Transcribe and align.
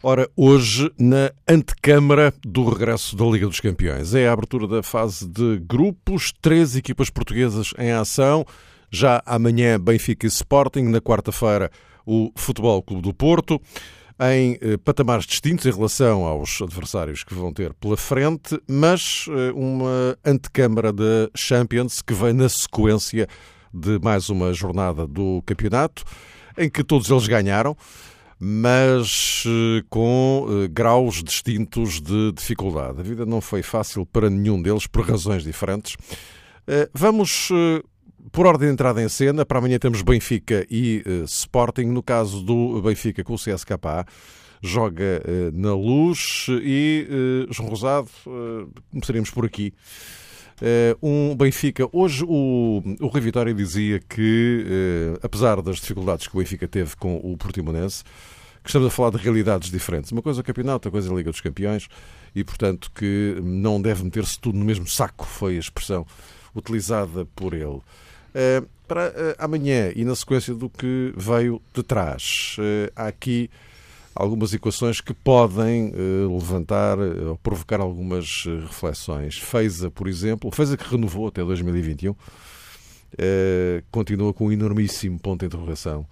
Ora, 0.00 0.30
hoje, 0.36 0.92
na 0.96 1.32
antecâmara 1.48 2.32
do 2.44 2.68
regresso 2.68 3.16
da 3.16 3.24
Liga 3.24 3.48
dos 3.48 3.58
Campeões. 3.58 4.14
É 4.14 4.28
a 4.28 4.32
abertura 4.32 4.68
da 4.68 4.80
fase 4.80 5.26
de 5.26 5.58
grupos, 5.58 6.32
três 6.40 6.76
equipas 6.76 7.10
portuguesas 7.10 7.74
em 7.76 7.90
ação. 7.90 8.46
Já 8.92 9.20
amanhã, 9.26 9.78
Benfica 9.78 10.24
e 10.24 10.28
Sporting. 10.28 10.82
Na 10.82 11.00
quarta-feira, 11.00 11.68
o 12.06 12.30
Futebol 12.36 12.80
Clube 12.80 13.02
do 13.02 13.12
Porto 13.12 13.60
em 14.20 14.56
eh, 14.60 14.76
patamares 14.76 15.26
distintos 15.26 15.66
em 15.66 15.70
relação 15.70 16.24
aos 16.24 16.60
adversários 16.60 17.22
que 17.22 17.34
vão 17.34 17.52
ter 17.52 17.72
pela 17.74 17.96
frente, 17.96 18.60
mas 18.68 19.26
eh, 19.28 19.52
uma 19.52 20.16
antecâmara 20.24 20.92
da 20.92 21.28
Champions 21.36 22.02
que 22.02 22.14
vem 22.14 22.32
na 22.32 22.48
sequência 22.48 23.28
de 23.72 23.98
mais 24.00 24.28
uma 24.28 24.52
jornada 24.52 25.06
do 25.06 25.42
campeonato, 25.46 26.04
em 26.56 26.68
que 26.68 26.82
todos 26.82 27.10
eles 27.10 27.28
ganharam, 27.28 27.76
mas 28.38 29.44
eh, 29.46 29.84
com 29.88 30.46
graus 30.70 31.22
distintos 31.22 32.00
de 32.00 32.32
dificuldade. 32.32 33.00
A 33.00 33.02
vida 33.02 33.26
não 33.26 33.40
foi 33.40 33.62
fácil 33.62 34.06
para 34.06 34.30
nenhum 34.30 34.60
deles 34.60 34.86
por 34.86 35.08
razões 35.08 35.42
diferentes. 35.42 35.96
Vamos 36.92 37.48
por 38.30 38.46
ordem 38.46 38.68
de 38.68 38.74
entrada 38.74 39.02
em 39.02 39.08
cena, 39.08 39.46
para 39.46 39.58
amanhã 39.58 39.78
temos 39.78 40.02
Benfica 40.02 40.66
e 40.70 41.02
Sporting. 41.24 41.86
No 41.86 42.02
caso 42.02 42.42
do 42.42 42.82
Benfica 42.82 43.24
com 43.24 43.34
o 43.34 43.38
CSKA, 43.38 44.04
joga 44.62 45.22
na 45.54 45.74
luz. 45.74 46.46
E, 46.62 47.46
João 47.50 47.70
Rosado, 47.70 48.08
começaríamos 48.92 49.30
por 49.30 49.46
aqui. 49.46 49.72
Um 51.02 51.34
Benfica. 51.36 51.88
Hoje 51.92 52.24
o, 52.26 52.82
o 53.00 53.06
Rui 53.06 53.20
Vitória 53.20 53.54
dizia 53.54 54.00
que, 54.00 54.64
apesar 55.22 55.62
das 55.62 55.76
dificuldades 55.76 56.26
que 56.26 56.36
o 56.36 56.38
Benfica 56.38 56.66
teve 56.66 56.96
com 56.96 57.16
o 57.16 57.36
Portimonense, 57.36 58.02
que 58.62 58.68
estamos 58.68 58.88
a 58.88 58.90
falar 58.90 59.10
de 59.10 59.18
realidades 59.18 59.70
diferentes. 59.70 60.12
Uma 60.12 60.22
coisa 60.22 60.40
é 60.40 60.42
o 60.42 60.44
campeonato, 60.44 60.74
outra 60.74 60.90
coisa 60.90 61.08
é 61.08 61.12
a 61.12 61.16
Liga 61.16 61.30
dos 61.30 61.40
Campeões, 61.40 61.88
e 62.34 62.44
portanto 62.44 62.90
que 62.94 63.36
não 63.42 63.80
deve 63.80 64.04
meter-se 64.04 64.38
tudo 64.38 64.58
no 64.58 64.64
mesmo 64.64 64.86
saco, 64.86 65.24
foi 65.24 65.56
a 65.56 65.60
expressão 65.60 66.06
utilizada 66.54 67.24
por 67.36 67.54
ele. 67.54 67.80
Eh, 68.34 68.62
para 68.86 69.06
eh, 69.06 69.36
amanhã 69.38 69.90
e 69.94 70.04
na 70.04 70.14
sequência 70.14 70.54
do 70.54 70.68
que 70.68 71.12
veio 71.16 71.60
de 71.74 71.82
trás, 71.82 72.56
eh, 72.58 72.92
há 72.94 73.06
aqui 73.06 73.50
algumas 74.20 74.52
equações 74.52 75.00
que 75.00 75.14
podem 75.14 75.92
levantar 76.28 76.98
ou 76.98 77.36
provocar 77.36 77.80
algumas 77.80 78.44
reflexões. 78.62 79.38
Feiza, 79.38 79.90
por 79.90 80.08
exemplo, 80.08 80.50
Feiza 80.50 80.76
que 80.76 80.90
renovou 80.90 81.28
até 81.28 81.44
2021, 81.44 82.14
continua 83.92 84.34
com 84.34 84.48
um 84.48 84.52
enormíssimo 84.52 85.20
ponto 85.20 85.40
de 85.40 85.46
interrogação. 85.46 86.04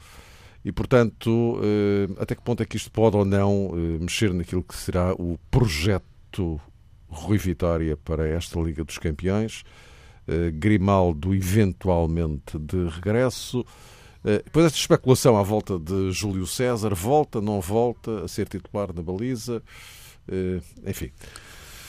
E, 0.64 0.70
portanto, 0.70 1.60
até 2.18 2.36
que 2.36 2.42
ponto 2.42 2.62
é 2.62 2.66
que 2.66 2.76
isto 2.76 2.92
pode 2.92 3.16
ou 3.16 3.24
não 3.24 3.72
mexer 4.00 4.32
naquilo 4.32 4.62
que 4.62 4.76
será 4.76 5.12
o 5.14 5.36
projeto 5.50 6.60
Rui 7.08 7.38
Vitória 7.38 7.96
para 7.96 8.28
esta 8.28 8.60
Liga 8.60 8.84
dos 8.84 8.98
Campeões? 8.98 9.64
Grimaldo 10.54 11.34
eventualmente 11.34 12.58
de 12.58 12.88
regresso. 12.88 13.64
Eh, 14.26 14.42
depois 14.44 14.66
esta 14.66 14.78
especulação 14.78 15.38
à 15.38 15.42
volta 15.42 15.78
de 15.78 16.10
Júlio 16.10 16.46
César, 16.48 16.92
volta, 16.92 17.40
não 17.40 17.60
volta 17.60 18.24
a 18.24 18.28
ser 18.28 18.48
titular 18.48 18.92
na 18.92 19.00
baliza, 19.00 19.62
eh, 20.28 20.60
enfim. 20.84 21.12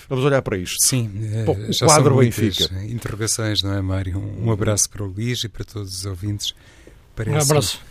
Vamos 0.07 0.23
olhar 0.23 0.43
para 0.43 0.55
isto. 0.55 0.81
Sim, 0.81 1.09
o 1.47 1.73
já 1.73 1.87
quadro 1.87 2.11
são 2.11 2.17
Benfica. 2.19 2.85
Interrogações, 2.85 3.61
não 3.63 3.73
é, 3.73 3.81
Mário? 3.81 4.17
Um 4.17 4.51
abraço 4.51 4.89
para 4.89 5.03
o 5.03 5.07
Luís 5.07 5.43
e 5.43 5.49
para 5.49 5.65
todos 5.65 5.97
os 5.97 6.05
ouvintes. 6.05 6.53
Parece 7.13 7.35
um 7.35 7.41
abraço. 7.41 7.81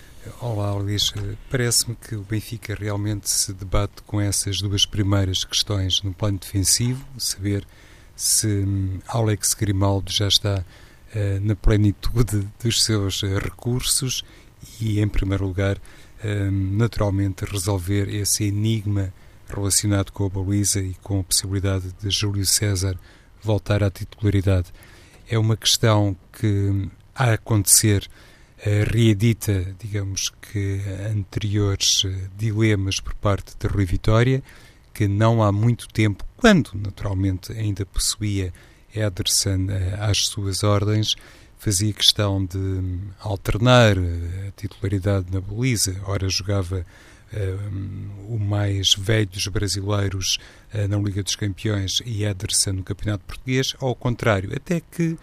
Olá, 0.41 0.73
Luís. 0.73 1.13
Parece-me 1.51 1.95
que 1.95 2.15
o 2.15 2.23
Benfica 2.23 2.75
realmente 2.75 3.29
se 3.29 3.53
debate 3.53 4.03
com 4.07 4.21
essas 4.21 4.59
duas 4.59 4.87
primeiras 4.87 5.45
questões 5.45 6.03
no 6.03 6.15
plano 6.15 6.39
defensivo, 6.39 7.05
saber 7.19 7.67
se 8.15 8.47
hum, 8.47 8.99
Alex 9.07 9.53
Grimaldo 9.53 10.11
já 10.11 10.27
está 10.27 10.65
uh, 11.15 11.41
na 11.41 11.55
plenitude 11.55 12.49
dos 12.63 12.83
seus 12.83 13.23
recursos 13.23 14.25
e, 14.81 15.01
em 15.01 15.09
primeiro 15.09 15.47
lugar, 15.47 15.77
uh, 15.77 16.51
naturalmente 16.51 17.45
resolver 17.45 18.09
esse 18.09 18.45
enigma 18.45 19.13
relacionado 19.49 20.11
com 20.11 20.27
a 20.27 20.29
baliza 20.29 20.81
e 20.81 20.95
com 21.03 21.21
a 21.21 21.25
possibilidade 21.25 21.93
de 22.01 22.11
Júlio 22.11 22.45
César 22.45 22.99
voltar 23.43 23.83
à 23.83 23.91
titularidade. 23.91 24.73
É 25.29 25.39
uma 25.39 25.57
questão 25.57 26.17
que, 26.33 26.89
a 27.15 27.33
acontecer, 27.33 28.09
reedita, 28.59 29.75
digamos 29.79 30.33
que, 30.41 30.81
anteriores 31.13 32.03
dilemas 32.37 32.99
por 32.99 33.15
parte 33.15 33.55
de 33.57 33.69
Rui 33.69 33.85
Vitória 33.85 34.43
que 34.97 35.07
não 35.07 35.43
há 35.43 35.53
muito 35.53 35.87
tempo, 35.89 36.25
quando 36.39 36.71
naturalmente 36.73 37.53
ainda 37.53 37.85
possuía 37.85 38.51
Ederson 38.95 39.67
eh, 39.69 39.95
às 40.01 40.27
suas 40.27 40.65
ordens, 40.65 41.17
fazia 41.67 41.93
questão 41.93 42.47
de 42.47 42.57
hum, 42.57 43.01
alternar 43.19 43.99
eh, 43.99 44.47
a 44.47 44.51
titularidade 44.53 45.27
na 45.33 45.41
baliza. 45.41 46.01
Ora 46.05 46.29
jogava 46.29 46.87
um, 47.35 48.35
o 48.37 48.39
mais 48.39 48.95
velhos 48.95 49.49
brasileiros 49.49 50.39
uh, 50.73 50.87
na 50.87 50.97
Liga 50.97 51.25
dos 51.25 51.35
Campeões 51.35 52.01
e 52.07 52.23
Ederson 52.23 52.71
no 52.71 52.85
Campeonato 52.85 53.25
Português, 53.25 53.75
ao 53.81 53.97
contrário, 53.97 54.55
até 54.55 54.81
que 54.81 55.19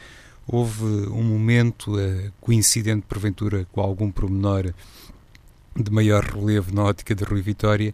houve 0.45 0.83
um 0.83 1.23
momento 1.23 1.95
uh, 1.95 2.33
coincidente 2.41 3.05
porventura 3.07 3.65
com 3.71 3.79
algum 3.79 4.11
promenor 4.11 4.73
de 5.73 5.91
maior 5.91 6.25
relevo 6.25 6.75
na 6.75 6.83
ótica 6.83 7.15
de 7.15 7.23
Rui 7.23 7.41
Vitória, 7.41 7.93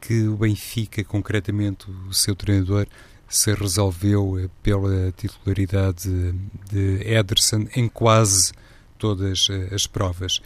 que 0.00 0.28
o 0.28 0.36
Benfica, 0.38 1.04
concretamente 1.04 1.90
o 2.08 2.14
seu 2.14 2.34
treinador, 2.34 2.86
se 3.32 3.54
resolveu 3.54 4.38
eh, 4.38 4.48
pela 4.62 5.10
titularidade 5.12 6.34
de 6.70 7.00
Ederson 7.02 7.66
em 7.74 7.88
quase 7.88 8.52
todas 8.98 9.48
eh, 9.50 9.74
as 9.74 9.86
provas. 9.86 10.42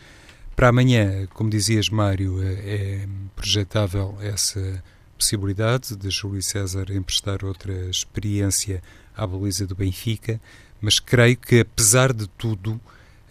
Para 0.55 0.69
amanhã, 0.69 1.27
como 1.35 1.51
dizias, 1.51 1.89
Mário, 1.89 2.41
eh, 2.41 3.03
é 3.05 3.09
projetável 3.35 4.17
essa 4.21 4.83
possibilidade 5.19 5.97
de 5.97 6.09
Júlio 6.11 6.41
César 6.41 6.87
emprestar 6.93 7.45
outra 7.45 7.73
experiência 7.91 8.81
à 9.17 9.27
baliza 9.27 9.67
do 9.67 9.75
Benfica, 9.75 10.41
mas 10.81 11.01
creio 11.01 11.37
que, 11.37 11.59
apesar 11.59 12.13
de 12.13 12.29
tudo, 12.29 12.81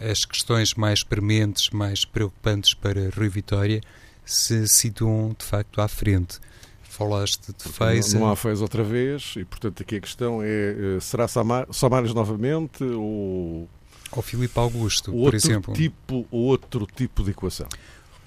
as 0.02 0.26
questões 0.26 0.74
mais 0.74 1.02
prementes, 1.02 1.70
mais 1.70 2.04
preocupantes 2.04 2.74
para 2.74 3.10
Rui 3.16 3.30
Vitória 3.30 3.80
se 4.26 4.68
situam 4.68 5.34
de 5.38 5.46
facto 5.46 5.80
à 5.80 5.88
frente. 5.88 6.42
Falaste 6.96 7.52
de 7.52 7.70
Feiza. 7.70 8.14
Não, 8.14 8.26
não 8.26 8.32
há 8.32 8.36
Feiza 8.38 8.62
outra 8.62 8.84
vez 8.84 9.34
e, 9.36 9.44
portanto, 9.44 9.82
aqui 9.84 9.98
a 9.98 10.00
questão 10.00 10.42
é: 10.42 10.48
eh, 10.48 11.00
será 11.02 11.28
Samares 11.28 12.14
novamente 12.14 12.84
ou. 12.84 13.68
Ou 14.12 14.22
Filipe 14.22 14.58
Augusto, 14.58 15.12
por 15.12 15.34
exemplo. 15.34 15.74
Tipo, 15.74 16.26
outro 16.32 16.88
tipo 16.88 17.22
de 17.22 17.32
equação. 17.32 17.68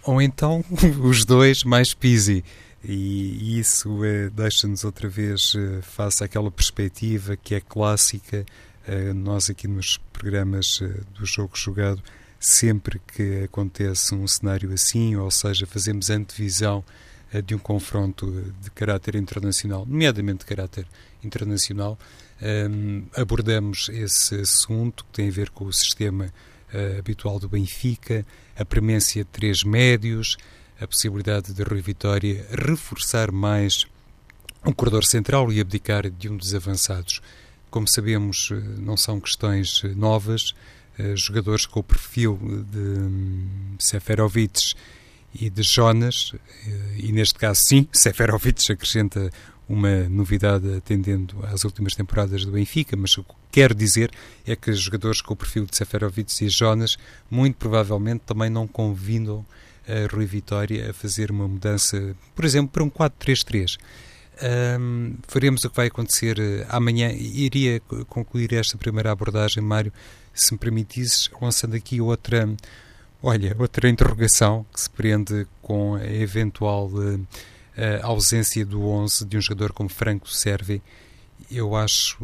Ou 0.03 0.21
então 0.21 0.63
os 1.03 1.25
dois 1.25 1.65
mais 1.65 1.95
Pisi. 1.95 2.45
E 2.85 3.59
isso 3.59 4.05
é, 4.05 4.29
deixa-nos 4.29 4.85
outra 4.85 5.09
vez 5.09 5.55
eh, 5.57 5.81
face 5.83 6.23
àquela 6.23 6.51
perspectiva 6.51 7.37
que 7.37 7.55
é 7.55 7.61
clássica. 7.61 8.45
nós 9.15 9.49
aqui 9.51 9.67
nos 9.67 9.99
programas 10.13 10.81
do 11.15 11.25
jogo 11.27 11.53
jogado 11.55 12.03
sempre 12.41 13.01
que 13.01 13.45
acontece 13.45 14.15
um 14.15 14.27
cenário 14.27 14.73
assim, 14.73 15.17
ou 15.17 15.31
seja, 15.31 15.67
fazemos 15.67 16.09
antevisão 16.09 16.85
de 17.45 17.55
um 17.55 17.59
confronto 17.59 18.27
de 18.61 18.71
caráter 18.71 19.15
internacional, 19.15 19.85
nomeadamente 19.87 20.41
de 20.41 20.47
caráter 20.47 20.87
internacional, 21.23 21.99
um, 22.41 22.47
ehm, 22.47 23.03
abordamos 23.15 23.89
esse 23.91 24.37
assunto 24.37 25.05
que 25.05 25.13
tem 25.13 25.29
a 25.29 25.33
ver 25.33 25.51
com 25.51 25.65
o 25.65 25.73
sistema 25.73 26.33
uh, 26.73 26.99
habitual 26.99 27.39
do 27.39 27.49
Benfica, 27.49 28.25
a 28.57 28.65
premência 28.65 29.25
de 29.25 29.31
três 29.31 29.63
médios, 29.63 30.37
a 30.81 30.87
possibilidade 30.87 31.53
de 31.53 31.63
Rui 31.63 31.81
Vitória 31.81 32.47
reforçar 32.51 33.33
mais 33.33 33.87
um 34.65 34.73
corredor 34.73 35.05
central 35.05 35.53
e 35.53 35.61
abdicar 35.61 36.09
de 36.11 36.29
um 36.29 36.37
dos 36.37 36.55
avançados. 36.55 37.21
Como 37.71 37.87
sabemos, 37.89 38.51
eh, 38.51 38.55
não 38.79 38.97
são 38.97 39.21
questões 39.21 39.83
novas, 39.97 40.55
eh, 40.99 41.15
jogadores 41.17 41.67
com 41.67 41.81
o 41.81 41.83
perfil 41.83 42.39
de 42.71 42.79
um, 42.79 43.77
Seferovic 43.79 44.75
e 45.35 45.51
de 45.51 45.63
Jonas, 45.63 46.33
eh, 46.67 46.71
e 46.97 47.13
neste 47.13 47.35
caso 47.35 47.61
sim, 47.65 47.87
Seferovic 47.93 48.71
acrescenta 48.73 49.31
uma 49.69 50.09
novidade 50.09 50.75
atendendo 50.75 51.45
às 51.45 51.65
últimas 51.65 51.95
temporadas 51.95 52.45
do 52.45 52.53
Benfica, 52.53 52.97
mas 52.97 53.17
o 53.19 53.23
que 53.25 53.35
quero 53.53 53.75
dizer 53.75 54.11
é 54.47 54.57
que 54.57 54.73
jogadores 54.73 55.21
com 55.21 55.35
o 55.35 55.37
perfil 55.37 55.67
de 55.67 55.77
Seferovic 55.77 56.45
e 56.45 56.49
Jonas 56.49 56.97
muito 57.31 57.57
provavelmente 57.57 58.23
também 58.25 58.49
não 58.49 58.67
convidam 58.67 59.45
a 59.87 60.15
Rui 60.15 60.27
Vitória 60.27 60.91
a 60.91 60.93
fazer 60.93 61.31
uma 61.31 61.49
mudança, 61.49 62.15
por 62.35 62.45
exemplo, 62.45 62.71
para 62.73 62.85
um 62.85 62.91
4-3-3. 62.91 63.79
Um, 64.81 65.17
o 65.65 65.71
que 65.71 65.77
vai 65.77 65.89
acontecer 65.89 66.39
uh, 66.39 66.67
amanhã. 66.69 67.11
Iria 67.11 67.81
concluir 68.09 68.53
esta 68.53 68.79
primeira 68.79 69.11
abordagem, 69.11 69.63
Mário, 69.63 69.93
se 70.33 70.53
me 70.53 70.59
permitisses, 70.59 71.29
lançando 71.41 71.75
aqui 71.75 72.01
outra, 72.01 72.49
olha, 73.23 73.57
outra 73.59 73.89
interrogação 73.89 74.65
que 74.73 74.81
se 74.81 74.91
prende 74.91 75.47
com 75.63 75.95
a 75.95 76.05
eventual 76.07 76.89
uh, 76.89 77.27
ausência 78.03 78.65
do 78.65 78.87
11 78.87 79.25
de 79.25 79.37
um 79.37 79.41
jogador 79.41 79.73
como 79.73 79.89
Franco 79.89 80.29
Servi. 80.31 80.83
Eu 81.51 81.77
acho, 81.77 82.19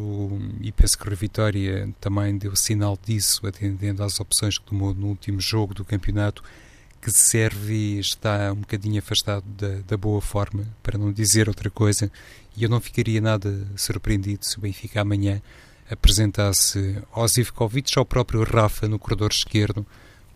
e 0.60 0.70
penso 0.72 0.98
que 0.98 1.08
a 1.08 1.14
Vitória 1.14 1.88
também 2.00 2.36
deu 2.36 2.54
sinal 2.56 2.98
disso, 3.02 3.46
atendendo 3.46 4.02
às 4.02 4.20
opções 4.20 4.58
que 4.58 4.64
tomou 4.64 4.92
no 4.92 5.06
último 5.06 5.40
jogo 5.40 5.72
do 5.72 5.84
campeonato, 5.84 6.42
que 7.00 7.10
serve 7.10 7.98
está 7.98 8.52
um 8.52 8.56
bocadinho 8.56 8.98
afastado 8.98 9.44
da, 9.46 9.80
da, 9.86 9.96
boa 9.96 10.20
forma, 10.20 10.66
para 10.82 10.98
não 10.98 11.12
dizer 11.12 11.48
outra 11.48 11.70
coisa, 11.70 12.10
e 12.56 12.64
eu 12.64 12.68
não 12.68 12.80
ficaria 12.80 13.20
nada 13.20 13.66
surpreendido 13.76 14.44
se 14.44 14.58
o 14.58 14.60
Benfica 14.60 15.00
amanhã 15.00 15.40
apresentasse 15.90 16.98
ou 17.12 17.26
ao 17.96 18.04
próprio 18.04 18.42
Rafa 18.42 18.88
no 18.88 18.98
corredor 18.98 19.30
esquerdo, 19.30 19.86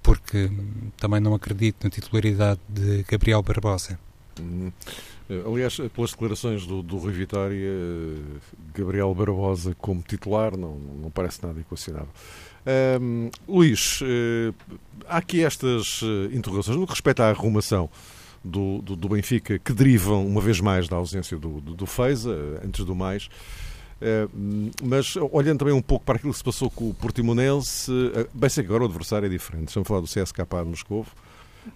porque 0.02 0.50
também 0.96 1.20
não 1.20 1.34
acredito 1.34 1.84
na 1.84 1.90
titularidade 1.90 2.60
de 2.68 3.04
Gabriel 3.08 3.42
Barbosa. 3.42 3.98
Hum. 4.40 4.72
Aliás, 5.46 5.76
pelas 5.94 6.12
declarações 6.12 6.66
do, 6.66 6.82
do 6.82 6.96
Rui 6.96 7.12
Vitória, 7.12 7.70
Gabriel 8.74 9.14
Barbosa 9.14 9.74
como 9.78 10.00
titular 10.00 10.56
não, 10.56 10.78
não 10.78 11.10
parece 11.10 11.44
nada 11.44 11.60
equacionável. 11.60 12.08
Um, 13.00 13.30
Luís, 13.46 14.00
uh, 14.00 14.54
há 15.06 15.18
aqui 15.18 15.42
estas 15.42 16.02
uh, 16.02 16.30
interrogações 16.32 16.76
no 16.76 16.86
que 16.86 16.92
respeita 16.92 17.24
à 17.24 17.30
arrumação 17.30 17.88
do, 18.44 18.82
do, 18.82 18.96
do, 18.96 19.08
Benfica, 19.08 19.58
que 19.58 19.72
derivam, 19.72 20.26
uma 20.26 20.40
vez 20.40 20.60
mais, 20.60 20.88
da 20.88 20.96
ausência 20.96 21.38
do, 21.38 21.60
do, 21.60 21.74
do 21.74 21.86
Feiza, 21.86 22.34
antes 22.64 22.84
do 22.84 22.94
mais. 22.94 23.28
Uh, 24.00 24.70
mas 24.82 25.16
olhando 25.32 25.58
também 25.58 25.74
um 25.74 25.82
pouco 25.82 26.04
para 26.04 26.16
aquilo 26.16 26.32
que 26.32 26.38
se 26.38 26.44
passou 26.44 26.70
com 26.70 26.90
o 26.90 26.94
Portimonense, 26.94 27.90
uh, 27.90 28.28
bem 28.32 28.48
sei 28.48 28.62
que 28.62 28.68
agora 28.68 28.84
o 28.84 28.86
adversário 28.86 29.26
é 29.26 29.28
diferente. 29.28 29.68
Estamos 29.68 29.86
a 29.86 29.88
falar 29.88 30.00
do 30.00 30.06
CSKA 30.06 30.46
de 30.62 30.70
Moscou 30.70 31.06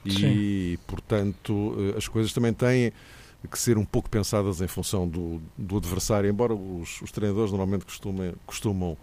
e, 0.07 0.13
Sim. 0.13 0.79
portanto, 0.87 1.53
uh, 1.53 1.99
as 1.99 2.07
coisas 2.07 2.33
também 2.33 2.53
têm 2.53 2.93
que 3.51 3.59
ser 3.59 3.77
um 3.77 3.85
pouco 3.85 4.09
pensadas 4.09 4.61
em 4.61 4.69
função 4.69 5.09
do, 5.09 5.43
do 5.59 5.77
adversário, 5.77 6.31
embora 6.31 6.55
os, 6.55 7.03
os 7.03 7.11
treinadores 7.11 7.51
normalmente 7.51 7.85
costumem, 7.85 8.33
costumam 8.47 8.97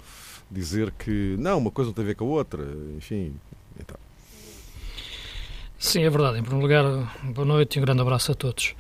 dizer 0.50 0.92
que 0.92 1.36
não, 1.38 1.58
uma 1.58 1.72
coisa 1.72 1.90
não 1.90 1.94
tem 1.94 2.06
a 2.06 2.08
ver 2.08 2.16
com 2.16 2.24
a 2.24 2.28
outra, 2.28 2.64
enfim. 2.98 3.36
Então. 3.78 3.98
Sim, 5.78 6.04
é 6.04 6.10
verdade. 6.10 6.40
Em 6.40 6.42
primeiro 6.42 6.66
lugar, 6.66 7.18
boa 7.24 7.46
noite 7.46 7.78
e 7.78 7.80
um 7.80 7.86
grande 7.86 8.02
abraço 8.02 8.32
a 8.32 8.36
todos. 8.36 8.76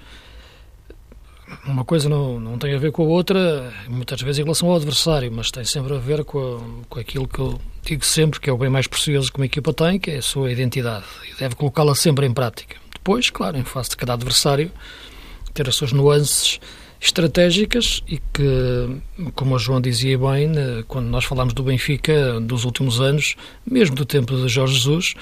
Uma 1.66 1.84
coisa 1.84 2.07
não, 2.07 2.40
não 2.40 2.57
tem 2.57 2.74
a 2.74 2.78
ver 2.78 2.92
com 2.92 3.04
a 3.04 3.07
outra, 3.07 3.74
muitas 3.88 4.22
vezes 4.22 4.40
em 4.40 4.44
relação 4.44 4.69
ao 4.69 4.75
adversário, 4.75 5.31
mas 5.31 5.50
tem 5.50 5.63
sempre 5.63 5.94
a 5.96 5.98
ver 5.98 6.24
com, 6.24 6.40
a, 6.40 6.86
com 6.88 7.00
aquilo 7.00 7.28
que 7.28 7.40
eu 7.40 7.60
digo 7.84 8.06
sempre, 8.06 8.40
que 8.40 8.50
é 8.50 8.54
o 8.54 8.57
bem 8.57 8.69
mais 8.69 8.88
precioso 8.88 9.31
que 9.31 9.40
uma 9.40 9.46
equipa 9.46 9.74
tem, 9.74 10.00
que 10.00 10.12
é 10.12 10.18
a 10.18 10.22
sua 10.22 10.51
identidade, 10.51 11.06
e 11.31 11.40
deve 11.40 11.56
colocá-la 11.56 11.96
sempre 11.96 12.25
em 12.25 12.34
prática. 12.34 12.78
Depois, 12.94 13.30
claro, 13.30 13.57
em 13.57 13.63
face 13.63 13.92
de 13.92 13.98
cada 13.98 14.13
adversário, 14.13 14.72
ter 15.54 15.68
as 15.68 15.75
suas 15.75 15.92
nuances 15.92 16.60
estratégicas 17.01 18.04
e 18.07 18.18
que, 18.18 19.31
como 19.34 19.56
o 19.56 19.60
João 19.60 19.80
dizia 19.80 20.18
bem, 20.18 20.48
né, 20.48 20.84
quando 20.88 21.07
nós 21.07 21.24
falamos 21.24 21.54
do 21.54 21.63
Benfica 21.63 22.40
dos 22.42 22.66
últimos 22.66 23.00
anos, 23.00 23.36
mesmo 23.66 23.95
do 23.95 24.06
tempo 24.06 24.36
de 24.36 24.50
Jorge 24.50 24.75
Jesus, 24.75 25.13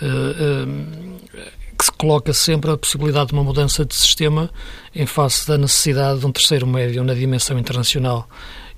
eh, 0.00 0.06
eh, 0.06 1.52
que 1.78 1.84
se 1.84 1.92
coloca 1.92 2.32
sempre 2.32 2.70
a 2.72 2.76
possibilidade 2.76 3.28
de 3.28 3.34
uma 3.34 3.44
mudança 3.44 3.84
de 3.84 3.94
sistema 3.94 4.50
em 4.94 5.06
face 5.06 5.46
da 5.46 5.56
necessidade 5.56 6.18
de 6.18 6.26
um 6.26 6.32
terceiro 6.32 6.66
médio 6.66 7.04
na 7.04 7.14
dimensão 7.14 7.56
internacional 7.58 8.28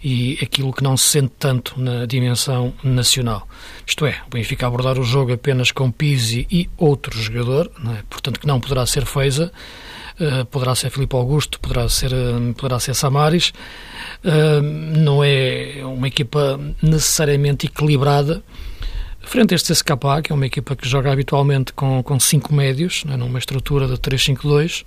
e 0.03 0.39
aquilo 0.43 0.73
que 0.73 0.83
não 0.83 0.97
se 0.97 1.09
sente 1.09 1.33
tanto 1.39 1.81
na 1.81 2.07
dimensão 2.07 2.73
nacional. 2.83 3.47
Isto 3.87 4.07
é, 4.07 4.21
o 4.27 4.31
Benfica 4.31 4.67
abordar 4.67 4.99
o 4.99 5.05
jogo 5.05 5.33
apenas 5.33 5.73
com 5.73 5.91
Pizzi 5.91 6.47
e 6.51 6.69
outro 6.77 7.19
jogador, 7.21 7.71
é? 7.99 8.03
portanto 8.09 8.41
que 8.41 8.47
não 8.47 8.61
poderá 8.61 8.87
ser 8.87 9.05
Feiza, 9.05 9.53
uh, 10.19 10.45
poderá 10.47 10.75
ser 10.75 10.91
Filipe 10.91 11.15
Augusto, 11.15 11.61
poderá 11.61 11.89
ser, 11.89 12.13
uh, 12.13 12.55
poderá 12.55 12.79
ser 12.81 12.95
Samaris, 12.95 13.53
uh, 14.25 14.63
não 14.63 15.23
é 15.23 15.81
uma 15.85 16.09
equipa 16.09 16.59
necessariamente 16.83 17.67
equilibrada, 17.67 18.43
Frente 19.23 19.55
a 19.55 19.57
este 19.57 19.73
CSKA, 19.73 20.23
que 20.23 20.33
é 20.33 20.35
uma 20.35 20.47
equipa 20.47 20.75
que 20.75 20.89
joga 20.89 21.13
habitualmente 21.13 21.73
com, 21.73 22.03
com 22.03 22.19
cinco 22.19 22.55
médios, 22.55 23.05
né, 23.05 23.17
numa 23.17 23.39
estrutura 23.39 23.87
de 23.87 23.95
3-5-2, 23.95 24.85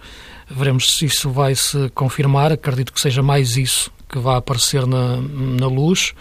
veremos 0.50 0.98
se 0.98 1.06
isso 1.06 1.30
vai 1.30 1.56
se 1.56 1.90
confirmar. 1.92 2.52
Acredito 2.52 2.92
que 2.92 3.00
seja 3.00 3.22
mais 3.22 3.56
isso 3.56 3.92
que 4.10 4.20
vai 4.20 4.36
aparecer 4.36 4.86
na, 4.86 5.18
na 5.22 5.68
luz. 5.68 6.14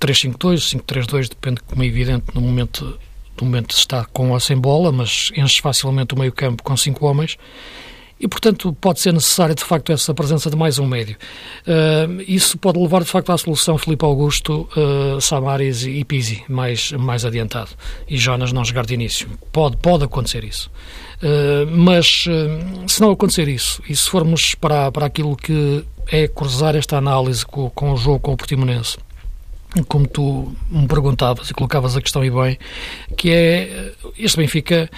3-5-2, 0.00 0.80
5-3-2, 0.80 1.28
depende, 1.28 1.60
como 1.62 1.82
é 1.82 1.86
evidente, 1.86 2.26
no 2.34 2.40
momento, 2.40 2.98
no 3.38 3.46
momento 3.46 3.72
está 3.72 4.04
com 4.04 4.30
ou 4.30 4.40
sem 4.40 4.56
bola, 4.56 4.90
mas 4.90 5.30
enche 5.36 5.60
facilmente 5.60 6.14
o 6.14 6.18
meio-campo 6.18 6.62
com 6.62 6.76
cinco 6.76 7.06
homens 7.06 7.36
e, 8.22 8.28
portanto, 8.28 8.72
pode 8.80 9.00
ser 9.00 9.12
necessária, 9.12 9.52
de 9.52 9.64
facto, 9.64 9.90
essa 9.90 10.14
presença 10.14 10.48
de 10.48 10.54
mais 10.54 10.78
um 10.78 10.86
médio. 10.86 11.16
Uh, 11.66 12.22
isso 12.28 12.56
pode 12.56 12.78
levar, 12.78 13.02
de 13.02 13.10
facto, 13.10 13.32
à 13.32 13.36
solução 13.36 13.76
Filipe 13.76 14.04
Augusto, 14.04 14.68
uh, 14.76 15.20
Samaris 15.20 15.84
e 15.84 16.04
Pizzi, 16.04 16.44
mais, 16.48 16.92
mais 16.92 17.24
adiantado, 17.24 17.70
e 18.08 18.16
Jonas 18.16 18.52
não 18.52 18.64
jogar 18.64 18.86
de 18.86 18.94
início. 18.94 19.28
Pode, 19.50 19.76
pode 19.76 20.04
acontecer 20.04 20.44
isso. 20.44 20.70
Uh, 21.20 21.68
mas, 21.68 22.24
se 22.86 23.00
não 23.00 23.10
acontecer 23.10 23.48
isso, 23.48 23.82
e 23.88 23.96
se 23.96 24.08
formos 24.08 24.54
para, 24.54 24.92
para 24.92 25.06
aquilo 25.06 25.34
que 25.34 25.84
é 26.06 26.28
cruzar 26.28 26.76
esta 26.76 26.96
análise 26.96 27.44
com, 27.44 27.70
com 27.70 27.92
o 27.92 27.96
jogo 27.96 28.20
com 28.20 28.34
o 28.34 28.36
Portimonense, 28.36 28.98
como 29.88 30.06
tu 30.06 30.54
me 30.70 30.86
perguntavas 30.86 31.50
e 31.50 31.54
colocavas 31.54 31.96
a 31.96 32.00
questão 32.00 32.24
e 32.24 32.30
bem, 32.30 32.56
que 33.16 33.32
é 33.32 33.92
este 34.16 34.36
Benfica 34.36 34.88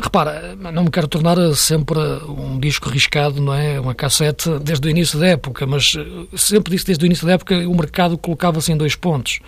Repara, 0.00 0.54
não 0.56 0.84
me 0.84 0.90
quero 0.90 1.08
tornar 1.08 1.36
sempre 1.56 1.98
um 2.28 2.58
disco 2.60 2.88
riscado, 2.88 3.42
não 3.42 3.52
é? 3.52 3.80
Uma 3.80 3.94
cassete 3.94 4.48
desde 4.60 4.86
o 4.86 4.90
início 4.90 5.18
da 5.18 5.26
época, 5.26 5.66
mas 5.66 5.92
eh, 5.96 6.36
sempre 6.36 6.72
disse 6.72 6.86
desde 6.86 7.04
o 7.04 7.06
início 7.06 7.26
da 7.26 7.32
época 7.32 7.56
o 7.66 7.74
mercado 7.74 8.16
colocava-se 8.16 8.70
em 8.70 8.76
dois 8.76 8.94
pontos. 8.94 9.40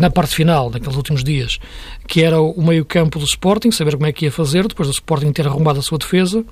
na 0.00 0.10
parte 0.10 0.34
final, 0.34 0.70
naqueles 0.70 0.96
últimos 0.96 1.22
dias, 1.22 1.60
que 2.08 2.24
era 2.24 2.40
o 2.40 2.60
meio-campo 2.60 3.20
do 3.20 3.24
Sporting, 3.24 3.70
saber 3.70 3.94
como 3.94 4.06
é 4.06 4.12
que 4.12 4.24
ia 4.24 4.32
fazer, 4.32 4.66
depois 4.66 4.88
do 4.88 4.92
Sporting 4.92 5.32
ter 5.32 5.46
arrumado 5.46 5.78
a 5.78 5.82
sua 5.82 5.98
defesa, 5.98 6.44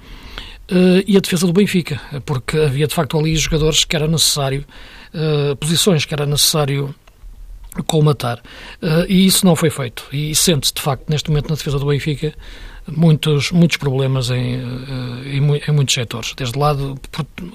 Uh, 0.71 1.01
e 1.07 1.17
a 1.17 1.21
defesa 1.21 1.47
do 1.47 1.53
Benfica, 1.55 1.99
porque 2.27 2.59
havia 2.59 2.87
de 2.87 2.95
facto 2.95 3.19
ali 3.19 3.35
jogadores 3.35 3.85
que 3.85 3.97
era 3.97 4.07
necessário, 4.07 4.67
uh, 5.15 5.57
posições 5.57 6.05
que 6.05 6.13
era 6.13 6.27
necessário 6.27 6.95
colmatar. 7.83 8.39
Uh, 8.83 9.05
e 9.09 9.27
isso 9.27 9.45
não 9.45 9.57
foi 9.57 9.71
feito. 9.71 10.05
E 10.13 10.35
sente-se, 10.35 10.75
de 10.75 10.83
facto, 10.83 11.09
neste 11.09 11.31
momento 11.31 11.49
na 11.49 11.57
defesa 11.57 11.79
do 11.79 11.87
Benfica, 11.87 12.35
muitos, 12.87 13.51
muitos 13.51 13.77
problemas 13.77 14.31
em, 14.31 14.57
uh, 14.57 15.27
em, 15.27 15.63
em, 15.69 15.73
muitos 15.73 15.95
setores. 15.95 16.35
Desde 16.37 16.59
lado, 16.59 16.99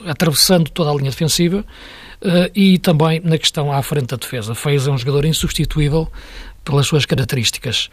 atravessando 0.05 0.69
toda 0.69 0.91
a 0.91 0.93
linha 0.95 1.09
defensiva 1.09 1.65
uh, 2.21 2.51
e 2.55 2.77
também 2.77 3.21
na 3.23 3.37
questão 3.37 3.71
à 3.71 3.81
frente 3.81 4.07
da 4.07 4.17
defesa. 4.17 4.55
Fez 4.55 4.87
é 4.87 4.91
um 4.91 4.97
jogador 4.97 5.25
insubstituível 5.25 6.09
pelas 6.63 6.87
suas 6.87 7.05
características. 7.05 7.89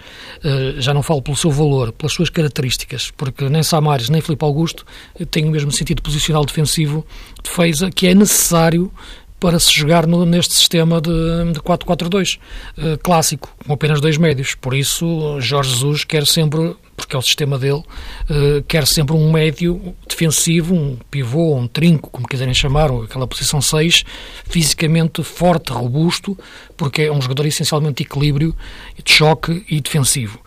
já 0.79 0.95
não 0.95 1.03
falo 1.03 1.21
pelo 1.21 1.37
seu 1.37 1.51
valor, 1.51 1.91
pelas 1.91 2.13
suas 2.13 2.31
características, 2.31 3.11
porque 3.17 3.49
nem 3.49 3.65
Samares 3.65 4.09
nem 4.09 4.21
Filipe 4.21 4.45
Augusto 4.45 4.87
têm 5.29 5.45
o 5.49 5.51
mesmo 5.51 5.73
sentido 5.73 6.01
posicional 6.01 6.45
defensivo 6.45 7.05
de 7.43 7.51
Feiza 7.51 7.91
que 7.91 8.07
é 8.07 8.15
necessário 8.15 8.93
para 9.41 9.59
se 9.59 9.73
jogar 9.73 10.07
no, 10.07 10.27
neste 10.27 10.53
sistema 10.53 11.01
de, 11.01 11.11
de 11.53 11.61
4-4-2 11.61 12.39
uh, 12.77 12.99
clássico, 12.99 13.53
com 13.67 13.73
apenas 13.73 14.01
dois 14.01 14.19
médios. 14.19 14.55
Por 14.55 14.75
isso, 14.75 15.41
Jorge 15.41 15.71
Jesus 15.71 16.05
quer 16.05 16.27
sempre, 16.27 16.77
porque 16.95 17.17
é 17.17 17.19
o 17.19 17.23
sistema 17.23 17.59
dele, 17.59 17.83
uh, 17.83 18.63
quer 18.69 18.87
sempre 18.87 19.17
um 19.17 19.33
médio 19.33 19.95
defensivo, 20.07 20.75
um 20.75 20.99
pivô, 21.11 21.57
um 21.57 21.67
trinco, 21.67 22.11
como 22.11 22.29
quiserem 22.29 22.53
chamar, 22.53 22.91
ou 22.91 23.05
aquela 23.05 23.27
posição 23.27 23.63
6, 23.63 24.05
fisicamente 24.45 25.23
forte, 25.23 25.73
robusto, 25.73 26.39
porque 26.77 27.03
é 27.03 27.13
um 27.13 27.23
jogador 27.23 27.47
essencialmente 27.47 28.03
de 28.03 28.09
equilíbrio, 28.09 28.55
de 29.03 29.11
choque 29.11 29.65
e 29.71 29.81
defensivo. 29.81 30.39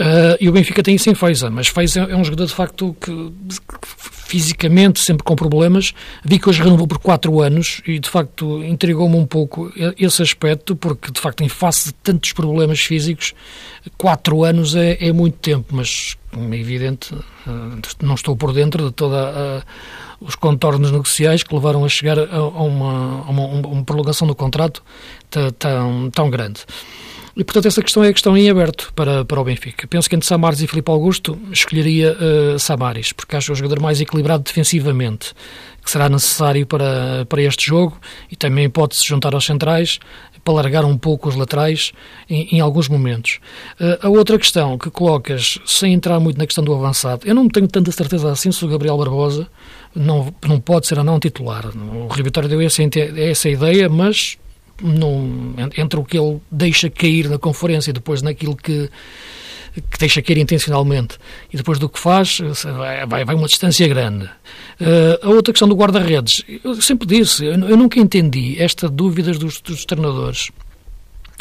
Uh, 0.00 0.36
e 0.40 0.48
o 0.48 0.52
Benfica 0.52 0.82
tem 0.82 0.96
isso 0.96 1.08
em 1.08 1.14
Feiza, 1.14 1.50
mas 1.50 1.68
Feiza 1.68 2.00
é 2.00 2.16
um 2.16 2.24
jogador 2.24 2.46
de 2.46 2.54
facto 2.54 2.96
que, 3.00 3.10
que 3.10 3.78
fisicamente 4.26 5.00
sempre 5.00 5.22
com 5.22 5.36
problemas. 5.36 5.92
Vi 6.24 6.38
que 6.38 6.48
hoje 6.48 6.62
renovou 6.62 6.86
por 6.86 6.98
4 6.98 7.40
anos 7.40 7.80
e 7.86 7.98
de 7.98 8.08
facto 8.08 8.62
intrigou-me 8.64 9.16
um 9.16 9.26
pouco 9.26 9.72
esse 9.98 10.22
aspecto, 10.22 10.74
porque 10.74 11.12
de 11.12 11.20
facto, 11.20 11.42
em 11.42 11.48
face 11.48 11.88
de 11.88 11.94
tantos 11.94 12.32
problemas 12.32 12.80
físicos, 12.80 13.34
4 13.96 14.44
anos 14.44 14.74
é, 14.74 14.96
é 15.00 15.12
muito 15.12 15.38
tempo, 15.38 15.74
mas 15.74 16.16
como 16.32 16.52
é 16.52 16.58
evidente, 16.58 17.14
uh, 17.14 17.78
não 18.02 18.14
estou 18.14 18.36
por 18.36 18.52
dentro 18.52 18.86
de 18.86 18.92
toda 18.92 19.16
a 19.16 19.62
os 20.20 20.34
contornos 20.34 20.90
negociais 20.90 21.42
que 21.42 21.54
levaram 21.54 21.84
a 21.84 21.88
chegar 21.88 22.18
a, 22.18 22.36
a, 22.36 22.62
uma, 22.62 23.24
a 23.26 23.30
uma, 23.30 23.46
uma, 23.46 23.84
prolongação 23.84 24.26
do 24.26 24.34
contrato 24.34 24.82
tão, 25.58 26.10
tão 26.10 26.30
grande. 26.30 26.62
E, 27.36 27.42
portanto, 27.42 27.66
essa 27.66 27.82
questão 27.82 28.04
é 28.04 28.08
a 28.08 28.12
questão 28.12 28.36
em 28.36 28.48
aberto 28.48 28.92
para, 28.94 29.24
para 29.24 29.40
o 29.40 29.44
Benfica. 29.44 29.88
Penso 29.88 30.08
que 30.08 30.14
entre 30.14 30.26
Samaris 30.26 30.60
e 30.60 30.66
Filipe 30.68 30.90
Augusto 30.90 31.36
escolheria 31.50 32.16
uh, 32.16 32.58
Samaris, 32.58 33.12
porque 33.12 33.34
acho 33.34 33.52
o 33.52 33.56
jogador 33.56 33.80
mais 33.80 34.00
equilibrado 34.00 34.44
defensivamente, 34.44 35.34
que 35.84 35.90
será 35.90 36.08
necessário 36.08 36.64
para, 36.64 37.26
para 37.28 37.42
este 37.42 37.66
jogo 37.66 37.98
e 38.30 38.36
também 38.36 38.70
pode-se 38.70 39.04
juntar 39.04 39.34
aos 39.34 39.44
centrais 39.44 39.98
para 40.44 40.54
largar 40.54 40.84
um 40.84 40.96
pouco 40.96 41.28
os 41.28 41.34
laterais 41.34 41.92
em, 42.30 42.56
em 42.56 42.60
alguns 42.60 42.88
momentos. 42.88 43.40
Uh, 43.80 44.06
a 44.06 44.08
outra 44.08 44.38
questão 44.38 44.78
que 44.78 44.88
colocas, 44.88 45.58
sem 45.66 45.92
entrar 45.92 46.20
muito 46.20 46.38
na 46.38 46.46
questão 46.46 46.62
do 46.62 46.72
avançado, 46.72 47.26
eu 47.26 47.34
não 47.34 47.48
tenho 47.48 47.66
tanta 47.66 47.90
certeza 47.90 48.30
assim 48.30 48.52
se 48.52 48.64
o 48.64 48.68
Gabriel 48.68 48.96
Barbosa 48.96 49.48
não, 49.92 50.32
não 50.46 50.60
pode 50.60 50.86
ser 50.86 51.00
a 51.00 51.04
não 51.04 51.18
titular. 51.18 51.66
O 51.66 52.14
Vitória 52.22 52.48
deu 52.48 52.60
essa, 52.60 52.82
essa 53.16 53.48
ideia, 53.48 53.88
mas 53.88 54.38
não, 54.82 55.54
entre 55.76 55.98
o 55.98 56.04
que 56.04 56.18
ele 56.18 56.40
deixa 56.50 56.90
cair 56.90 57.28
na 57.28 57.38
conferência 57.38 57.90
e 57.90 57.92
depois 57.92 58.22
naquilo 58.22 58.56
que, 58.56 58.90
que 59.90 59.98
deixa 59.98 60.22
cair 60.22 60.38
intencionalmente 60.38 61.18
e 61.52 61.56
depois 61.56 61.78
do 61.78 61.88
que 61.88 61.98
faz, 61.98 62.38
vai, 63.06 63.24
vai 63.24 63.34
uma 63.34 63.46
distância 63.46 63.86
grande. 63.86 64.26
Uh, 64.80 65.26
a 65.26 65.28
outra 65.28 65.52
questão 65.52 65.68
do 65.68 65.76
guarda-redes, 65.76 66.44
eu 66.64 66.80
sempre 66.80 67.06
disse, 67.06 67.44
eu, 67.44 67.52
eu, 67.52 67.76
nunca 67.76 67.98
entendi 67.98 68.60
esta 68.60 68.88
dúvida 68.88 69.32
dos, 69.32 69.60
dos 69.60 69.84
treinadores 69.84 70.50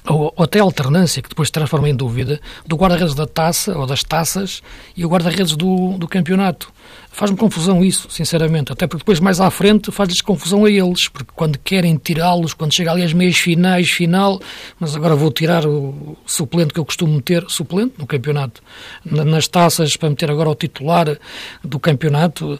ou, 0.08 0.34
ou 0.36 0.44
até 0.44 0.60
a 0.60 0.64
alternância, 0.64 1.22
que 1.22 1.30
depois 1.30 1.48
se 1.50 1.54
transforma 1.54 1.90
em 1.90 1.96
dúvida, 1.96 2.40
do 2.66 2.76
guarda-redes 2.76 3.16
da 3.16 3.26
taça 3.26 3.78
ou 3.78 3.86
das 3.86 4.04
taças 4.04 4.62
e 4.96 5.06
o 5.06 5.10
guarda-redes 5.10 5.56
do, 5.56 5.98
do 5.98 6.08
campeonato. 6.08 6.72
Faz-me 7.14 7.38
confusão 7.38 7.86
isso, 7.86 8.08
sinceramente, 8.10 8.72
até 8.72 8.88
porque 8.88 9.02
depois 9.02 9.20
mais 9.20 9.40
à 9.40 9.52
frente 9.52 9.92
faz-lhes 9.92 10.20
confusão 10.20 10.66
a 10.66 10.70
eles, 10.70 11.08
porque 11.08 11.32
quando 11.36 11.60
querem 11.60 11.96
tirá-los, 11.96 12.56
quando 12.56 12.74
chega 12.74 12.92
ali 12.92 13.04
às 13.04 13.14
meias 13.14 13.38
finais, 13.38 13.92
final, 13.92 14.42
mas 14.80 14.96
agora 14.96 15.16
vou 15.16 15.32
tirar 15.32 15.64
o 15.64 16.18
suplente 16.26 16.74
que 16.74 16.80
eu 16.80 16.86
costumo 16.86 17.14
meter, 17.14 17.46
suplente 17.48 17.94
no 18.00 18.08
campeonato, 18.08 18.64
nas 19.06 19.48
taças, 19.48 19.96
para 19.96 20.10
meter 20.10 20.32
agora 20.32 20.50
o 20.50 20.56
titular 20.56 21.16
do 21.64 21.80
campeonato, 21.80 22.60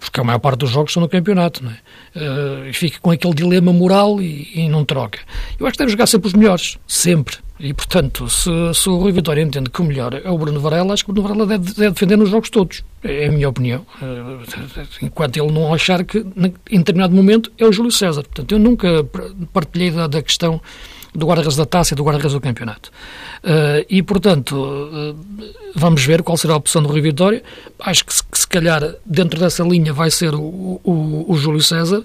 porque 0.00 0.18
a 0.20 0.24
maior 0.24 0.40
parte 0.40 0.58
dos 0.58 0.70
jogos 0.70 0.92
são 0.92 1.00
no 1.00 1.08
campeonato, 1.08 1.62
não 1.64 1.70
é? 1.70 1.78
Uh, 2.14 2.74
fica 2.74 2.98
com 3.00 3.12
aquele 3.12 3.34
dilema 3.34 3.72
moral 3.72 4.20
e, 4.20 4.50
e 4.52 4.68
não 4.68 4.84
troca. 4.84 5.20
Eu 5.60 5.64
acho 5.64 5.74
que 5.74 5.78
deve 5.78 5.92
jogar 5.92 6.08
sempre 6.08 6.26
os 6.26 6.34
melhores, 6.34 6.76
sempre. 6.88 7.36
E, 7.62 7.72
portanto, 7.72 8.28
se, 8.28 8.50
se 8.74 8.88
o 8.88 8.96
Rui 8.96 9.12
Vitória 9.12 9.40
entende 9.40 9.70
que 9.70 9.80
o 9.80 9.84
melhor 9.84 10.12
é 10.14 10.28
o 10.28 10.36
Bruno 10.36 10.58
Varela, 10.58 10.92
acho 10.92 11.04
que 11.04 11.12
o 11.12 11.14
Bruno 11.14 11.28
Varela 11.28 11.46
deve, 11.46 11.72
deve 11.72 11.90
defender 11.92 12.18
nos 12.18 12.28
jogos 12.28 12.50
todos. 12.50 12.82
É 13.04 13.28
a 13.28 13.30
minha 13.30 13.48
opinião. 13.48 13.86
Eh, 14.02 15.02
enquanto 15.02 15.36
ele 15.36 15.52
não 15.52 15.72
achar 15.72 16.02
que, 16.02 16.26
em 16.68 16.78
determinado 16.78 17.14
momento, 17.14 17.52
é 17.56 17.64
o 17.64 17.72
Júlio 17.72 17.92
César. 17.92 18.24
Portanto, 18.24 18.50
eu 18.50 18.58
nunca 18.58 18.88
partilhei 19.52 19.92
da, 19.92 20.08
da 20.08 20.20
questão 20.20 20.60
do 21.14 21.26
guarda-redes 21.26 21.56
da 21.56 21.66
taça 21.66 21.92
e 21.92 21.96
do 21.96 22.02
guarda-redes 22.02 22.32
do 22.32 22.40
campeonato. 22.40 22.90
Uh, 23.44 23.84
e, 23.88 24.02
portanto, 24.02 24.52
uh, 24.56 25.16
vamos 25.74 26.04
ver 26.04 26.22
qual 26.22 26.36
será 26.36 26.54
a 26.54 26.56
opção 26.56 26.82
do 26.82 26.88
Rio 26.90 27.02
Vitória. 27.02 27.42
Acho 27.78 28.04
que 28.04 28.14
se, 28.14 28.24
que 28.24 28.38
se 28.38 28.46
calhar 28.46 28.94
dentro 29.04 29.38
dessa 29.38 29.62
linha 29.62 29.92
vai 29.92 30.10
ser 30.10 30.34
o, 30.34 30.80
o, 30.82 31.26
o 31.28 31.36
Júlio 31.36 31.62
César, 31.62 31.98
uh, 31.98 32.04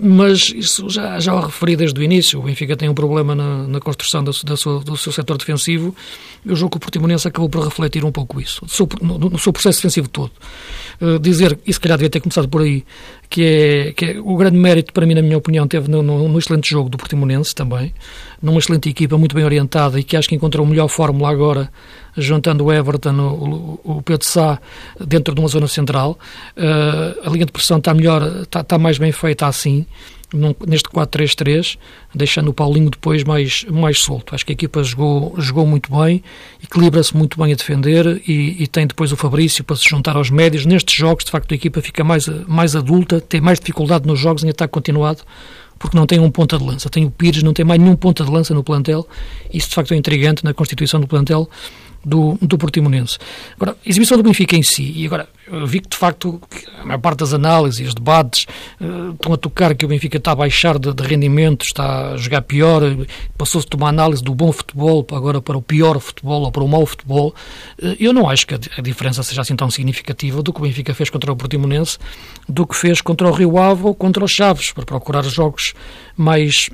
mas 0.00 0.52
isso 0.54 0.88
já, 0.88 1.18
já 1.18 1.34
o 1.34 1.40
referi 1.40 1.74
desde 1.74 1.98
o 1.98 2.04
início. 2.04 2.38
O 2.38 2.42
Benfica 2.42 2.76
tem 2.76 2.88
um 2.88 2.94
problema 2.94 3.34
na, 3.34 3.66
na 3.66 3.80
construção 3.80 4.22
da, 4.22 4.30
da 4.44 4.56
sua, 4.56 4.80
do 4.80 4.96
seu 4.96 5.12
setor 5.12 5.36
defensivo. 5.36 5.94
Eu 6.46 6.54
julgo 6.54 6.72
que 6.72 6.76
o 6.76 6.80
Portimonense 6.80 7.26
acabou 7.26 7.48
por 7.48 7.64
refletir 7.64 8.04
um 8.04 8.12
pouco 8.12 8.40
isso, 8.40 8.64
no, 9.00 9.18
no, 9.18 9.30
no 9.30 9.38
seu 9.38 9.52
processo 9.52 9.78
defensivo 9.78 10.08
todo. 10.08 10.30
Dizer, 11.20 11.58
e 11.66 11.72
se 11.72 11.80
calhar 11.80 11.98
devia 11.98 12.10
ter 12.10 12.20
começado 12.20 12.48
por 12.48 12.62
aí, 12.62 12.84
que 13.28 13.42
é, 13.42 13.92
que 13.92 14.04
é 14.04 14.20
o 14.20 14.36
grande 14.36 14.56
mérito 14.56 14.92
para 14.92 15.04
mim, 15.06 15.14
na 15.14 15.22
minha 15.22 15.36
opinião, 15.36 15.66
teve 15.66 15.90
no, 15.90 16.02
no, 16.02 16.28
no 16.28 16.38
excelente 16.38 16.70
jogo 16.70 16.88
do 16.88 16.96
Portimonense 16.96 17.54
também, 17.54 17.92
numa 18.40 18.58
excelente 18.58 18.88
equipa, 18.88 19.18
muito 19.18 19.34
bem 19.34 19.44
orientada 19.44 19.98
e 19.98 20.04
que 20.04 20.16
acho 20.16 20.28
que 20.28 20.34
encontrou 20.34 20.64
a 20.64 20.68
melhor 20.68 20.88
fórmula 20.88 21.30
agora, 21.30 21.70
juntando 22.16 22.64
o 22.64 22.72
Everton, 22.72 23.18
o, 23.20 23.80
o 23.98 24.02
Pedro 24.02 24.24
Sá, 24.26 24.60
dentro 25.00 25.34
de 25.34 25.40
uma 25.40 25.48
zona 25.48 25.66
central. 25.66 26.18
Uh, 26.56 27.26
a 27.28 27.30
linha 27.30 27.46
de 27.46 27.52
pressão 27.52 27.78
está 27.78 27.92
melhor, 27.92 28.22
está, 28.42 28.60
está 28.60 28.78
mais 28.78 28.98
bem 28.98 29.10
feita 29.10 29.46
assim, 29.46 29.86
neste 30.66 30.88
4-3-3, 30.88 31.78
deixando 32.14 32.48
o 32.48 32.54
Paulinho 32.54 32.90
depois 32.90 33.22
mais, 33.24 33.64
mais 33.70 34.00
solto. 34.00 34.34
Acho 34.34 34.44
que 34.44 34.52
a 34.52 34.54
equipa 34.54 34.82
jogou, 34.82 35.34
jogou 35.38 35.66
muito 35.66 35.94
bem, 35.96 36.22
equilibra-se 36.62 37.16
muito 37.16 37.40
bem 37.40 37.52
a 37.52 37.56
defender 37.56 38.22
e, 38.26 38.62
e, 38.62 38.66
tem 38.66 38.86
depois 38.86 39.12
o 39.12 39.16
Fabrício 39.16 39.62
para 39.62 39.76
se 39.76 39.88
juntar 39.88 40.16
aos 40.16 40.30
médios. 40.30 40.66
Nestes 40.66 40.94
jogos, 40.94 41.24
de 41.24 41.30
facto, 41.30 41.52
a 41.52 41.54
equipa 41.54 41.80
fica 41.80 42.02
mais, 42.02 42.26
mais 42.46 42.74
adulta, 42.74 43.20
tem 43.20 43.40
mais 43.40 43.58
dificuldade 43.58 44.06
nos 44.06 44.18
jogos 44.18 44.42
em 44.42 44.50
ataque 44.50 44.72
continuado, 44.72 45.22
porque 45.78 45.96
não 45.96 46.06
tem 46.06 46.18
um 46.18 46.30
ponta 46.30 46.58
de 46.58 46.64
lança. 46.64 46.90
Tem 46.90 47.04
o 47.04 47.10
Pires, 47.10 47.42
não 47.42 47.52
tem 47.52 47.64
mais 47.64 47.80
nenhum 47.80 47.96
ponta 47.96 48.24
de 48.24 48.30
lança 48.30 48.52
no 48.54 48.64
plantel. 48.64 49.06
Isso, 49.52 49.68
de 49.68 49.74
facto, 49.74 49.94
é 49.94 49.96
intrigante 49.96 50.44
na 50.44 50.52
constituição 50.52 51.00
do 51.00 51.06
plantel 51.06 51.48
do, 52.04 52.38
do 52.40 52.58
Portimonense. 52.58 53.18
Agora, 53.56 53.76
a 53.84 53.88
exibição 53.88 54.16
do 54.16 54.22
Benfica 54.22 54.56
em 54.56 54.62
si, 54.62 54.92
e 54.96 55.06
agora 55.06 55.28
eu 55.46 55.66
vi 55.66 55.80
que 55.80 55.88
de 55.88 55.96
facto 55.96 56.40
a 56.78 56.84
maior 56.84 56.98
parte 56.98 57.18
das 57.18 57.34
análises, 57.34 57.88
os 57.88 57.94
debates 57.94 58.46
uh, 58.80 59.12
estão 59.12 59.32
a 59.32 59.36
tocar 59.36 59.74
que 59.74 59.84
o 59.84 59.88
Benfica 59.88 60.16
está 60.16 60.32
a 60.32 60.34
baixar 60.34 60.78
de, 60.78 60.92
de 60.92 61.02
rendimento, 61.02 61.64
está 61.64 62.12
a 62.12 62.16
jogar 62.16 62.42
pior, 62.42 62.82
passou-se 63.36 63.68
de 63.68 63.76
uma 63.76 63.88
análise 63.88 64.22
do 64.22 64.34
bom 64.34 64.52
futebol 64.52 65.06
agora 65.12 65.40
para 65.40 65.56
o 65.56 65.62
pior 65.62 65.98
futebol 66.00 66.42
ou 66.42 66.52
para 66.52 66.62
o 66.62 66.68
mau 66.68 66.84
futebol. 66.86 67.34
Uh, 67.82 67.96
eu 67.98 68.12
não 68.12 68.28
acho 68.28 68.46
que 68.46 68.54
a, 68.54 68.58
a, 68.78 68.80
diferença 68.80 69.22
seja 69.22 69.42
assim 69.42 69.56
tão 69.56 69.70
significativa 69.70 70.42
do 70.42 70.52
que 70.52 70.60
o 70.60 70.62
Benfica 70.62 70.94
fez 70.94 71.10
contra 71.10 71.32
o 71.32 71.36
Portimonense, 71.36 71.98
do 72.48 72.66
que 72.66 72.76
fez 72.76 73.00
contra 73.00 73.28
o 73.28 73.32
Rio 73.32 73.58
Ave 73.58 73.84
ou 73.84 73.94
contra 73.94 74.24
os 74.24 74.30
Chaves, 74.30 74.72
para 74.72 74.84
procurar 74.84 75.22
jogos 75.24 75.74
mais 76.16 76.70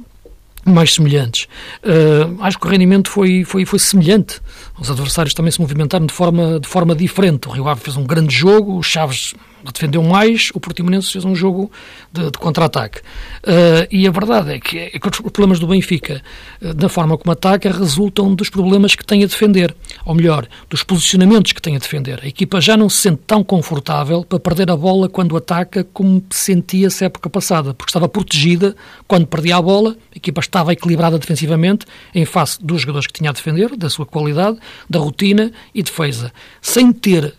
mais 0.65 0.95
semelhantes. 0.95 1.47
Uh, 1.83 2.43
acho 2.43 2.59
que 2.59 2.67
o 2.67 2.71
rendimento 2.71 3.11
foi, 3.11 3.45
foi, 3.45 3.65
foi 3.65 3.79
semelhante. 3.79 4.41
Os 4.79 4.91
adversários 4.91 5.35
também 5.35 5.51
se 5.51 5.61
movimentaram 5.61 6.07
de 6.07 6.13
forma, 6.13 6.61
de 6.61 6.69
forma 6.69 6.95
diferente. 6.95 7.49
O 7.49 7.51
Rio 7.51 7.69
Ave 7.69 7.81
fez 7.81 7.97
um 7.97 8.05
grande 8.05 8.35
jogo, 8.35 8.77
o 8.77 8.83
Chaves 8.83 9.35
defendeu 9.73 10.03
mais, 10.03 10.51
o 10.55 10.61
Portimonense 10.61 11.11
fez 11.11 11.25
um 11.25 11.35
jogo 11.35 11.71
de, 12.13 12.31
de 12.31 12.39
contra-ataque. 12.39 13.01
Uh, 13.01 13.87
e 13.91 14.07
a 14.07 14.11
verdade 14.11 14.55
é 14.55 14.61
que, 14.61 14.79
é 14.79 14.99
que, 14.99 15.09
os 15.09 15.19
problemas 15.19 15.59
do 15.59 15.67
Benfica, 15.67 16.23
uh, 16.61 16.75
da 16.75 16.89
forma 16.89 17.17
como 17.17 17.33
ataca, 17.33 17.71
resultam 17.71 18.35
dos 18.35 18.49
problemas 18.49 18.95
que 18.95 19.05
tem 19.05 19.23
a 19.23 19.27
defender. 19.27 19.75
Ou 20.05 20.15
melhor, 20.15 20.47
dos 20.69 20.83
posicionamentos 20.83 21.53
que 21.53 21.61
tem 21.61 21.77
a 21.77 21.79
defender. 21.79 22.21
A 22.23 22.27
equipa 22.27 22.61
já 22.61 22.77
não 22.77 22.89
se 22.89 22.99
sente 22.99 23.23
tão 23.27 23.43
confortável 23.43 24.25
para 24.25 24.39
perder 24.39 24.71
a 24.71 24.77
bola 24.77 25.09
quando 25.09 25.37
ataca 25.37 25.85
como 25.93 26.23
sentia-se 26.31 27.05
época 27.05 27.29
passada, 27.29 27.75
porque 27.75 27.91
estava 27.91 28.09
protegida 28.09 28.75
quando 29.07 29.27
perdia 29.27 29.57
a 29.57 29.63
bola, 29.63 29.97
a 30.13 30.17
equipa 30.17 30.41
estava 30.41 30.73
equilibrada 30.73 31.19
defensivamente 31.19 31.87
em 32.15 32.25
face 32.25 32.59
dos 32.65 32.83
jogadores 32.83 33.07
que 33.07 33.13
tinha 33.13 33.31
a 33.31 33.33
defender, 33.33 33.77
da 33.77 33.91
sua 33.91 34.07
qualidade, 34.07 34.59
da 34.89 34.99
rotina 34.99 35.53
e 35.75 35.83
defesa. 35.83 36.33
Sem 36.61 36.93
ter 36.93 37.35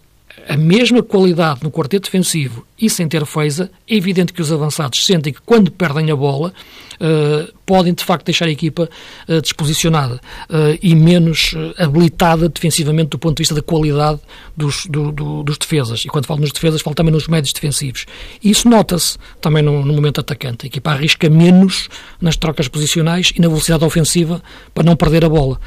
a 0.48 0.58
mesma 0.58 1.04
qualidade 1.04 1.64
no 1.64 1.72
quarteto 1.72 2.06
defensivo 2.06 2.66
e 2.80 2.90
sem 2.90 3.08
ter 3.08 3.26
feza, 3.26 3.70
é 3.88 3.96
evidente 3.96 4.34
que 4.34 4.42
os 4.42 4.52
avançados 4.52 5.06
sentem 5.06 5.32
que 5.32 5.42
quando 5.42 5.72
perdem 5.72 6.10
a 6.10 6.16
bola 6.16 6.52
uh, 7.00 7.54
podem 7.66 7.94
de 7.94 8.04
facto 8.04 8.26
deixar 8.26 8.46
a 8.46 8.52
equipa 8.52 8.90
uh, 9.30 9.42
desposicionada 9.42 10.16
uh, 10.16 10.78
e 10.82 10.96
menos 10.96 11.54
habilitada 11.78 12.50
defensivamente 12.50 13.10
do 13.10 13.20
ponto 13.20 13.38
de 13.38 13.42
vista 13.42 13.54
da 13.54 13.62
qualidade 13.62 14.20
dos, 14.58 14.88
do, 14.88 15.12
do, 15.12 15.44
dos 15.44 15.58
defesas. 15.58 16.04
E 16.06 16.08
quando 16.08 16.26
falo 16.26 16.42
nos 16.42 16.52
defesas, 16.52 16.82
falo 16.82 16.96
também 16.96 17.14
nos 17.14 17.28
médios 17.28 17.54
defensivos. 17.54 18.06
E 18.44 18.50
isso 18.50 18.68
nota-se 18.68 19.18
também 19.40 19.62
no, 19.62 19.86
no, 19.86 19.94
momento 19.94 20.20
atacante. 20.20 20.66
A 20.66 20.68
equipa 20.68 20.92
arrisca 20.92 21.30
menos 21.30 21.88
nas 22.20 22.36
trocas 22.36 22.68
posicionais 22.68 23.32
e 23.36 23.40
na 23.40 23.48
velocidade 23.48 23.86
ofensiva 23.86 24.42
para 24.74 24.84
não 24.84 24.96
perder 24.96 25.24
a 25.24 25.30
bola. 25.30 25.60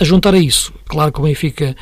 a 0.00 0.04
juntar 0.04 0.34
a 0.34 0.38
isso, 0.38 0.72
claro 0.86 1.12
que 1.12 1.20
o 1.20 1.22
Benfica 1.22 1.76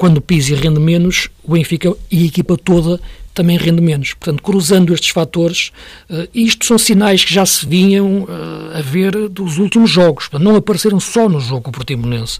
quando 0.00 0.16
o 0.16 0.20
Pizzi 0.22 0.54
rende 0.54 0.80
menos, 0.80 1.28
o 1.44 1.52
Benfica 1.52 1.94
e 2.10 2.22
a 2.22 2.26
equipa 2.26 2.56
toda 2.56 2.98
também 3.34 3.58
rende 3.58 3.82
menos. 3.82 4.14
Portanto, 4.14 4.42
cruzando 4.42 4.94
estes 4.94 5.10
fatores, 5.10 5.72
uh, 6.08 6.26
isto 6.34 6.64
são 6.64 6.78
sinais 6.78 7.22
que 7.22 7.34
já 7.34 7.44
se 7.44 7.66
vinham 7.66 8.22
uh, 8.22 8.78
a 8.78 8.80
ver 8.80 9.28
dos 9.28 9.58
últimos 9.58 9.90
jogos. 9.90 10.26
Portanto, 10.26 10.48
não 10.48 10.56
apareceram 10.56 10.98
só 10.98 11.28
no 11.28 11.38
jogo 11.38 11.70
portimonense. 11.70 12.38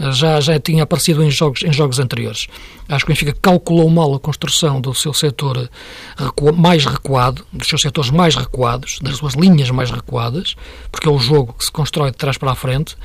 Uh, 0.00 0.10
já, 0.10 0.40
já 0.40 0.58
tinha 0.58 0.84
aparecido 0.84 1.22
em 1.22 1.30
jogos, 1.30 1.62
em 1.62 1.70
jogos 1.70 1.98
anteriores. 1.98 2.48
Acho 2.92 3.06
que 3.06 3.12
o 3.12 3.14
Benfica 3.14 3.34
calculou 3.40 3.88
mal 3.88 4.14
a 4.14 4.20
construção 4.20 4.80
do 4.80 4.94
seu 4.94 5.14
setor 5.14 5.70
recu 6.16 6.52
mais 6.52 6.84
recuado, 6.84 7.44
dos 7.52 7.66
seus 7.66 7.80
setores 7.80 8.10
mais 8.10 8.34
recuados, 8.34 8.98
das 9.00 9.16
suas 9.16 9.34
linhas 9.34 9.70
mais 9.70 9.90
recuadas, 9.90 10.56
porque 10.90 11.08
é 11.08 11.10
o 11.10 11.18
jogo 11.18 11.54
que 11.54 11.64
se 11.64 11.72
constrói 11.72 12.10
de 12.10 12.18
trás 12.18 12.36
para 12.36 12.52
a 12.52 12.54
frente, 12.54 12.96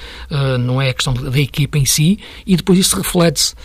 não 0.59 0.81
é 0.81 0.89
a 0.89 0.93
questão 0.93 1.13
da 1.13 1.39
equipa 1.39 1.77
em 1.77 1.85
si, 1.85 2.19
e 2.45 2.57
depois 2.57 2.77
isso 2.77 2.97
reflete-se 2.97 3.55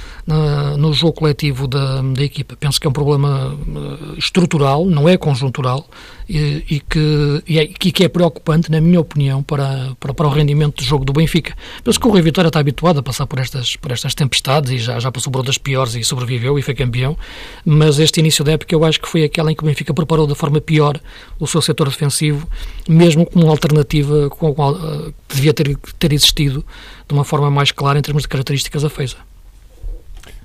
no 0.79 0.93
jogo 0.93 1.15
coletivo 1.15 1.67
da, 1.67 2.01
da 2.03 2.23
equipa. 2.23 2.57
Penso 2.57 2.81
que 2.81 2.87
é 2.87 2.91
um 2.91 2.93
problema 2.93 3.57
eh, 3.57 4.19
estrutural, 4.19 4.85
não 4.87 5.09
é 5.09 5.17
conjuntural, 5.17 5.89
e, 6.29 6.65
e, 6.69 6.81
que, 6.81 7.43
e, 7.47 7.59
é, 7.59 7.67
que 7.67 8.05
é 8.05 8.09
preocupante, 8.09 8.71
na 8.71 8.81
minha 8.81 9.01
opinião, 9.01 9.43
para, 9.43 9.95
para, 9.99 10.15
para 10.15 10.27
o 10.27 10.31
rendimento 10.31 10.77
do 10.77 10.85
jogo 10.85 11.05
do 11.05 11.13
Benfica. 11.13 11.55
Penso 11.83 12.01
que 12.01 12.07
o 12.07 12.11
Rui 12.11 12.23
Vitória 12.23 12.49
está 12.49 12.61
habituado 12.61 12.99
a 12.99 13.03
passar 13.03 13.27
por 13.27 13.39
estas, 13.39 13.77
por 13.77 13.93
estas 13.93 14.15
tempestades 14.15 14.71
e 14.71 14.79
já, 14.79 14.99
já 14.99 15.11
passou 15.11 15.33
por 15.33 15.39
outras 15.39 15.59
piores 15.59 15.95
e 15.95 16.05
sobreviveu 16.05 16.59
e 16.59 16.63
foi 16.63 16.75
campeão, 16.75 17.17
mas 17.65 17.99
este 17.99 18.21
início 18.21 18.45
da 18.45 18.53
época 18.53 18.75
eu 18.75 18.85
acho 18.85 19.01
que 19.01 19.09
foi 19.09 19.25
aquela 19.25 19.51
em 19.51 19.55
que 19.55 19.63
o 19.63 19.67
Benfica 19.67 19.93
preparou 19.93 20.27
da 20.27 20.35
forma 20.35 20.61
pior 20.61 21.01
o 21.39 21.47
seu 21.47 21.61
setor 21.61 21.89
defensivo, 21.89 22.49
mesmo 22.89 23.27
como 23.27 23.45
uma 23.45 23.53
alternativa 23.53 24.29
com, 24.31 24.55
com, 24.55 24.71
eh, 24.71 25.13
que 25.29 25.37
devia 25.37 25.53
ter, 25.53 25.77
ter 25.99 26.13
existido 26.13 26.65
de 27.07 27.15
uma 27.15 27.25
forma 27.25 27.51
mais 27.51 27.73
clara 27.73 27.99
em 27.99 28.03
termos 28.03 28.23
de 28.23 28.29
características 28.29 28.83
da 28.83 28.91
FEISA. 28.91 29.32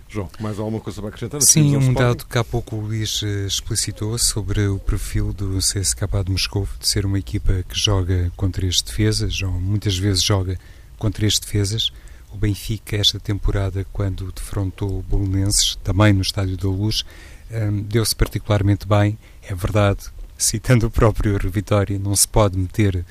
João, 0.09 0.29
mais 0.39 0.57
alguma 0.57 0.79
coisa 0.79 1.01
para 1.01 1.09
acrescentar? 1.09 1.41
Sim, 1.41 1.75
um 1.75 1.93
dado 1.93 2.25
que 2.25 2.37
há 2.37 2.43
pouco 2.43 2.77
o 2.77 2.81
Luís 2.81 3.21
eh, 3.23 3.45
explicitou 3.45 4.17
sobre 4.17 4.65
o 4.67 4.79
perfil 4.79 5.33
do 5.33 5.57
CSKA 5.57 6.23
de 6.23 6.31
Moscou, 6.31 6.67
de 6.79 6.87
ser 6.87 7.05
uma 7.05 7.19
equipa 7.19 7.63
que 7.67 7.77
joga 7.77 8.31
com 8.37 8.49
três 8.49 8.81
defesas, 8.81 9.41
ou 9.41 9.51
muitas 9.51 9.97
vezes 9.97 10.23
joga 10.23 10.57
com 10.97 11.11
três 11.11 11.37
defesas. 11.39 11.91
O 12.31 12.37
Benfica, 12.37 12.95
esta 12.95 13.19
temporada, 13.19 13.85
quando 13.91 14.31
defrontou 14.31 14.99
o 14.99 15.03
Bolonenses, 15.03 15.77
também 15.83 16.13
no 16.13 16.21
Estádio 16.21 16.55
da 16.55 16.67
Luz, 16.69 17.03
ehm, 17.51 17.81
deu-se 17.81 18.15
particularmente 18.15 18.87
bem. 18.87 19.17
É 19.43 19.53
verdade, 19.53 20.05
citando 20.37 20.87
o 20.87 20.91
próprio 20.91 21.37
Vitória, 21.49 21.99
não 21.99 22.15
se 22.15 22.27
pode 22.27 22.57
meter 22.57 23.05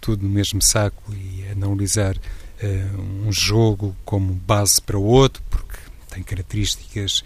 tudo 0.00 0.22
no 0.24 0.30
mesmo 0.30 0.62
saco 0.62 1.12
e 1.12 1.44
analisar 1.52 2.16
uh, 2.16 3.00
um 3.26 3.32
jogo 3.32 3.94
como 4.04 4.32
base 4.32 4.80
para 4.80 4.98
o 4.98 5.04
outro, 5.04 5.42
porque 5.50 5.69
tem 6.10 6.22
características 6.22 7.24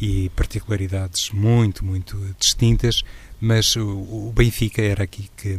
e 0.00 0.30
particularidades 0.30 1.30
muito, 1.30 1.84
muito 1.84 2.16
distintas, 2.38 3.02
mas 3.40 3.76
o, 3.76 4.32
Benfica 4.34 4.82
era 4.82 5.04
aqui 5.04 5.30
que 5.36 5.58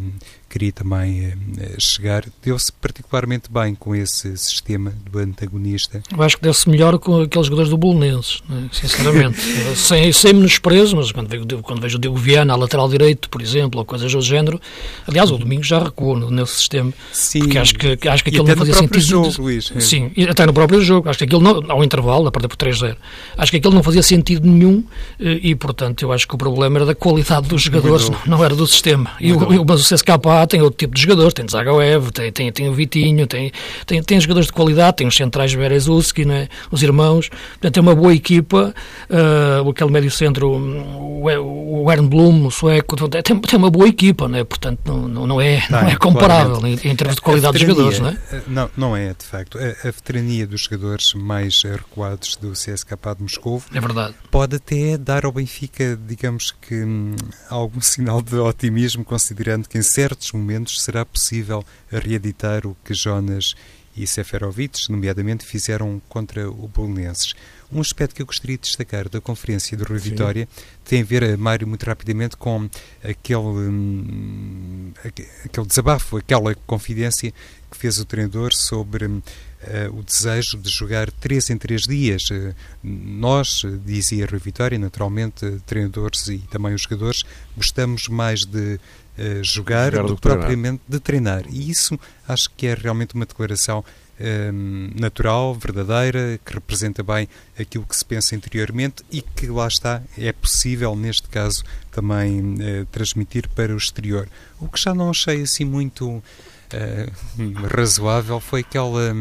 queria 0.54 0.72
também 0.72 1.34
eh, 1.58 1.76
chegar. 1.80 2.26
Deu-se 2.44 2.72
particularmente 2.72 3.52
bem 3.52 3.74
com 3.74 3.96
esse 3.96 4.38
sistema 4.38 4.94
do 5.10 5.18
antagonista. 5.18 6.04
Eu 6.16 6.22
acho 6.22 6.38
que 6.38 6.44
deu-se 6.44 6.70
melhor 6.70 7.00
com 7.00 7.22
aqueles 7.22 7.48
jogadores 7.48 7.72
do 7.72 7.78
Bolonenses, 7.78 8.44
né? 8.48 8.70
sinceramente. 8.72 9.42
sem, 9.76 10.12
sem 10.14 10.34
menosprezo, 10.34 10.96
mas 10.96 11.12
quando 11.12 11.28
vejo, 11.28 11.46
quando 11.64 11.82
vejo 11.82 11.98
o 11.98 12.00
Diogo 12.00 12.18
Viana 12.18 12.54
a 12.54 12.56
lateral 12.56 12.88
direito, 12.88 13.30
por 13.30 13.42
exemplo, 13.42 13.80
ou 13.80 13.86
coisas 13.86 14.12
do 14.12 14.22
género. 14.22 14.62
Aliás, 15.08 15.32
o 15.32 15.38
Domingo 15.40 15.64
já 15.64 15.80
recuou 15.80 16.30
nesse 16.30 16.54
sistema. 16.54 16.94
Sim. 17.12 17.40
Porque 17.40 17.58
acho 17.58 17.74
que, 17.74 18.08
acho 18.08 18.24
que 18.24 18.30
aquilo 18.30 18.48
não 18.48 18.56
fazia 18.56 18.76
sentido. 18.76 19.02
Jogo, 19.02 19.34
Luís. 19.40 19.74
É. 19.76 19.80
Sim, 19.80 20.12
até 20.30 20.46
no 20.46 20.54
próprio 20.54 20.82
jogo. 20.82 21.10
Acho 21.10 21.18
que 21.18 21.26
aquilo, 21.26 21.42
não, 21.42 21.64
ao 21.72 21.84
intervalo, 21.84 22.28
a 22.28 22.32
perder 22.32 22.48
por 22.48 22.58
3-0, 22.58 22.96
acho 23.38 23.52
que 23.52 23.58
aquilo 23.58 23.74
não 23.74 23.82
fazia 23.82 24.04
sentido 24.04 24.48
nenhum 24.48 24.84
eh, 25.20 25.40
e, 25.42 25.56
portanto, 25.56 26.04
eu 26.04 26.12
acho 26.12 26.28
que 26.28 26.36
o 26.36 26.38
problema 26.38 26.78
era 26.78 26.86
da 26.86 26.96
qualidade 26.96 27.48
dos 27.48 27.64
jogadores, 27.64 28.10
não, 28.10 28.20
não, 28.38 28.46
era 28.46 28.56
do 28.56 28.68
sistema. 28.68 29.12
E 29.20 29.34
o, 29.34 29.66
mas 29.66 29.82
o 29.82 29.96
CSKA 29.96 30.20
tem 30.48 30.62
outro 30.62 30.78
tipo 30.78 30.96
de 30.96 31.02
jogadores, 31.02 31.34
tem 31.34 31.48
Zagaev, 31.48 32.12
tem, 32.12 32.32
tem, 32.32 32.52
tem 32.52 32.70
o 32.70 32.74
Vitinho, 32.74 33.28
tem, 33.28 33.52
tem, 33.86 34.02
tem 34.02 34.20
jogadores 34.20 34.48
de 34.48 34.54
qualidade, 34.54 34.98
tem 34.98 35.08
os 35.08 35.16
centrais 35.16 35.54
Berezuski, 35.54 36.26
né, 36.26 36.48
os 36.72 36.84
irmãos, 36.84 37.30
portanto 37.30 37.78
é 37.78 37.82
uma 37.82 37.96
boa 37.96 38.14
equipa, 38.14 38.74
uh, 39.10 39.70
aquele 39.70 39.92
médio 39.92 40.12
centro, 40.12 40.50
o, 40.50 41.84
o 41.84 41.92
Ernblum, 41.92 42.48
o 42.48 42.52
sueco, 42.52 42.96
tem, 43.10 43.40
tem 43.40 43.60
uma 43.60 43.70
boa 43.70 43.88
equipa, 43.88 44.28
né, 44.28 44.44
portanto 44.44 44.80
não, 44.86 45.08
não, 45.08 45.28
não 45.28 45.42
é, 45.42 45.64
não 45.70 45.80
é 45.80 45.96
comparável 45.96 46.66
em, 46.66 46.74
em, 46.74 46.96
termos 46.96 47.16
de 47.16 47.22
qualidade 47.22 47.58
dos 47.58 47.68
jogadores. 47.68 48.00
Não, 48.00 48.10
é? 48.10 48.18
Eh, 48.32 48.42
não, 48.48 48.70
não 48.76 48.98
é, 48.98 49.14
de 49.14 49.26
facto. 49.26 49.58
A, 49.58 49.88
a 49.88 49.92
veterania 49.92 50.46
dos 50.46 50.62
jogadores 50.62 51.14
mais 51.14 51.64
recuados 51.64 52.36
do 52.36 52.52
CSKA 52.52 53.16
de 53.16 53.24
Moscou 53.24 53.62
é 53.74 53.80
verdade. 53.80 54.16
pode 54.30 54.56
até 54.58 54.98
dar 54.98 55.26
ao 55.26 55.32
Benfica, 55.32 55.98
digamos 56.06 56.52
que, 56.52 56.84
hum, 56.84 57.16
algum 57.50 57.82
sinal 57.82 58.22
de 58.22 58.36
otimismo, 58.36 59.04
considerando 59.04 59.68
que 59.68 59.78
em 59.78 59.82
certos 59.82 60.33
momentos 60.34 60.82
será 60.82 61.06
possível 61.06 61.64
reeditar 61.90 62.66
o 62.66 62.76
que 62.84 62.94
Jonas 62.94 63.56
e 63.96 64.08
Seferovic, 64.08 64.90
nomeadamente, 64.90 65.46
fizeram 65.46 66.02
contra 66.10 66.50
o 66.50 66.68
Bolonenses. 66.68 67.34
Um 67.72 67.80
aspecto 67.80 68.16
que 68.16 68.22
eu 68.22 68.26
gostaria 68.26 68.58
de 68.58 68.64
destacar 68.64 69.08
da 69.08 69.22
conferência 69.22 69.78
do 69.78 69.84
Rui 69.84 70.00
Sim. 70.00 70.12
Vitória 70.12 70.48
tem 70.86 71.02
a 71.02 71.06
ver, 71.06 71.38
Mário, 71.38 71.68
muito 71.68 71.84
rapidamente 71.86 72.36
com 72.38 72.70
aquele, 73.04 73.40
hum, 73.40 74.92
aquele 75.04 75.68
desabafo, 75.68 76.18
aquela 76.18 76.54
confidência 76.68 77.34
que 77.72 77.78
fez 77.78 78.00
o 78.00 78.06
treinador 78.06 78.54
sobre 78.54 79.06
uh, 79.06 79.22
o 79.92 80.04
desejo 80.04 80.58
de 80.58 80.70
jogar 80.70 81.10
três 81.12 81.50
em 81.50 81.58
três 81.58 81.84
dias. 81.84 82.30
Uh, 82.30 82.54
nós, 82.84 83.64
dizia 83.84 84.28
Rui 84.28 84.40
Vitória, 84.40 84.78
naturalmente, 84.78 85.60
treinadores 85.66 86.28
e 86.28 86.40
também 86.50 86.74
os 86.74 86.84
jogadores, 86.84 87.24
gostamos 87.56 88.08
mais 88.08 88.42
de 88.42 88.80
uh, 89.18 89.44
jogar, 89.44 89.92
jogar, 89.92 90.08
do 90.08 90.16
que 90.16 90.22
propriamente 90.22 90.82
de 90.88 91.00
treinar. 91.00 91.44
E 91.50 91.70
isso 91.70 92.00
acho 92.28 92.50
que 92.52 92.68
é 92.68 92.74
realmente 92.74 93.16
uma 93.16 93.26
declaração 93.26 93.84
um, 94.20 94.92
natural, 94.96 95.54
verdadeira, 95.56 96.40
que 96.44 96.54
representa 96.54 97.04
bem 97.04 97.28
aquilo 97.60 97.86
que 97.86 97.96
se 97.96 98.06
pensa 98.06 98.36
interiormente 98.36 99.04
e 99.12 99.22
que 99.22 99.48
lá 99.48 99.68
está, 99.68 100.02
é 100.18 100.32
possível 100.32 100.96
neste 100.96 101.28
caso 101.28 101.64
também 101.92 102.40
uh, 102.40 102.86
transmitir 102.92 103.48
para 103.50 103.74
o 103.74 103.78
exterior. 103.78 104.28
O 104.60 104.68
que 104.68 104.80
já 104.80 104.94
não 104.94 105.10
achei 105.10 105.42
assim 105.42 105.66
muito 105.66 106.10
uh, 106.10 106.24
razoável 107.76 108.40
foi 108.40 108.62
aquela, 108.62 109.16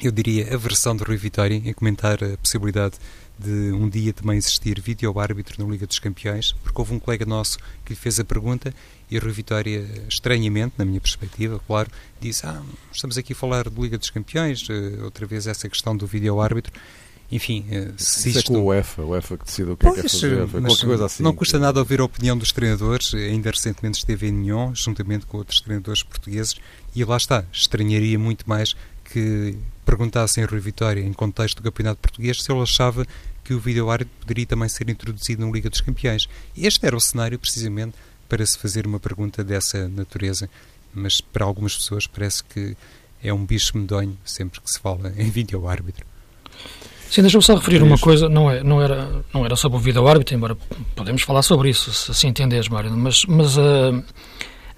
eu 0.00 0.10
diria, 0.10 0.54
a 0.54 0.56
versão 0.56 0.96
de 0.96 1.04
Rui 1.04 1.16
Vitória 1.16 1.54
em 1.54 1.72
comentar 1.72 2.22
a 2.24 2.36
possibilidade 2.38 2.94
de 3.38 3.72
um 3.72 3.88
dia 3.88 4.12
também 4.12 4.36
existir 4.36 4.80
vídeo-árbitro 4.80 5.64
na 5.64 5.70
Liga 5.70 5.86
dos 5.86 6.00
Campeões, 6.00 6.52
porque 6.64 6.80
houve 6.80 6.92
um 6.92 6.98
colega 6.98 7.24
nosso 7.24 7.58
que 7.84 7.92
lhe 7.92 7.96
fez 7.96 8.18
a 8.18 8.24
pergunta 8.24 8.74
e 9.10 9.16
a 9.16 9.20
Rui 9.20 9.32
Vitória, 9.32 9.86
estranhamente, 10.08 10.74
na 10.76 10.84
minha 10.84 11.00
perspectiva, 11.00 11.60
claro, 11.66 11.90
disse: 12.20 12.46
Ah, 12.46 12.62
estamos 12.92 13.16
aqui 13.16 13.32
a 13.32 13.36
falar 13.36 13.68
de 13.68 13.80
Liga 13.80 13.98
dos 13.98 14.10
Campeões, 14.10 14.68
uh, 14.68 15.04
outra 15.04 15.26
vez 15.26 15.46
essa 15.46 15.68
questão 15.68 15.96
do 15.96 16.06
vídeo-árbitro. 16.06 16.72
Enfim, 17.30 17.66
uh, 17.68 17.92
se 17.96 18.30
Isso 18.30 18.38
isto... 18.38 18.52
é 18.52 18.56
com 18.56 18.62
o 18.62 18.66
UEFA, 18.66 19.02
o 19.02 19.10
UEFA 19.10 19.36
que 19.36 19.44
decide 19.44 19.70
o 19.70 19.76
que 19.76 19.84
pois, 19.84 19.98
é 19.98 20.00
que 20.00 20.06
é 20.06 20.10
fazer, 20.10 20.48
qualquer 20.48 20.86
coisa 20.86 21.06
assim. 21.06 21.22
Não 21.22 21.34
custa 21.34 21.58
nada 21.58 21.78
ouvir 21.78 22.00
a 22.00 22.04
opinião 22.04 22.36
dos 22.36 22.52
treinadores, 22.52 23.14
ainda 23.14 23.50
recentemente 23.50 23.98
esteve 23.98 24.28
em 24.28 24.32
Nyon, 24.32 24.74
juntamente 24.74 25.26
com 25.26 25.38
outros 25.38 25.60
treinadores 25.60 26.02
portugueses, 26.02 26.56
e 26.94 27.04
lá 27.04 27.16
está, 27.16 27.44
estranharia 27.52 28.18
muito 28.18 28.48
mais 28.48 28.74
que 29.04 29.56
perguntassem 29.84 30.44
a 30.44 30.46
Rui 30.46 30.60
Vitória, 30.60 31.00
em 31.00 31.12
contexto 31.12 31.56
do 31.56 31.62
Campeonato 31.62 32.00
Português, 32.00 32.42
se 32.42 32.52
ele 32.52 32.60
achava 32.60 33.06
que 33.42 33.54
o 33.54 33.58
vídeo-árbitro 33.58 34.14
poderia 34.20 34.44
também 34.44 34.68
ser 34.68 34.90
introduzido 34.90 35.44
na 35.44 35.50
Liga 35.50 35.70
dos 35.70 35.80
Campeões. 35.80 36.28
Este 36.54 36.84
era 36.84 36.94
o 36.94 37.00
cenário, 37.00 37.38
precisamente, 37.38 37.94
para 38.28 38.44
se 38.44 38.58
fazer 38.58 38.86
uma 38.86 39.00
pergunta 39.00 39.42
dessa 39.42 39.88
natureza, 39.88 40.48
mas 40.94 41.20
para 41.20 41.44
algumas 41.44 41.76
pessoas 41.76 42.06
parece 42.06 42.44
que 42.44 42.76
é 43.22 43.32
um 43.32 43.44
bicho 43.44 43.76
medonho 43.76 44.16
sempre 44.24 44.60
que 44.60 44.70
se 44.70 44.78
fala 44.78 45.12
em 45.16 45.30
vídeo-árbitro. 45.30 46.06
Sim, 47.10 47.22
deixa-me 47.22 47.42
só 47.42 47.54
referir 47.54 47.82
uma 47.82 47.96
coisa, 47.96 48.28
não, 48.28 48.50
é, 48.50 48.62
não, 48.62 48.82
era, 48.82 49.24
não 49.32 49.44
era 49.44 49.56
sobre 49.56 49.78
o 49.78 49.80
vídeo-árbitro, 49.80 50.34
embora 50.34 50.56
podemos 50.94 51.22
falar 51.22 51.40
sobre 51.42 51.70
isso, 51.70 51.90
se 51.92 52.10
assim 52.10 52.28
entendes, 52.28 52.68
Mário, 52.68 52.90
mas, 52.90 53.24
mas 53.24 53.56
uh, 53.56 54.04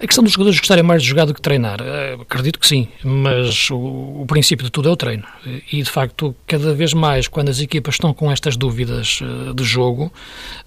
a 0.01 0.07
questão 0.07 0.23
dos 0.23 0.33
jogadores 0.33 0.59
gostarem 0.59 0.83
mais 0.83 1.03
de 1.03 1.07
jogar 1.07 1.25
do 1.25 1.33
que 1.33 1.41
treinar, 1.41 1.79
eh, 1.79 2.17
acredito 2.19 2.57
que 2.57 2.65
sim, 2.65 2.87
mas 3.03 3.69
o, 3.69 3.77
o, 4.21 4.25
princípio 4.27 4.65
de 4.65 4.71
tudo 4.71 4.89
é 4.89 4.91
o 4.91 4.95
treino. 4.95 5.23
E, 5.71 5.83
de 5.83 5.89
facto, 5.89 6.35
cada 6.47 6.73
vez 6.73 6.91
mais, 6.91 7.27
quando 7.27 7.49
as 7.49 7.59
equipas 7.59 7.95
estão 7.95 8.11
com 8.11 8.31
estas 8.31 8.57
dúvidas 8.57 9.19
uh, 9.21 9.53
de 9.53 9.63
jogo 9.63 10.11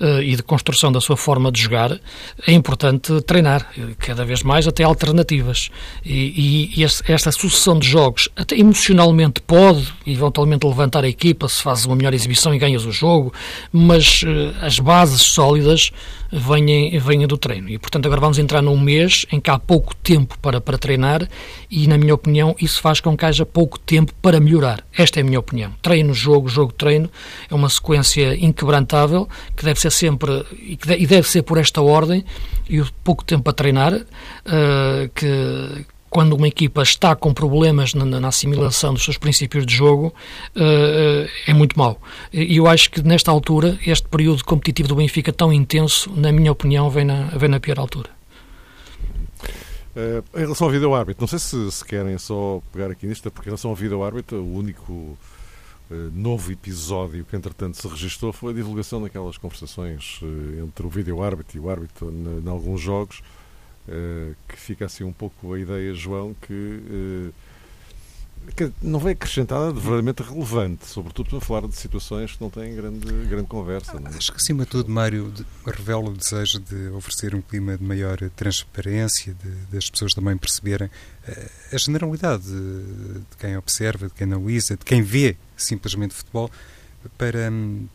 uh, 0.01 0.23
e 0.23 0.37
de 0.37 0.43
construção 0.43 0.93
da 0.93 1.01
sua 1.01 1.17
forma 1.17 1.51
de 1.51 1.61
jogar, 1.61 1.99
é 2.47 2.53
importante 2.53 3.21
treinar, 3.23 3.69
cada 3.99 4.25
vez 4.25 4.45
mais 4.45 4.69
até 4.69 4.85
alternativas. 4.85 5.69
E, 6.05 6.71
e, 6.77 6.85
esta 6.85 7.33
sucessão 7.33 7.77
de 7.77 7.89
jogos, 7.89 8.29
até 8.37 8.57
emocionalmente, 8.57 9.41
pode 9.41 9.93
eventualmente 10.07 10.65
levantar 10.65 11.03
a 11.03 11.09
equipa 11.09 11.49
se 11.49 11.61
faz 11.61 11.85
uma 11.87 11.97
melhor 11.97 12.15
exibição 12.15 12.55
e 12.55 12.59
ganhas 12.59 12.85
o 12.85 12.93
jogo, 12.93 13.33
mas 13.73 14.25
as 14.63 14.79
bases 14.79 15.23
sólidas 15.23 15.91
vêm, 16.31 16.99
vêm 16.99 17.27
do 17.27 17.37
treino. 17.37 17.69
E, 17.69 17.79
portanto, 17.79 18.07
agora 18.07 18.21
vamos 18.21 18.39
entrar 18.39 18.63
num 18.63 18.79
mês 18.79 19.24
em 19.31 19.41
que 19.41 19.51
há 19.51 19.59
pouco 19.59 19.95
tempo 19.97 20.39
para, 20.41 20.61
para 20.61 20.79
treinar 20.79 21.29
e, 21.71 21.87
na 21.87 21.99
minha 21.99 22.15
opinião, 22.15 22.55
isso 22.61 22.81
faz 22.81 23.01
com 23.01 23.17
que 23.17 23.25
haja 23.25 23.45
pouco 23.45 23.79
tempo 23.79 24.13
para 24.21 24.41
melhorar. 24.41 24.85
Esta 24.97 25.21
é 25.21 25.23
a 25.23 25.25
minha 25.25 25.39
opinião. 25.39 25.73
Treino, 25.83 26.15
jogo, 26.15 26.49
jogo, 26.49 26.73
treino 26.73 27.11
é 27.51 27.55
uma 27.55 27.69
sequência 27.69 28.35
inquebrantável 28.35 29.29
que 29.57 29.65
deve 29.65 29.81
ser 29.81 29.91
sempre 29.91 30.45
e 30.61 31.07
deve 31.07 31.29
ser 31.29 31.43
por 31.43 31.59
esta 31.59 31.81
ordem 31.81 32.25
e 32.69 32.81
o 32.81 32.89
pouco 33.03 33.25
tempo 33.25 33.45
para 33.45 33.53
treinar 33.53 33.95
uh, 33.95 35.09
que 35.15 35.85
quando 36.15 36.35
uma 36.35 36.47
equipa 36.47 36.81
está 36.81 37.17
com 37.17 37.35
problemas 37.35 37.93
na, 37.93 38.05
na 38.05 38.29
assimilação 38.29 38.95
dos 38.95 39.03
seus 39.03 39.19
princípios 39.19 39.67
de 39.67 39.75
jogo, 39.75 40.15
uh, 40.55 41.29
é 41.45 41.53
muito 41.53 41.77
mau. 41.77 42.01
E 42.33 42.57
eu 42.57 42.69
acho 42.69 42.89
que 42.89 43.03
nesta 43.03 43.33
altura, 43.33 43.77
este 43.85 44.07
período 44.07 44.45
competitivo 44.45 44.91
do 44.91 44.95
Benfica 44.95 45.33
tão 45.33 45.53
intenso, 45.53 46.09
na 46.15 46.31
minha 46.31 46.53
opinião, 46.53 46.89
vem 46.89 47.05
na, 47.05 47.25
vem 47.37 47.49
na 47.49 47.59
pior 47.59 47.81
altura. 47.81 48.14
Uh, 49.95 50.25
em 50.37 50.41
relação 50.41 50.67
ao 50.67 50.73
vídeo-árbitro, 50.73 51.23
não 51.23 51.29
sei 51.29 51.39
se, 51.39 51.71
se, 51.71 51.85
querem 51.85 52.19
só 52.19 52.61
pegar 52.73 52.91
aqui 52.91 53.07
nisto, 53.07 53.31
porque 53.31 53.49
em 53.49 53.51
relação 53.51 53.71
ao 53.71 53.77
vídeo-árbitro, 53.77 54.39
o 54.39 54.57
único, 54.57 54.93
uh, 54.93 55.17
novo 56.13 56.51
episódio 56.51 57.25
que 57.25 57.37
entretanto 57.37 57.77
se 57.77 57.87
registrou 57.87 58.33
foi 58.33 58.53
a 58.53 58.57
divulgação 58.57 59.01
daquelas 59.01 59.39
conversações 59.39 60.21
uh, 60.21 60.65
entre 60.65 60.85
o 60.85 60.91
vídeo-árbitro 60.91 61.57
e 61.57 61.61
o 61.61 61.71
árbitro 61.71 62.13
em 62.13 62.49
alguns 62.49 62.81
jogos, 62.81 63.23
que 64.49 64.57
fica 64.57 64.87
assim 64.87 65.05
um 65.05 65.13
pouco 65.13 65.53
a 65.53 65.61
ideia, 65.61 65.93
João, 65.93 66.35
que 66.41 67.33
não 68.83 68.99
vem 68.99 69.13
acrescentada 69.13 69.73
de 69.73 69.81
verdadeiramente 69.81 70.23
relevante, 70.23 70.87
sobretudo 70.87 71.31
para 71.31 71.41
falar 71.41 71.67
de 71.67 71.77
situações 71.77 72.33
que 72.33 72.41
não 72.41 72.51
têm 72.51 72.75
grande, 72.75 73.07
grande 73.27 73.47
conversa. 73.47 73.93
É? 73.97 74.17
Acho 74.17 74.33
que, 74.33 74.37
acima 74.37 74.65
de 74.65 74.71
tudo, 74.71 74.91
Mário 74.91 75.33
revela 75.67 76.11
o 76.11 76.17
desejo 76.17 76.61
de 76.61 76.89
oferecer 76.89 77.35
um 77.35 77.41
clima 77.41 77.77
de 77.77 77.85
maior 77.85 78.19
transparência, 78.37 79.35
de, 79.35 79.51
das 79.73 79.91
pessoas 79.91 80.15
também 80.15 80.37
perceberem 80.37 80.89
uh, 80.89 81.51
a 81.73 81.77
generalidade 81.79 82.45
de, 82.45 83.21
de, 83.21 83.37
quem 83.39 83.57
observa, 83.57 84.07
de 84.09 84.15
quem 84.15 84.31
analisa, 84.33 84.77
de 84.77 84.85
quem 84.85 85.03
vê 85.03 85.37
simplesmente 85.57 86.15
futebol, 86.15 86.51
para 87.19 87.51
um, 87.51 87.87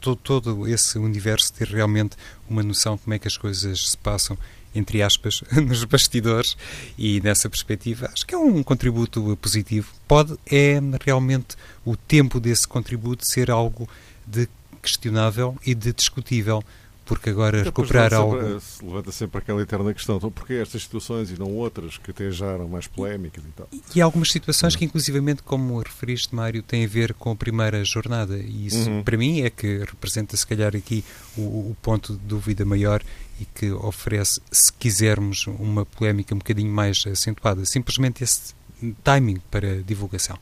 todo, 0.00 0.16
todo 0.16 0.68
esse 0.68 0.98
universo 0.98 1.52
ter 1.52 1.68
realmente 1.68 2.16
uma 2.48 2.62
noção 2.62 2.96
de 2.96 3.02
como 3.02 3.14
é 3.14 3.18
que 3.18 3.28
as 3.28 3.36
coisas 3.36 3.90
se 3.90 3.96
passam 3.96 4.36
entre 4.74 5.02
aspas, 5.02 5.42
nos 5.66 5.84
bastidores 5.84 6.56
e 6.96 7.20
nessa 7.20 7.48
perspectiva 7.48 8.10
acho 8.12 8.26
que 8.26 8.34
é 8.34 8.38
um 8.38 8.62
contributo 8.62 9.36
positivo. 9.40 9.92
Pode 10.06 10.36
é 10.50 10.80
realmente 11.04 11.56
o 11.84 11.96
tempo 11.96 12.38
desse 12.40 12.66
contributo 12.66 13.26
ser 13.26 13.50
algo 13.50 13.88
de 14.26 14.48
questionável 14.82 15.56
e 15.64 15.74
de 15.74 15.92
discutível 15.92 16.62
porque 17.08 17.30
agora 17.30 17.62
recuperar 17.62 18.12
algo. 18.12 18.60
Se 18.60 18.84
levanta 18.84 19.10
sempre 19.10 19.38
aquela 19.38 19.62
eterna 19.62 19.94
questão: 19.94 20.18
então, 20.18 20.30
porquê 20.30 20.54
estas 20.54 20.82
situações 20.82 21.30
e 21.30 21.38
não 21.38 21.50
outras 21.54 21.96
que 21.96 22.10
até 22.10 22.30
geram 22.30 22.68
mais 22.68 22.86
polémicas 22.86 23.42
e 23.42 23.48
tal? 23.48 23.68
E, 23.96 24.02
há 24.02 24.04
algumas 24.04 24.30
situações 24.30 24.76
que, 24.76 24.84
inclusivamente, 24.84 25.42
como 25.42 25.78
referiste, 25.80 26.34
Mário, 26.34 26.62
têm 26.62 26.84
a 26.84 26.88
ver 26.88 27.14
com 27.14 27.30
a 27.30 27.36
primeira 27.36 27.82
jornada. 27.82 28.36
E 28.36 28.66
isso, 28.66 28.90
uhum. 28.90 29.02
para 29.02 29.16
mim, 29.16 29.40
é 29.40 29.48
que 29.48 29.78
representa, 29.78 30.36
se 30.36 30.46
calhar, 30.46 30.76
aqui 30.76 31.02
o, 31.36 31.40
o 31.70 31.76
ponto 31.80 32.12
de 32.12 32.18
dúvida 32.18 32.66
maior 32.66 33.02
e 33.40 33.46
que 33.46 33.70
oferece, 33.70 34.42
se 34.52 34.70
quisermos, 34.70 35.46
uma 35.46 35.86
polémica 35.86 36.34
um 36.34 36.38
bocadinho 36.38 36.70
mais 36.70 37.04
acentuada. 37.06 37.64
Simplesmente 37.64 38.22
esse 38.22 38.54
timing 39.02 39.40
para 39.50 39.82
divulgação. 39.82 40.38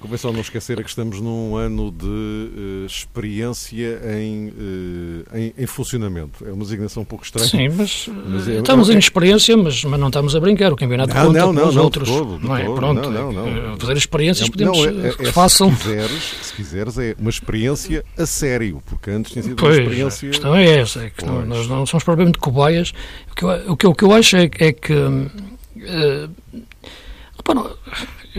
Convém 0.00 0.16
só 0.16 0.32
não 0.32 0.40
esquecer 0.40 0.80
é 0.80 0.82
que 0.82 0.88
estamos 0.88 1.20
num 1.20 1.56
ano 1.56 1.90
de 1.90 2.06
uh, 2.06 2.86
experiência 2.86 4.00
em, 4.18 4.48
uh, 4.48 5.36
em, 5.36 5.54
em, 5.58 5.66
funcionamento. 5.66 6.42
É 6.46 6.50
uma 6.50 6.64
designação 6.64 7.02
um 7.02 7.06
pouco 7.06 7.22
estranha. 7.22 7.46
Sim, 7.46 7.68
mas, 7.68 8.08
mas 8.08 8.48
é, 8.48 8.60
estamos 8.60 8.88
é, 8.88 8.94
em 8.94 8.98
experiência, 8.98 9.54
mas, 9.58 9.84
mas 9.84 10.00
não 10.00 10.06
estamos 10.06 10.34
a 10.34 10.40
brincar. 10.40 10.72
O 10.72 10.76
campeonato 10.76 11.12
não, 11.12 11.26
conta 11.26 11.38
não, 11.38 11.52
não, 11.52 11.68
os 11.68 11.74
não, 11.74 11.82
outros. 11.84 12.08
Todo, 12.08 12.38
não 12.38 12.56
é? 12.56 12.64
Todo, 12.64 12.76
Pronto, 12.76 13.10
não, 13.10 13.30
não, 13.30 13.78
fazer 13.78 13.98
experiências 13.98 14.48
podemos 14.48 14.78
não, 14.78 15.04
é, 15.04 15.08
é, 15.08 15.12
que 15.12 15.32
façam. 15.32 15.70
Se 15.70 15.82
quiseres, 15.82 16.22
se 16.42 16.54
quiseres, 16.54 16.98
é 16.98 17.14
uma 17.18 17.30
experiência 17.30 18.02
a 18.16 18.24
sério, 18.24 18.82
porque 18.86 19.10
antes 19.10 19.32
tinha 19.32 19.42
sido 19.42 19.56
pois, 19.56 19.76
uma 19.76 19.82
experiência... 19.82 20.28
a 20.28 20.30
questão 20.30 20.56
é 20.56 20.78
essa, 20.78 21.04
é 21.04 21.10
que 21.10 21.26
não, 21.26 21.44
nós 21.44 21.68
não 21.68 21.84
somos 21.84 22.04
propriamente 22.04 22.38
cobaias. 22.38 22.94
O 23.32 23.34
que 23.34 23.44
eu, 23.44 23.72
o 23.72 23.76
que, 23.76 23.86
o 23.86 23.94
que 23.94 24.04
eu 24.04 24.12
acho 24.14 24.36
é, 24.38 24.44
é 24.44 24.72
que... 24.72 24.94
Uh, 24.94 25.40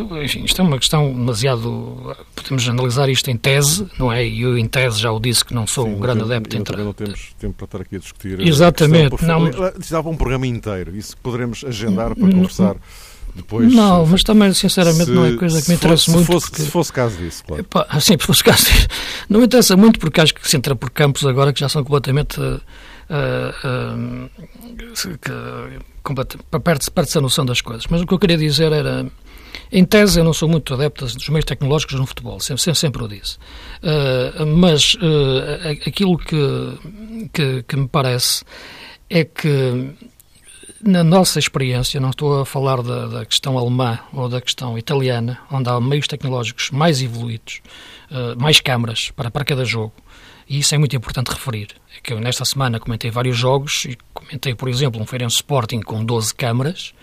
eu, 0.10 0.24
enfim, 0.24 0.44
isto 0.44 0.62
é 0.62 0.64
uma 0.64 0.78
questão 0.78 1.12
demasiado. 1.12 2.16
Podemos 2.36 2.68
analisar 2.68 3.10
isto 3.10 3.30
em 3.30 3.38
tese, 3.38 3.88
não 3.98 4.12
é? 4.12 4.26
E 4.26 4.42
eu, 4.42 4.58
em 4.58 4.68
tese, 4.68 5.00
já 5.00 5.12
o 5.12 5.20
disse 5.20 5.46
que 5.46 5.54
não 5.54 5.68
sou 5.68 5.86
Sim, 5.86 5.96
um 5.96 6.00
grande 6.00 6.24
adepto. 6.24 6.56
Entre... 6.56 6.74
Também 6.74 6.86
não 6.86 6.94
temos 6.94 7.34
tempo 7.40 7.54
para 7.54 7.66
estar 7.66 7.82
aqui 7.82 7.96
a 7.96 8.00
discutir. 8.00 8.40
Exatamente. 8.40 9.24
A 9.24 9.28
não... 9.28 9.50
Precisava 9.72 10.10
um 10.10 10.18
programa 10.18 10.48
inteiro. 10.48 10.96
Isso 10.96 11.16
poderemos 11.18 11.64
agendar 11.64 12.16
para 12.16 12.30
conversar. 12.30 12.76
Depois, 13.34 13.74
não, 13.74 14.06
mas 14.06 14.24
também, 14.24 14.54
sinceramente, 14.54 15.06
se, 15.06 15.12
não 15.12 15.26
é 15.26 15.38
coisa 15.38 15.62
que 15.62 15.70
me 15.70 15.76
interessa 15.76 16.12
muito. 16.12 16.26
Fosse, 16.26 16.50
porque... 16.50 16.64
Se 16.64 16.70
fosse 16.70 16.92
caso 16.92 17.18
disso, 17.18 17.44
claro. 17.46 17.62
Epá, 17.62 17.88
sim, 18.02 18.18
se 18.20 18.26
fosse 18.26 18.44
caso 18.44 18.66
disso. 18.66 18.88
Não 19.30 19.40
me 19.40 19.46
interessa 19.46 19.78
muito 19.78 20.00
porque 20.00 20.20
acho 20.20 20.34
que 20.34 20.48
se 20.48 20.58
entra 20.58 20.76
por 20.76 20.90
campos 20.90 21.26
agora 21.26 21.54
que 21.54 21.60
já 21.60 21.70
são 21.70 21.82
completamente. 21.84 22.40
Uh, 22.40 22.60
uh, 23.10 24.30
uh, 26.04 26.60
perde-se 26.94 27.18
a 27.18 27.22
noção 27.22 27.46
das 27.46 27.62
coisas. 27.62 27.88
Mas 27.90 28.02
o 28.02 28.06
que 28.06 28.14
eu 28.14 28.20
queria 28.20 28.38
dizer 28.38 28.74
era 28.74 29.10
em 29.72 29.86
tese, 29.86 30.20
eu 30.20 30.24
não 30.24 30.34
sou 30.34 30.50
muito 30.50 30.74
adepto 30.74 31.06
dos 31.06 31.30
meios 31.30 31.46
tecnológicos 31.46 31.96
no 31.96 32.06
futebol, 32.06 32.40
sempre, 32.40 32.62
sempre, 32.62 32.80
sempre 32.80 33.04
o 33.04 33.08
disse. 33.08 33.38
Uh, 33.82 34.46
mas 34.46 34.96
uh, 34.96 35.70
aquilo 35.88 36.18
que, 36.18 37.30
que, 37.34 37.64
que, 37.64 37.76
me 37.78 37.88
parece 37.88 38.44
é 39.10 39.24
que, 39.24 39.94
na 40.84 41.04
nossa 41.04 41.40
experiência, 41.40 42.00
não 42.00 42.10
estou 42.10 42.42
a 42.42 42.46
falar 42.46 42.82
da, 42.82 43.08
da, 43.08 43.26
questão 43.26 43.58
alemã 43.58 44.00
ou 44.14 44.28
da 44.28 44.42
questão 44.42 44.78
italiana, 44.78 45.40
onde 45.52 45.70
há 45.70 45.80
meios 45.80 46.08
tecnológicos 46.08 46.70
mais 46.72 47.02
evoluídos, 47.02 47.62
uh, 48.12 48.42
mais 48.42 48.60
câmaras 48.60 49.12
para, 49.12 49.32
para 49.32 49.46
cada 49.46 49.64
jogo, 49.64 49.94
e 50.50 50.60
isso 50.60 50.76
é 50.76 50.78
muito 50.78 50.96
importante 50.96 51.30
referir. 51.30 51.70
É 51.98 52.02
que 52.04 52.12
eu, 52.12 52.20
nesta 52.20 52.44
semana, 52.44 52.78
comentei 52.78 53.10
vários 53.10 53.38
jogos 53.38 53.86
e 53.86 53.98
comentei, 54.14 54.54
por 54.54 54.68
exemplo, 54.68 55.02
um 55.02 55.06
Feirense 55.06 55.36
Sporting 55.36 55.80
com 55.80 56.04
12 56.04 56.36
câmaras 56.36 56.94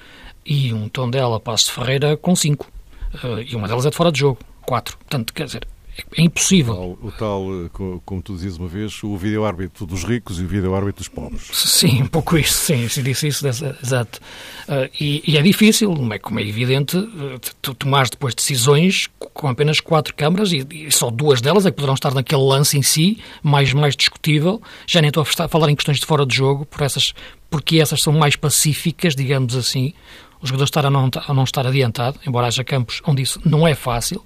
e 0.48 0.72
um 0.72 0.88
tom 0.88 1.10
dela 1.10 1.38
Passo 1.38 1.66
de 1.66 1.72
Ferreira 1.72 2.16
com 2.16 2.34
5. 2.34 2.66
Uh, 2.66 3.38
eh, 3.38 3.46
e 3.50 3.54
uma 3.54 3.68
delas 3.68 3.84
é 3.84 3.90
de 3.90 3.96
fora 3.96 4.10
de 4.10 4.18
jogo, 4.18 4.38
4. 4.62 4.96
Portanto, 4.96 5.34
quer 5.34 5.44
dizer, 5.44 5.68
é 6.16 6.22
impossível. 6.22 6.98
O 7.02 7.12
tal, 7.12 7.46
o 7.46 7.68
tal 7.68 8.02
como 8.04 8.22
tu 8.22 8.34
dizias 8.34 8.56
uma 8.56 8.68
vez, 8.68 9.02
o 9.02 9.16
vídeo-árbitro 9.16 9.84
dos 9.84 10.04
ricos 10.04 10.40
e 10.40 10.44
o 10.44 10.48
vídeo-árbitro 10.48 11.00
dos 11.00 11.08
pobres. 11.08 11.42
Sim, 11.52 12.02
um 12.02 12.06
pouco 12.06 12.38
isso, 12.38 12.54
sim, 12.54 12.88
se 12.88 13.02
disse 13.02 13.28
isso, 13.28 13.46
exato. 13.46 14.20
Uh, 14.68 14.88
e, 14.98 15.22
e, 15.26 15.36
é 15.36 15.42
difícil, 15.42 15.92
é, 16.12 16.18
como 16.18 16.40
é 16.40 16.42
evidente, 16.42 16.96
uh, 16.96 17.38
tu 17.60 17.74
tomares 17.74 18.10
depois 18.10 18.34
decisões 18.34 19.08
com 19.18 19.48
apenas 19.48 19.80
quatro 19.80 20.14
câmaras 20.14 20.52
e, 20.52 20.66
e, 20.70 20.90
só 20.90 21.10
duas 21.10 21.40
delas 21.40 21.66
é 21.66 21.70
que 21.70 21.76
poderão 21.76 21.94
estar 21.94 22.14
naquele 22.14 22.42
lance 22.42 22.78
em 22.78 22.82
si, 22.82 23.18
mais, 23.42 23.72
mais 23.72 23.94
discutível. 23.94 24.62
Já 24.86 25.00
nem 25.00 25.08
estou 25.08 25.22
a 25.22 25.48
falar 25.48 25.68
em 25.68 25.76
questões 25.76 25.98
de 25.98 26.06
fora 26.06 26.24
de 26.24 26.34
jogo, 26.34 26.64
por 26.64 26.82
essas, 26.82 27.12
porque 27.50 27.78
essas 27.78 28.02
são 28.02 28.12
mais 28.12 28.36
pacíficas, 28.36 29.14
digamos 29.14 29.54
assim, 29.56 29.92
o 30.40 30.46
jogador 30.46 30.64
estar 30.64 30.86
a 30.86 30.90
não, 30.90 31.10
a 31.26 31.34
não 31.34 31.44
estar 31.44 31.66
adiantado, 31.66 32.18
embora 32.26 32.46
haja 32.46 32.64
campos 32.64 33.02
onde 33.06 33.22
isso 33.22 33.40
não 33.44 33.66
é 33.66 33.74
fácil, 33.74 34.24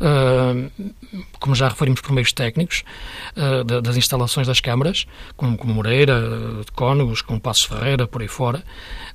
uh, 0.00 0.70
como 1.38 1.54
já 1.54 1.68
referimos 1.68 2.00
por 2.00 2.12
meios 2.12 2.32
técnicos, 2.32 2.82
uh, 3.36 3.80
das 3.80 3.96
instalações 3.96 4.46
das 4.46 4.60
câmaras, 4.60 5.06
como, 5.36 5.56
como 5.56 5.74
Moreira, 5.74 6.20
de 6.64 6.72
Cónegos, 6.72 7.22
como 7.22 7.40
Passos 7.40 7.64
Ferreira, 7.64 8.06
por 8.06 8.22
aí 8.22 8.28
fora, 8.28 8.62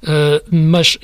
uh, 0.04 0.56
mas 0.56 0.98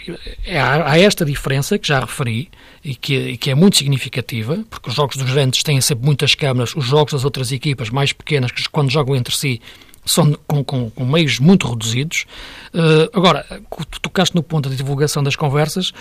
há, 0.48 0.92
há, 0.92 1.00
esta 1.00 1.26
diferença 1.26 1.78
que 1.78 1.88
já 1.88 2.00
referi 2.00 2.50
e 2.84 2.96
que, 2.96 3.14
e 3.14 3.38
que 3.38 3.52
é 3.52 3.56
muito 3.56 3.78
significativa, 3.78 4.64
porque 4.70 4.90
os 4.90 4.96
jogos 4.96 5.18
dos 5.18 5.32
grandes 5.32 5.64
têm 5.64 5.82
sempre 5.82 6.06
muitas 6.06 6.36
câmaras, 6.36 6.76
os 6.76 6.86
jogos 6.86 7.14
das 7.14 7.26
outras 7.26 7.52
equipas 7.52 7.90
mais 7.90 8.14
pequenas, 8.14 8.52
que 8.52 8.68
quando 8.70 8.92
jogam 8.92 9.16
entre 9.16 9.36
si, 9.36 9.62
são 10.06 10.34
com, 10.48 10.64
com, 10.64 10.90
com, 10.90 11.06
meios 11.06 11.40
muito 11.40 11.68
reduzidos. 11.68 12.26
Uh, 12.74 13.10
agora, 13.14 13.46
tu 13.90 14.00
tocaste 14.02 14.36
no 14.36 14.42
ponto 14.42 14.70
da 14.70 14.76
divulgação 14.76 15.22
das 15.24 15.36
conversas, 15.36 15.92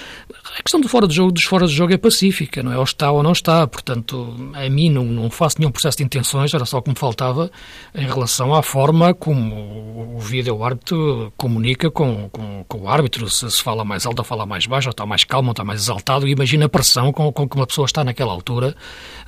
a 0.59 0.63
questão 0.63 0.81
do 0.81 0.89
fora 0.89 1.07
de 1.07 1.15
jogo, 1.15 1.33
dos 1.33 1.45
fora 1.45 1.67
de 1.67 1.75
jogo 1.75 1.93
é 1.93 1.99
pacífica, 1.99 2.63
não 2.63 2.73
é? 2.73 2.79
Ou 2.79 2.85
está 2.85 3.11
ou 3.11 3.23
não 3.23 3.33
está, 3.33 3.67
portanto, 3.67 4.53
a 4.55 4.69
mim 4.71 4.91
não, 4.91 5.05
não 5.05 5.31
faço 5.31 5.57
nenhum 5.59 5.71
processo 5.71 5.99
de 5.99 6.05
intenções, 6.05 6.55
era 6.55 6.65
só 6.65 6.79
o 6.79 6.83
que 6.83 6.91
me 6.91 6.97
faltava 6.97 7.51
em 7.95 8.07
relação 8.07 8.55
à 8.55 8.63
forma 8.63 9.13
como 9.13 10.17
o 10.17 10.19
vídeo 10.19 10.63
árbitro 10.65 11.33
comunica 11.37 11.91
com, 11.91 12.29
com, 12.31 12.65
com 12.67 12.79
o 12.79 12.89
árbitro, 12.89 13.29
se, 13.29 13.51
se 13.51 13.63
fala 13.63 13.85
mais 13.85 14.07
alto 14.07 14.21
ou 14.21 14.25
fala 14.25 14.47
mais 14.47 14.67
baixo, 14.67 14.89
ou 14.89 14.93
está 14.93 15.05
mais 15.05 15.25
calmo 15.25 15.49
ou 15.49 15.53
está 15.53 15.65
mais 15.65 15.83
exaltado, 15.83 16.27
e 16.27 16.33
imagina 16.33 16.67
a 16.67 16.69
pressão 16.69 17.13
com, 17.13 17.31
com 17.33 17.49
que 17.49 17.57
uma 17.57 17.67
pessoa 17.67 17.87
está 17.87 18.03
naquela 18.05 18.33
altura, 18.33 18.75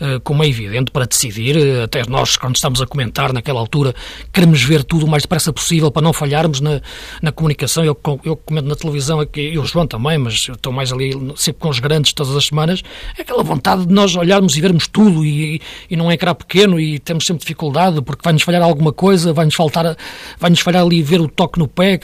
uh, 0.00 0.20
como 0.20 0.42
é 0.42 0.48
evidente, 0.48 0.90
para 0.90 1.06
decidir, 1.06 1.82
até 1.82 2.02
nós, 2.08 2.36
quando 2.36 2.56
estamos 2.56 2.80
a 2.80 2.86
comentar 2.86 3.32
naquela 3.32 3.60
altura, 3.60 3.94
queremos 4.32 4.61
ver 4.62 4.84
tudo 4.84 5.06
o 5.06 5.08
mais 5.08 5.22
depressa 5.22 5.52
possível 5.52 5.90
para 5.90 6.02
não 6.02 6.12
falharmos 6.12 6.60
na, 6.60 6.80
na 7.20 7.32
comunicação. 7.32 7.84
Eu, 7.84 7.98
eu 8.24 8.36
comento 8.36 8.68
na 8.68 8.76
televisão, 8.76 9.26
e 9.34 9.58
o 9.58 9.64
João 9.64 9.86
também, 9.86 10.18
mas 10.18 10.46
eu 10.48 10.54
estou 10.54 10.72
mais 10.72 10.92
ali 10.92 11.12
sempre 11.36 11.60
com 11.60 11.68
os 11.68 11.78
grandes 11.78 12.12
todas 12.12 12.36
as 12.36 12.46
semanas. 12.46 12.82
É 13.18 13.22
aquela 13.22 13.42
vontade 13.42 13.86
de 13.86 13.92
nós 13.92 14.14
olharmos 14.16 14.56
e 14.56 14.60
vermos 14.60 14.86
tudo 14.86 15.24
e, 15.24 15.60
e 15.90 15.96
não 15.96 16.10
é 16.10 16.14
ecrã 16.14 16.34
pequeno 16.34 16.78
e 16.78 16.98
temos 16.98 17.26
sempre 17.26 17.40
dificuldade 17.40 18.00
porque 18.02 18.22
vai-nos 18.22 18.42
falhar 18.42 18.62
alguma 18.62 18.92
coisa, 18.92 19.32
vai-nos 19.32 19.54
faltar, 19.54 19.96
vai-nos 20.38 20.60
falhar 20.60 20.82
ali 20.82 21.02
ver 21.02 21.20
o 21.20 21.28
toque 21.28 21.58
no 21.58 21.68
pé. 21.68 21.98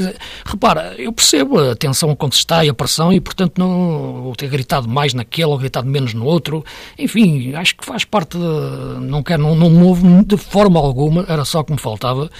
Repara, 0.44 0.94
eu 0.98 1.12
percebo 1.12 1.58
a 1.58 1.76
tensão 1.76 2.14
quando 2.14 2.34
se 2.34 2.40
está 2.40 2.64
e 2.64 2.68
a 2.68 2.74
pressão 2.74 3.12
e, 3.12 3.20
portanto, 3.20 3.58
não 3.58 4.32
ter 4.36 4.48
gritado 4.48 4.88
mais 4.88 5.14
naquele 5.14 5.48
ou 5.48 5.58
gritado 5.58 5.88
menos 5.88 6.14
no 6.14 6.24
outro. 6.24 6.64
Enfim, 6.98 7.54
acho 7.54 7.76
que 7.76 7.84
faz 7.84 8.04
parte 8.04 8.36
de, 8.38 9.00
não 9.00 9.22
quero, 9.22 9.42
não, 9.42 9.54
não 9.54 9.70
me 9.70 10.24
de 10.24 10.36
forma 10.36 10.78
alguma, 10.78 11.24
era 11.28 11.44
só 11.44 11.62
que 11.62 11.72
me 11.72 11.78
faltava 11.78 12.30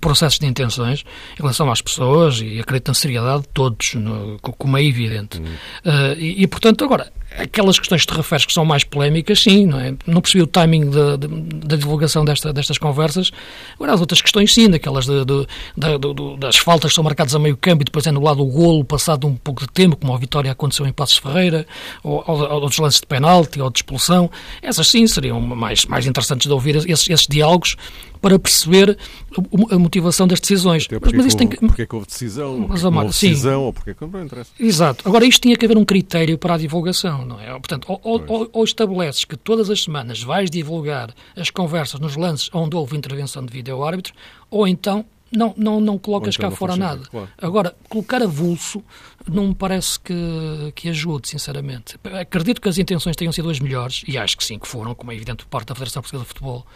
processos 0.00 0.38
de 0.38 0.46
intenções 0.46 1.04
em 1.34 1.42
relação 1.42 1.70
às 1.70 1.80
pessoas 1.80 2.40
e 2.40 2.58
acredito 2.58 2.88
na 2.88 2.94
seriedade 2.94 3.42
de 3.42 3.48
todos, 3.48 3.94
no, 3.94 4.38
como 4.40 4.76
é 4.76 4.84
evidente. 4.84 5.38
Uhum. 5.38 5.44
Uh, 5.44 6.18
e, 6.18 6.42
e, 6.42 6.46
portanto, 6.46 6.84
agora, 6.84 7.12
aquelas 7.38 7.78
questões 7.78 8.02
que 8.02 8.12
te 8.12 8.16
referes 8.16 8.44
que 8.44 8.52
são 8.52 8.64
mais 8.64 8.84
polémicas, 8.84 9.42
sim, 9.42 9.66
não 9.66 9.80
é? 9.80 9.94
Não 10.06 10.20
percebi 10.20 10.42
o 10.42 10.46
timing 10.46 10.90
da, 10.90 11.16
da 11.16 11.76
divulgação 11.76 12.24
desta, 12.24 12.52
destas 12.52 12.78
conversas. 12.78 13.30
Agora, 13.74 13.92
as 13.92 14.00
outras 14.00 14.22
questões, 14.22 14.52
sim, 14.52 14.68
daquelas 14.70 15.06
de, 15.06 15.24
de, 15.24 15.46
de, 15.76 16.36
das 16.38 16.56
faltas 16.56 16.90
que 16.90 16.94
são 16.94 17.04
marcadas 17.04 17.34
a 17.34 17.38
meio 17.38 17.56
campo 17.56 17.82
e 17.82 17.84
depois 17.84 18.06
é 18.06 18.10
anulado 18.10 18.40
o 18.40 18.46
golo 18.46 18.84
passado 18.84 19.26
um 19.26 19.34
pouco 19.34 19.62
de 19.62 19.68
tempo, 19.68 19.96
como 19.96 20.14
a 20.14 20.18
vitória 20.18 20.50
aconteceu 20.50 20.86
em 20.86 20.92
Passos 20.92 21.18
Ferreira, 21.18 21.66
ou, 22.02 22.22
ou, 22.26 22.40
ou 22.40 22.60
dos 22.68 22.78
lances 22.78 23.00
de 23.00 23.06
penalti, 23.06 23.60
ou 23.60 23.70
de 23.70 23.78
expulsão. 23.78 24.30
Essas, 24.62 24.88
sim, 24.88 25.06
seriam 25.06 25.40
mais, 25.40 25.84
mais 25.86 26.06
interessantes 26.06 26.46
de 26.46 26.52
ouvir 26.52 26.76
esses, 26.76 27.08
esses 27.10 27.26
diálogos 27.26 27.76
para 28.24 28.38
perceber 28.38 28.96
a 29.70 29.78
motivação 29.78 30.26
das 30.26 30.40
decisões. 30.40 30.86
Até 30.86 30.98
mas, 30.98 31.12
mas 31.12 31.34
é 31.34 31.38
que, 31.40 31.46
que, 31.46 31.66
porque 31.66 31.82
é 31.82 31.86
que 31.86 31.94
houve 31.94 32.06
decisão, 32.06 32.58
mas, 32.60 32.80
porque 32.80 32.96
houve 32.96 33.06
decisão, 33.08 33.60
sim. 33.60 33.66
ou 33.66 33.72
porque 33.74 33.90
é 33.90 33.94
que 33.94 34.06
não 34.06 34.24
interessa. 34.24 34.50
Exato. 34.58 35.06
Agora, 35.06 35.26
isto 35.26 35.42
tinha 35.42 35.54
que 35.54 35.64
haver 35.66 35.76
um 35.76 35.84
critério 35.84 36.38
para 36.38 36.54
a 36.54 36.56
divulgação, 36.56 37.26
não 37.26 37.38
é? 37.38 37.50
Portanto, 37.50 37.84
ou, 37.86 38.24
ou, 38.26 38.48
ou, 38.50 38.64
estabeleces 38.64 39.26
que 39.26 39.36
todas 39.36 39.68
as 39.68 39.82
semanas 39.82 40.22
vais 40.22 40.50
divulgar 40.50 41.12
as 41.36 41.50
conversas 41.50 42.00
nos 42.00 42.16
lances 42.16 42.48
onde 42.54 42.74
houve 42.74 42.96
intervenção 42.96 43.44
de 43.44 43.52
vídeo-árbitro, 43.52 44.14
ou 44.50 44.66
então 44.66 45.04
não, 45.34 45.54
não, 45.56 45.80
não 45.80 45.98
colocas 45.98 46.36
então 46.36 46.50
cá 46.50 46.56
fora 46.56 46.76
nada. 46.76 47.02
Claro. 47.10 47.28
Agora, 47.38 47.74
colocar 47.88 48.22
avulso 48.22 48.82
não 49.26 49.48
me 49.48 49.54
parece 49.54 49.98
que, 49.98 50.14
que 50.74 50.88
ajude, 50.88 51.28
sinceramente. 51.28 51.96
Acredito 52.20 52.60
que 52.60 52.68
as 52.68 52.78
intenções 52.78 53.16
tenham 53.16 53.32
sido 53.32 53.48
as 53.48 53.58
melhores, 53.58 54.02
e 54.06 54.18
acho 54.18 54.36
que 54.36 54.44
sim, 54.44 54.58
que 54.58 54.68
foram, 54.68 54.94
como 54.94 55.12
é 55.12 55.14
evidente, 55.14 55.44
por 55.44 55.50
parte 55.50 55.68
da 55.68 55.74
Federação 55.74 56.02
Portuguesa 56.02 56.24
de 56.24 56.28
Futebol, 56.28 56.66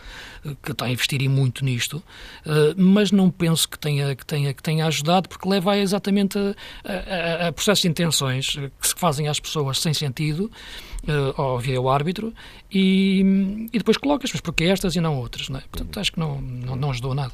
eh, 0.45 0.57
que 0.63 0.73
está 0.73 0.87
a 0.87 0.91
investir 0.91 1.29
muito 1.29 1.65
nisto, 1.65 2.03
eh, 2.47 2.75
mas 2.77 3.13
não 3.13 3.31
penso 3.31 3.69
que 3.69 3.79
tenha, 3.79 4.15
que 4.17 4.25
tenha, 4.25 4.55
que 4.55 4.63
tenha 4.63 4.87
ajudado, 4.87 5.29
porque 5.29 5.47
leva 5.49 5.77
exatamente 5.77 6.39
a, 6.39 7.45
a, 7.45 7.49
a 7.49 7.53
processos 7.53 7.83
de 7.83 7.89
intenções 7.89 8.57
que 8.81 8.89
se 8.89 8.95
fazem 8.97 9.29
às 9.29 9.39
pessoas 9.39 9.79
sem 9.79 9.93
sentido, 9.93 10.51
uh, 11.07 11.41
ao 11.41 11.59
vídeo 11.59 11.89
árbitro, 11.89 12.33
e, 12.71 13.69
e 13.73 13.79
depois 13.79 13.97
colocas, 13.97 14.31
mas 14.33 14.41
porque 14.41 14.65
estas 14.65 14.97
e 14.97 15.01
não 15.01 15.19
outras, 15.19 15.49
não 15.49 15.59
é? 15.59 15.63
Portanto, 15.71 16.01
acho 16.01 16.13
que 16.13 16.19
não, 16.19 16.41
não, 16.41 16.77
não 16.77 16.91
ajudou 16.91 17.15
nada. 17.15 17.33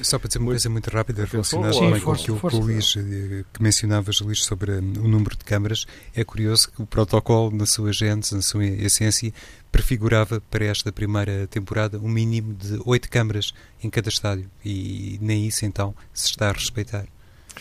Só 0.00 0.18
para 0.18 0.28
dizer 0.28 0.38
uma 0.38 0.52
coisa 0.52 0.70
muito 0.70 0.88
rápida 0.88 1.24
relacionada 1.24 1.74
também 1.74 2.00
com 2.00 2.12
aquilo 2.12 2.40
que 2.40 2.56
o 2.56 2.58
Luís, 2.58 2.94
eh, 2.96 3.44
que 3.52 3.62
mencionavas, 3.62 4.20
Luís, 4.20 4.42
sobre 4.42 4.72
o 4.72 4.82
número 4.82 5.36
de 5.36 5.44
câmaras, 5.44 5.86
é 6.14 6.24
curioso 6.24 6.70
que 6.72 6.82
o 6.82 6.86
protocolo, 6.86 7.54
na 7.54 7.66
sua 7.66 7.92
gênese, 7.92 8.34
na 8.34 8.42
sua 8.42 8.64
essência, 8.64 9.32
prefigurava 9.70 10.40
para 10.50 10.64
esta 10.64 10.90
primeira 10.90 11.46
temporada 11.46 11.98
um 11.98 12.08
mínimo 12.08 12.54
de 12.54 12.80
oito 12.84 13.10
câmaras 13.10 13.52
em 13.82 13.90
cada 13.90 14.08
estádio 14.08 14.50
e 14.64 15.18
nem 15.20 15.46
isso 15.46 15.64
então 15.64 15.94
se 16.12 16.30
está 16.30 16.48
a 16.48 16.52
respeitar. 16.52 17.06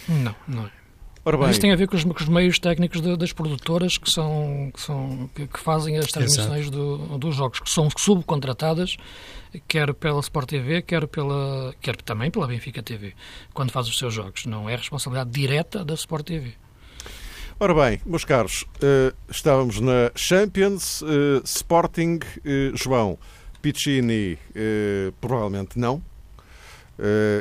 Não, 0.07 0.35
não 0.47 0.65
é. 0.65 0.80
Isso 1.51 1.59
tem 1.59 1.71
a 1.71 1.75
ver 1.75 1.87
com 1.87 1.95
os, 1.95 2.03
com 2.03 2.23
os 2.23 2.29
meios 2.29 2.57
técnicos 2.57 2.99
de, 2.99 3.15
das 3.15 3.31
produtoras 3.31 3.97
que, 3.97 4.09
são, 4.09 4.71
que, 4.73 4.81
são, 4.81 5.29
que, 5.35 5.45
que 5.45 5.59
fazem 5.59 5.97
as 5.97 6.07
transmissões 6.07 6.69
do, 6.69 7.17
dos 7.19 7.35
jogos, 7.35 7.59
que 7.59 7.69
são 7.69 7.89
subcontratadas, 7.95 8.97
quer 9.67 9.93
pela 9.93 10.19
Sport 10.19 10.49
TV, 10.49 10.81
quer, 10.81 11.05
pela, 11.07 11.75
quer 11.79 11.95
também 11.97 12.31
pela 12.31 12.47
Benfica 12.47 12.81
TV, 12.81 13.13
quando 13.53 13.71
faz 13.71 13.87
os 13.87 13.97
seus 13.97 14.13
jogos. 14.13 14.45
Não 14.47 14.67
é 14.67 14.75
responsabilidade 14.75 15.29
direta 15.29 15.85
da 15.85 15.93
Sport 15.93 16.25
TV. 16.25 16.53
Ora 17.59 17.75
bem, 17.75 18.01
meus 18.03 18.25
caros, 18.25 18.63
uh, 18.63 19.15
estávamos 19.29 19.79
na 19.79 20.11
Champions, 20.15 21.03
uh, 21.03 21.43
Sporting, 21.45 22.15
uh, 22.15 22.75
João, 22.75 23.19
Piccini, 23.61 24.39
provavelmente 25.19 25.77
não. 25.77 26.01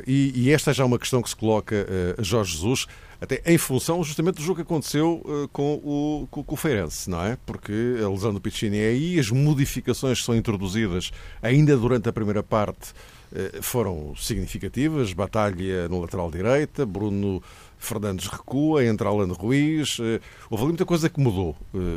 E, 0.06 0.32
e, 0.34 0.52
esta 0.52 0.70
é 0.70 0.74
já 0.74 0.84
uma 0.84 0.98
questão 0.98 1.22
que 1.22 1.30
se 1.30 1.36
coloca 1.36 1.86
a 2.18 2.22
Jorge 2.22 2.52
Jesus 2.52 2.86
até 3.20 3.42
em 3.44 3.58
função 3.58 4.02
justamente 4.02 4.36
do 4.36 4.42
jogo 4.42 4.56
que 4.56 4.62
aconteceu 4.62 5.22
uh, 5.24 5.46
com, 5.48 5.74
o, 5.74 6.26
com, 6.30 6.42
com, 6.42 6.54
o 6.54 6.56
Feirense, 6.56 7.10
não 7.10 7.22
é? 7.22 7.36
Porque 7.44 7.72
a 8.02 8.08
lesão 8.08 8.32
do 8.32 8.40
Piccini 8.40 8.78
é 8.78 8.88
aí, 8.88 9.18
as 9.18 9.30
modificações 9.30 10.20
que 10.20 10.24
são 10.24 10.34
introduzidas 10.34 11.10
ainda 11.42 11.76
durante 11.76 12.08
a 12.08 12.12
primeira 12.12 12.42
parte 12.42 12.92
uh, 13.32 13.62
foram 13.62 14.14
significativas. 14.16 15.12
Batalha 15.12 15.86
no 15.88 16.00
lateral 16.00 16.30
direita, 16.30 16.86
Bruno 16.86 17.42
Fernandes 17.76 18.26
recua, 18.26 18.84
entra 18.84 19.10
Alan 19.10 19.32
Ruiz. 19.34 19.98
Uh, 19.98 20.18
houve 20.48 20.64
muita 20.64 20.86
coisa 20.86 21.10
que 21.10 21.20
mudou 21.20 21.54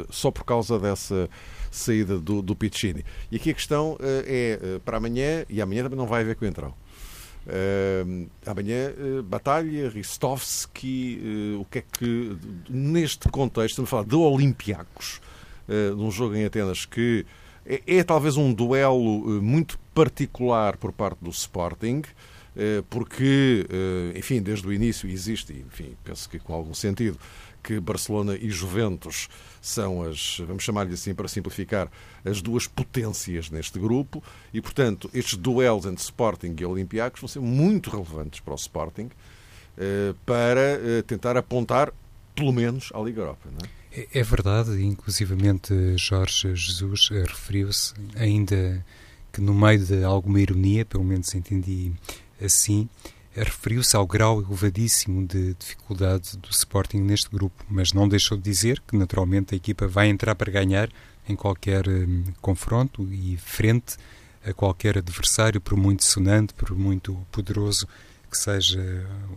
só 0.09 0.29
por 0.29 0.43
causa 0.43 0.77
dessa 0.77 1.29
saída 1.71 2.19
do, 2.19 2.41
do 2.41 2.53
Piccini. 2.53 3.05
E 3.31 3.37
aqui 3.37 3.51
a 3.51 3.53
questão 3.53 3.97
é 4.01 4.79
para 4.83 4.97
amanhã, 4.97 5.45
e 5.49 5.61
amanhã 5.61 5.83
também 5.83 5.97
não 5.97 6.05
vai 6.05 6.21
haver 6.21 6.35
coentrão. 6.35 6.73
Uh, 7.45 8.29
amanhã, 8.45 8.91
uh, 8.91 9.21
Batalha, 9.23 9.89
Ristovski, 9.89 11.19
uh, 11.55 11.61
o 11.61 11.65
que 11.65 11.79
é 11.79 11.81
que, 11.81 12.37
neste 12.69 13.27
contexto, 13.27 13.71
estamos 13.71 13.89
a 13.89 13.91
falar 13.91 14.05
de 14.05 14.15
Olympiacos, 14.15 15.21
de 15.67 16.01
um 16.01 16.11
jogo 16.11 16.35
em 16.35 16.43
Atenas 16.43 16.85
que 16.85 17.25
é, 17.65 17.81
é 17.87 18.03
talvez 18.03 18.35
um 18.35 18.53
duelo 18.53 19.41
muito 19.41 19.79
particular 19.93 20.75
por 20.75 20.91
parte 20.91 21.19
do 21.21 21.29
Sporting, 21.29 22.01
porque, 22.89 23.65
enfim, 24.13 24.41
desde 24.41 24.67
o 24.67 24.73
início 24.73 25.09
existe, 25.09 25.53
enfim, 25.53 25.95
penso 26.03 26.29
que 26.29 26.37
com 26.37 26.53
algum 26.53 26.73
sentido, 26.73 27.17
que 27.63 27.79
Barcelona 27.79 28.35
e 28.35 28.49
Juventus 28.49 29.29
são 29.61 30.03
as, 30.03 30.39
vamos 30.45 30.63
chamar-lhe 30.63 30.93
assim 30.93 31.15
para 31.15 31.27
simplificar, 31.27 31.89
as 32.25 32.41
duas 32.41 32.67
potências 32.67 33.49
neste 33.49 33.79
grupo 33.79 34.21
e, 34.53 34.61
portanto, 34.61 35.09
estes 35.13 35.37
duelos 35.37 35.85
entre 35.85 36.03
Sporting 36.03 36.53
e 36.59 36.65
Olympiacos 36.65 37.21
vão 37.21 37.27
ser 37.27 37.39
muito 37.39 37.89
relevantes 37.89 38.41
para 38.41 38.53
o 38.53 38.57
Sporting 38.57 39.09
eh, 39.77 40.13
para 40.25 40.59
eh, 40.59 41.01
tentar 41.01 41.37
apontar, 41.37 41.91
pelo 42.35 42.51
menos, 42.51 42.91
à 42.93 42.99
Liga 42.99 43.21
Europa. 43.21 43.49
Não 43.49 43.65
é? 43.65 43.83
é, 44.01 44.19
é 44.19 44.23
verdade, 44.23 44.83
inclusivamente 44.83 45.73
Jorge 45.97 46.55
Jesus 46.55 47.09
eh, 47.11 47.23
referiu-se, 47.27 47.93
ainda 48.15 48.85
que 49.31 49.41
no 49.41 49.53
meio 49.53 49.83
de 49.83 50.03
alguma 50.03 50.39
ironia, 50.39 50.85
pelo 50.85 51.03
menos 51.03 51.33
entendi 51.33 51.91
assim, 52.39 52.87
referiu-se 53.35 53.95
ao 53.95 54.05
grau 54.05 54.41
elevadíssimo 54.41 55.25
de 55.25 55.53
dificuldade 55.55 56.37
do 56.37 56.49
Sporting 56.49 56.99
neste 56.99 57.29
grupo, 57.29 57.65
mas 57.69 57.93
não 57.93 58.07
deixou 58.07 58.37
de 58.37 58.43
dizer 58.43 58.81
que 58.87 58.95
naturalmente 58.95 59.53
a 59.53 59.57
equipa 59.57 59.87
vai 59.87 60.07
entrar 60.07 60.35
para 60.35 60.51
ganhar 60.51 60.89
em 61.27 61.35
qualquer 61.35 61.87
um, 61.87 62.23
confronto 62.41 63.07
e 63.11 63.37
frente 63.37 63.97
a 64.45 64.53
qualquer 64.53 64.97
adversário, 64.97 65.61
por 65.61 65.77
muito 65.77 66.03
sonante, 66.03 66.53
por 66.53 66.75
muito 66.75 67.15
poderoso 67.31 67.87
que 68.29 68.37
seja 68.37 68.81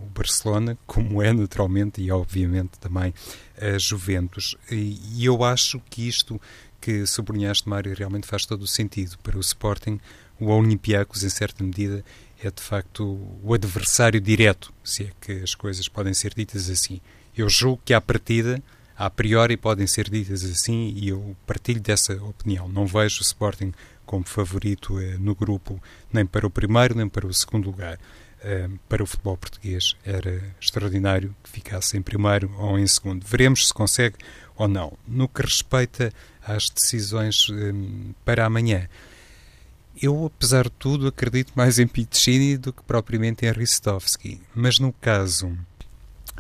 o 0.01 0.07
Barcelona, 0.07 0.77
como 0.87 1.23
é 1.23 1.33
naturalmente 1.33 2.01
e 2.01 2.11
obviamente 2.11 2.79
também 2.81 3.13
a 3.61 3.79
Juventus. 3.79 4.57
E 4.71 5.25
eu 5.25 5.45
acho 5.45 5.81
que 5.91 6.09
isto 6.09 6.41
que 6.81 7.07
sublinhaste, 7.07 7.69
Mário, 7.69 7.95
realmente 7.95 8.27
faz 8.27 8.47
todo 8.47 8.63
o 8.63 8.67
sentido 8.67 9.19
para 9.19 9.37
o 9.37 9.41
Sporting. 9.41 10.01
O 10.41 10.47
Olympiacos, 10.47 11.25
em 11.25 11.29
certa 11.29 11.63
medida, 11.63 12.05
é 12.47 12.51
de 12.51 12.63
facto 12.63 13.19
o 13.43 13.53
adversário 13.53 14.21
direto, 14.21 14.73
se 14.85 15.05
é 15.05 15.11
que 15.21 15.33
as 15.43 15.55
coisas 15.55 15.89
podem 15.89 16.15
ser 16.15 16.33
ditas 16.35 16.71
assim. 16.71 17.01
Eu 17.37 17.49
julgo 17.49 17.83
que 17.85 17.93
à 17.93 18.01
partida, 18.01 18.63
a 18.97 19.11
priori, 19.11 19.57
podem 19.57 19.87
ser 19.87 20.09
ditas 20.09 20.45
assim 20.45 20.95
e 20.97 21.09
eu 21.09 21.37
partilho 21.47 21.81
dessa 21.81 22.15
opinião. 22.23 22.69
Não 22.69 22.87
vejo 22.87 23.21
o 23.21 23.23
Sporting 23.23 23.73
como 24.07 24.25
favorito 24.25 24.99
eh, 25.01 25.17
no 25.19 25.35
grupo, 25.35 25.83
nem 26.13 26.25
para 26.25 26.47
o 26.47 26.51
primeiro, 26.51 26.97
nem 26.97 27.09
para 27.09 27.27
o 27.27 27.35
segundo 27.35 27.67
lugar. 27.67 27.99
Eh, 28.43 28.69
para 28.89 29.03
o 29.03 29.07
futebol 29.07 29.37
português 29.37 29.97
era 30.05 30.43
extraordinário 30.61 31.35
que 31.43 31.51
ficasse 31.51 31.97
em 31.97 32.03
primeiro 32.03 32.55
ou 32.59 32.79
em 32.79 32.87
segundo. 32.87 33.27
Veremos 33.27 33.67
se 33.67 33.75
consegue 33.75 34.17
ou 34.57 34.69
não. 34.69 34.97
No 35.07 35.29
que 35.29 35.43
respeita 35.43 36.13
às 36.47 36.71
decisões 36.71 37.49
eh, 37.51 37.73
para 38.25 38.47
amanhã, 38.47 38.89
eu, 40.01 40.27
apesar 40.27 40.65
de 40.65 40.73
tudo, 40.79 41.07
acredito 41.07 41.53
mais 41.55 41.79
em 41.79 41.87
Piccini 41.87 42.57
do 42.57 42.73
que 42.73 42.83
propriamente 42.83 43.47
em 43.47 43.53
Ristovski. 43.53 44.41
Mas 44.55 44.79
no 44.79 44.93
caso 44.93 45.57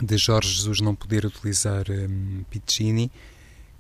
de 0.02 0.18
Jorge 0.18 0.50
Jesus 0.50 0.80
não 0.80 0.94
poder 0.94 1.24
utilizar 1.24 1.84
um, 1.90 2.44
Piccini, 2.50 3.10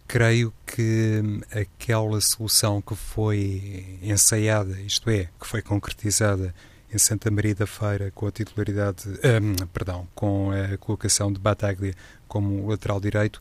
creio 0.06 0.52
que 0.64 1.20
um, 1.22 1.40
aquela 1.58 2.20
solução 2.20 2.80
que 2.80 2.94
foi 2.94 3.98
ensaiada, 4.02 4.80
isto 4.80 5.10
é, 5.10 5.28
que 5.38 5.46
foi 5.46 5.60
concretizada 5.60 6.54
em 6.92 6.98
Santa 6.98 7.30
Maria 7.30 7.54
da 7.54 7.66
Feira 7.66 8.10
com 8.14 8.26
a 8.26 8.32
titularidade, 8.32 9.08
um, 9.08 9.66
perdão, 9.66 10.08
com 10.14 10.50
a 10.52 10.78
colocação 10.78 11.32
de 11.32 11.38
Bataglia 11.38 11.94
como 12.26 12.68
lateral 12.68 13.00
direito, 13.00 13.40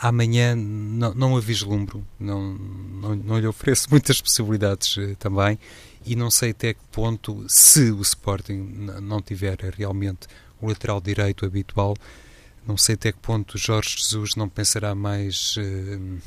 amanhã 0.00 0.56
não, 0.56 1.14
não 1.14 1.36
a 1.36 1.40
vislumbro, 1.40 2.06
não, 2.18 2.54
não, 2.54 3.14
não 3.14 3.38
lhe 3.38 3.46
ofereço 3.46 3.88
muitas 3.92 4.20
possibilidades 4.20 4.96
uh, 4.96 5.14
também 5.16 5.58
e 6.04 6.16
não 6.16 6.30
sei 6.30 6.50
até 6.50 6.72
que 6.72 6.80
ponto, 6.90 7.44
se 7.46 7.90
o 7.90 8.00
Sporting 8.00 8.88
não 9.02 9.20
tiver 9.20 9.58
realmente 9.76 10.26
o 10.60 10.68
lateral 10.68 11.00
direito 11.00 11.44
habitual, 11.44 11.94
não 12.66 12.76
sei 12.76 12.94
até 12.94 13.12
que 13.12 13.18
ponto 13.18 13.58
Jorge 13.58 13.96
Jesus 13.98 14.34
não 14.34 14.48
pensará 14.48 14.94
mais 14.94 15.56
uh, 15.56 16.18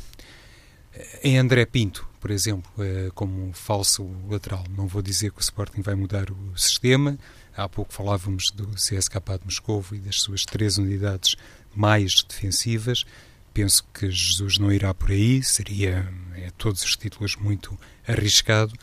em 1.24 1.38
André 1.40 1.66
Pinto, 1.66 2.08
por 2.20 2.30
exemplo, 2.30 2.72
uh, 2.78 3.12
como 3.14 3.52
falso 3.54 4.08
lateral. 4.30 4.64
Não 4.78 4.88
vou 4.88 5.02
dizer 5.02 5.32
que 5.32 5.40
o 5.40 5.42
Sporting 5.42 5.82
vai 5.82 5.96
mudar 5.96 6.30
o 6.30 6.58
sistema. 6.58 7.18
Há 7.56 7.68
pouco 7.68 7.94
falávamos 7.94 8.52
do 8.52 8.68
CSKA 8.68 9.38
de 9.40 9.46
Moscovo 9.46 9.96
e 9.96 10.00
das 10.00 10.22
suas 10.22 10.44
três 10.44 10.78
unidades 10.78 11.36
mais 11.76 12.24
defensivas 12.24 13.06
penso 13.54 13.86
que 13.94 14.10
Jesus 14.10 14.58
não 14.58 14.72
irá 14.72 14.94
por 14.94 15.12
aí, 15.12 15.44
seria 15.44 16.12
a 16.48 16.52
todos 16.52 16.84
os 16.84 16.96
títulos 16.98 17.36
muito 17.36 17.78
arriscado, 18.08 18.74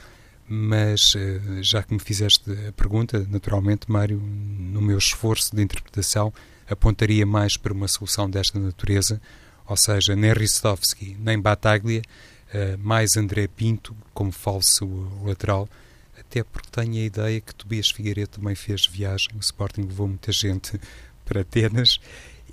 mas 0.48 1.14
eh, 1.16 1.62
já 1.62 1.82
que 1.82 1.92
me 1.92 2.00
fizeste 2.00 2.50
a 2.68 2.72
pergunta, 2.72 3.26
naturalmente, 3.28 3.90
Mário, 3.90 4.18
no 4.18 4.80
meu 4.80 4.98
esforço 4.98 5.54
de 5.54 5.62
interpretação, 5.62 6.32
apontaria 6.68 7.26
mais 7.26 7.56
para 7.56 7.72
uma 7.72 7.88
solução 7.88 8.30
desta 8.30 8.58
natureza, 8.58 9.20
ou 9.66 9.76
seja, 9.76 10.16
nem 10.16 10.32
Ristovski, 10.32 11.16
nem 11.20 11.38
Bataglia, 11.38 12.02
eh, 12.52 12.76
mais 12.76 13.16
André 13.16 13.48
Pinto 13.48 13.96
como 14.14 14.32
falso 14.32 14.86
lateral, 15.24 15.68
até 16.18 16.42
porque 16.44 16.68
tenho 16.70 16.94
a 16.94 17.06
ideia 17.06 17.40
que 17.40 17.54
Tobias 17.54 17.90
Figueiredo 17.90 18.38
também 18.38 18.54
fez 18.54 18.86
viagem, 18.86 19.30
o 19.34 19.40
Sporting 19.40 19.82
levou 19.82 20.06
muita 20.06 20.32
gente 20.32 20.80
para 21.24 21.40
Atenas 21.42 22.00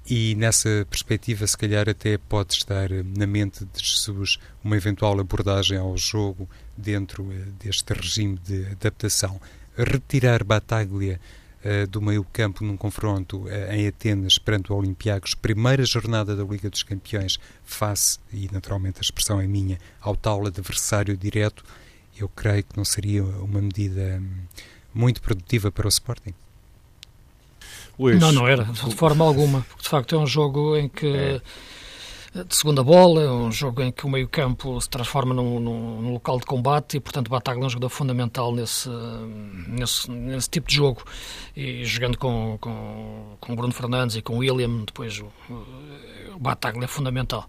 e 0.09 0.35
nessa 0.35 0.87
perspectiva, 0.89 1.45
se 1.45 1.57
calhar, 1.57 1.89
até 1.89 2.17
pode 2.17 2.53
estar 2.53 2.89
na 3.17 3.27
mente 3.27 3.65
de 3.65 3.83
Jesus 3.83 4.39
uma 4.63 4.77
eventual 4.77 5.19
abordagem 5.19 5.77
ao 5.77 5.97
jogo 5.97 6.49
dentro 6.77 7.29
eh, 7.31 7.45
deste 7.59 7.93
regime 7.93 8.37
de 8.37 8.67
adaptação. 8.67 9.39
Retirar 9.77 10.45
Bataglia 10.45 11.19
uh, 11.63 11.85
do 11.87 12.01
meio-campo 12.01 12.63
num 12.63 12.77
confronto 12.77 13.45
em 13.69 13.85
Atenas 13.85 14.37
perante 14.37 14.71
o 14.71 14.75
Olympiacos, 14.75 15.35
primeira 15.35 15.85
jornada 15.85 16.35
da 16.35 16.43
Liga 16.43 16.69
dos 16.69 16.83
Campeões, 16.83 17.37
face, 17.63 18.17
e 18.31 18.49
naturalmente 18.51 18.99
a 18.99 19.01
expressão 19.01 19.41
é 19.41 19.45
minha, 19.45 19.77
ao 19.99 20.15
tal 20.15 20.47
adversário 20.47 21.17
direto, 21.17 21.63
eu 22.17 22.29
creio 22.29 22.63
que 22.63 22.77
não 22.77 22.85
seria 22.85 23.23
uma 23.23 23.61
medida 23.61 24.19
hum, 24.21 24.45
muito 24.93 25.21
produtiva 25.21 25.71
para 25.71 25.85
o 25.85 25.89
Sporting. 25.89 26.33
Luís. 27.97 28.19
Não, 28.19 28.31
não 28.31 28.47
era, 28.47 28.63
de 28.63 28.95
forma 28.95 29.25
alguma. 29.25 29.61
Porque, 29.61 29.83
de 29.83 29.89
facto, 29.89 30.15
é 30.15 30.17
um 30.17 30.27
jogo 30.27 30.75
em 30.75 30.87
que. 30.87 31.07
É 31.07 31.41
de 32.43 32.55
segunda 32.55 32.83
bola, 32.83 33.21
é 33.23 33.31
um 33.31 33.51
jogo 33.51 33.81
em 33.81 33.91
que 33.91 34.05
o 34.05 34.09
meio-campo 34.09 34.79
se 34.81 34.89
transforma 34.89 35.33
num, 35.33 35.59
num, 35.59 36.01
num, 36.01 36.13
local 36.13 36.39
de 36.39 36.45
combate 36.45 36.97
e, 36.97 36.99
portanto, 36.99 37.29
Bataglia 37.29 37.63
é 37.63 37.67
um 37.67 37.69
jogador 37.69 37.89
fundamental 37.89 38.53
nesse, 38.53 38.89
nesse, 39.67 40.09
nesse 40.11 40.49
tipo 40.49 40.67
de 40.67 40.75
jogo. 40.75 41.03
E 41.55 41.83
jogando 41.85 42.17
com, 42.17 42.57
com, 42.59 43.37
com 43.39 43.55
Bruno 43.55 43.73
Fernandes 43.73 44.15
e 44.15 44.21
com 44.21 44.37
William, 44.37 44.83
depois 44.85 45.19
o, 45.19 45.31
o 46.35 46.39
Bataglia 46.39 46.85
é 46.85 46.87
fundamental. 46.87 47.47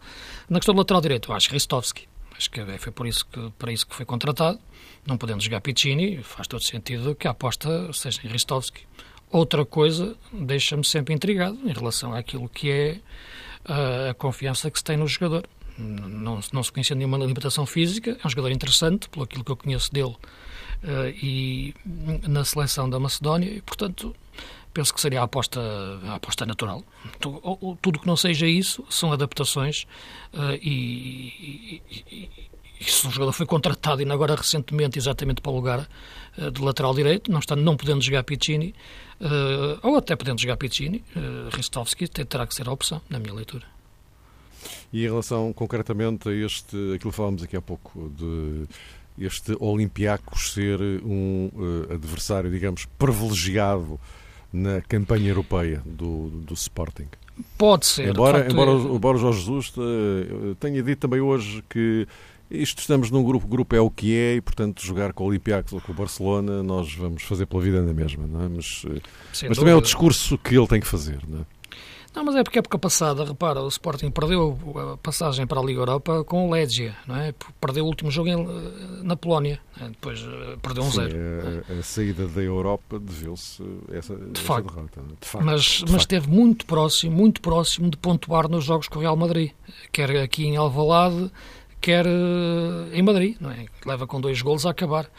Na 0.48 0.58
questão 0.58 0.74
do 0.74 0.78
lateral 0.78 1.00
direito, 1.00 1.30
eu 1.30 1.36
acho 1.36 1.50
Ristovski. 1.50 2.08
Acho 2.36 2.50
que 2.50 2.64
foi 2.78 2.92
por 2.92 3.06
isso 3.06 3.26
que, 3.26 3.50
para 3.58 3.72
isso 3.72 3.86
que 3.86 3.94
foi 3.94 4.06
contratado. 4.06 4.58
Não 5.04 5.16
podendo 5.16 5.42
jogar 5.42 5.60
Piccini, 5.60 6.22
faz 6.22 6.46
todo 6.46 6.62
sentido 6.62 7.14
que 7.14 7.26
a 7.26 7.32
aposta 7.32 7.92
seja 7.92 8.20
em 8.24 8.28
Ristovski. 8.28 8.87
Outra 9.30 9.64
coisa 9.64 10.16
deixa-me 10.32 10.84
sempre 10.84 11.14
intrigado 11.14 11.58
em 11.64 11.72
relação 11.72 12.14
àquilo 12.14 12.48
que 12.48 12.70
é 12.70 13.00
a, 13.64 14.10
a 14.10 14.14
confiança 14.14 14.70
que 14.70 14.78
se 14.78 14.84
tem 14.84 14.96
no 14.96 15.06
jogador. 15.06 15.44
Não, 15.78 16.40
não 16.52 16.62
se 16.62 16.72
conhecia 16.72 16.96
nenhuma 16.96 17.18
limitação 17.18 17.64
física, 17.64 18.18
é 18.22 18.26
um 18.26 18.30
jogador 18.30 18.50
interessante, 18.50 19.08
pelo 19.08 19.24
aquilo 19.24 19.44
que 19.44 19.52
eu 19.52 19.56
conheço 19.56 19.92
dele, 19.92 20.16
uh, 20.82 21.08
e 21.22 21.72
na 22.26 22.44
seleção 22.44 22.90
da 22.90 22.98
Macedónia, 22.98 23.48
e 23.48 23.60
portanto 23.60 24.12
penso 24.74 24.92
que 24.92 25.00
seria 25.00 25.20
a 25.20 25.24
aposta, 25.24 25.60
a 26.04 26.14
aposta 26.16 26.44
natural. 26.44 26.82
Tudo 27.80 28.00
que 28.00 28.06
não 28.06 28.16
seja 28.16 28.46
isso 28.46 28.84
são 28.90 29.12
adaptações 29.12 29.84
uh, 30.34 30.54
e, 30.60 31.80
e, 31.90 32.30
se 32.84 33.06
o 33.06 33.10
jogador 33.10 33.32
foi 33.32 33.46
contratado 33.46 34.02
e 34.02 34.10
agora 34.10 34.34
recentemente 34.34 34.98
exatamente 34.98 35.40
para 35.40 35.50
o 35.50 35.54
lugar 35.54 35.88
uh, 36.36 36.50
de 36.50 36.62
lateral 36.62 36.94
direito, 36.94 37.30
não, 37.30 37.38
está, 37.38 37.56
não 37.56 37.76
podendo 37.76 38.02
jogar 38.02 38.22
Piccini, 38.22 38.74
uh, 39.20 39.78
ou 39.82 39.96
até 39.96 40.14
podendo 40.16 40.40
jogar 40.40 40.56
Piccini, 40.56 41.04
uh, 41.16 41.54
Ristovski 41.54 42.08
terá 42.08 42.46
que 42.46 42.54
ser 42.54 42.68
a 42.68 42.72
opção, 42.72 43.00
na 43.08 43.18
minha 43.18 43.34
leitura. 43.34 43.64
E 44.92 45.04
em 45.04 45.08
relação 45.08 45.52
concretamente 45.52 46.28
a 46.28 46.32
este, 46.32 46.76
aquilo 46.94 47.10
que 47.10 47.16
falámos 47.16 47.42
aqui 47.42 47.56
há 47.56 47.62
pouco, 47.62 48.10
de 48.16 48.66
este 49.18 49.56
Olympiacos 49.58 50.52
ser 50.52 50.80
um 50.80 51.50
uh, 51.54 51.92
adversário, 51.92 52.50
digamos, 52.50 52.86
privilegiado 52.98 53.98
na 54.52 54.80
campanha 54.80 55.28
europeia 55.28 55.82
do, 55.84 56.28
do 56.28 56.54
Sporting? 56.54 57.08
Pode 57.56 57.86
ser. 57.86 58.08
Embora, 58.08 58.38
facto, 58.38 58.52
embora, 58.52 58.70
é... 58.70 58.74
embora 58.74 59.16
o 59.16 59.20
Jorge 59.20 59.40
Jesus 59.40 59.72
tenha 60.58 60.82
dito 60.82 61.00
também 61.00 61.20
hoje 61.20 61.62
que 61.68 62.06
isto 62.50 62.78
estamos 62.78 63.10
num 63.10 63.22
grupo, 63.22 63.46
o 63.46 63.48
grupo 63.48 63.76
é 63.76 63.80
o 63.80 63.90
que 63.90 64.16
é 64.16 64.36
e, 64.36 64.40
portanto, 64.40 64.84
jogar 64.84 65.12
com 65.12 65.24
o 65.24 65.26
Olympiacos 65.28 65.72
ou 65.72 65.80
com 65.80 65.92
o 65.92 65.94
Barcelona, 65.94 66.62
nós 66.62 66.92
vamos 66.94 67.22
fazer 67.22 67.46
pela 67.46 67.62
vida 67.62 67.82
na 67.82 67.92
mesma, 67.92 68.26
não 68.26 68.42
é? 68.42 68.48
Mas, 68.48 68.84
eh, 68.86 69.00
mas 69.48 69.58
também 69.58 69.72
é 69.72 69.76
o 69.76 69.82
discurso 69.82 70.38
que 70.38 70.56
ele 70.56 70.66
tem 70.66 70.80
que 70.80 70.86
fazer, 70.86 71.18
não 71.28 71.40
é? 71.40 71.58
Não, 72.14 72.24
mas 72.24 72.34
é 72.34 72.42
porque 72.42 72.58
a 72.58 72.60
época 72.60 72.78
passada, 72.78 73.24
repara, 73.24 73.62
o 73.62 73.68
Sporting 73.68 74.10
perdeu 74.10 74.58
a 74.92 74.96
passagem 74.96 75.46
para 75.46 75.60
a 75.60 75.62
Liga 75.62 75.80
Europa 75.80 76.24
com 76.24 76.48
o 76.48 76.52
Legia, 76.52 76.96
não 77.06 77.14
é? 77.14 77.32
Perdeu 77.60 77.84
o 77.84 77.86
último 77.86 78.10
jogo 78.10 78.28
em, 78.28 78.42
eh, 78.42 79.02
na 79.02 79.14
Polónia, 79.14 79.60
é? 79.80 79.88
depois 79.88 80.20
eh, 80.20 80.56
perdeu 80.60 80.82
um 80.82 80.90
Sim, 80.90 80.96
zero. 80.96 81.64
A, 81.68 81.72
a, 81.78 81.82
saída 81.82 82.26
da 82.26 82.40
Europa 82.40 82.98
deveu-se 82.98 83.62
essa, 83.92 84.16
de, 84.16 84.40
essa 84.40 84.56
derrota. 84.56 85.00
É? 85.00 85.14
De 85.20 85.28
facto, 85.28 85.44
mas, 85.44 85.62
de 85.62 85.82
mas 85.82 85.90
facto. 85.90 86.00
esteve 86.00 86.28
muito 86.28 86.66
próximo, 86.66 87.14
muito 87.14 87.40
próximo 87.40 87.90
de 87.90 87.96
pontuar 87.96 88.48
nos 88.48 88.64
jogos 88.64 88.88
com 88.88 88.98
o 88.98 89.02
Real 89.02 89.16
Madrid, 89.16 89.52
quer 89.92 90.10
aqui 90.16 90.44
em 90.46 90.56
Alvalade, 90.56 91.30
quer 91.88 92.04
eh, 92.06 92.98
em 92.98 93.02
Madrid, 93.02 93.36
não 93.40 93.50
é? 93.50 93.64
leva 93.86 94.06
com 94.06 94.20
dois 94.20 94.42
golos 94.42 94.66
a 94.66 94.70
acabar. 94.70 95.10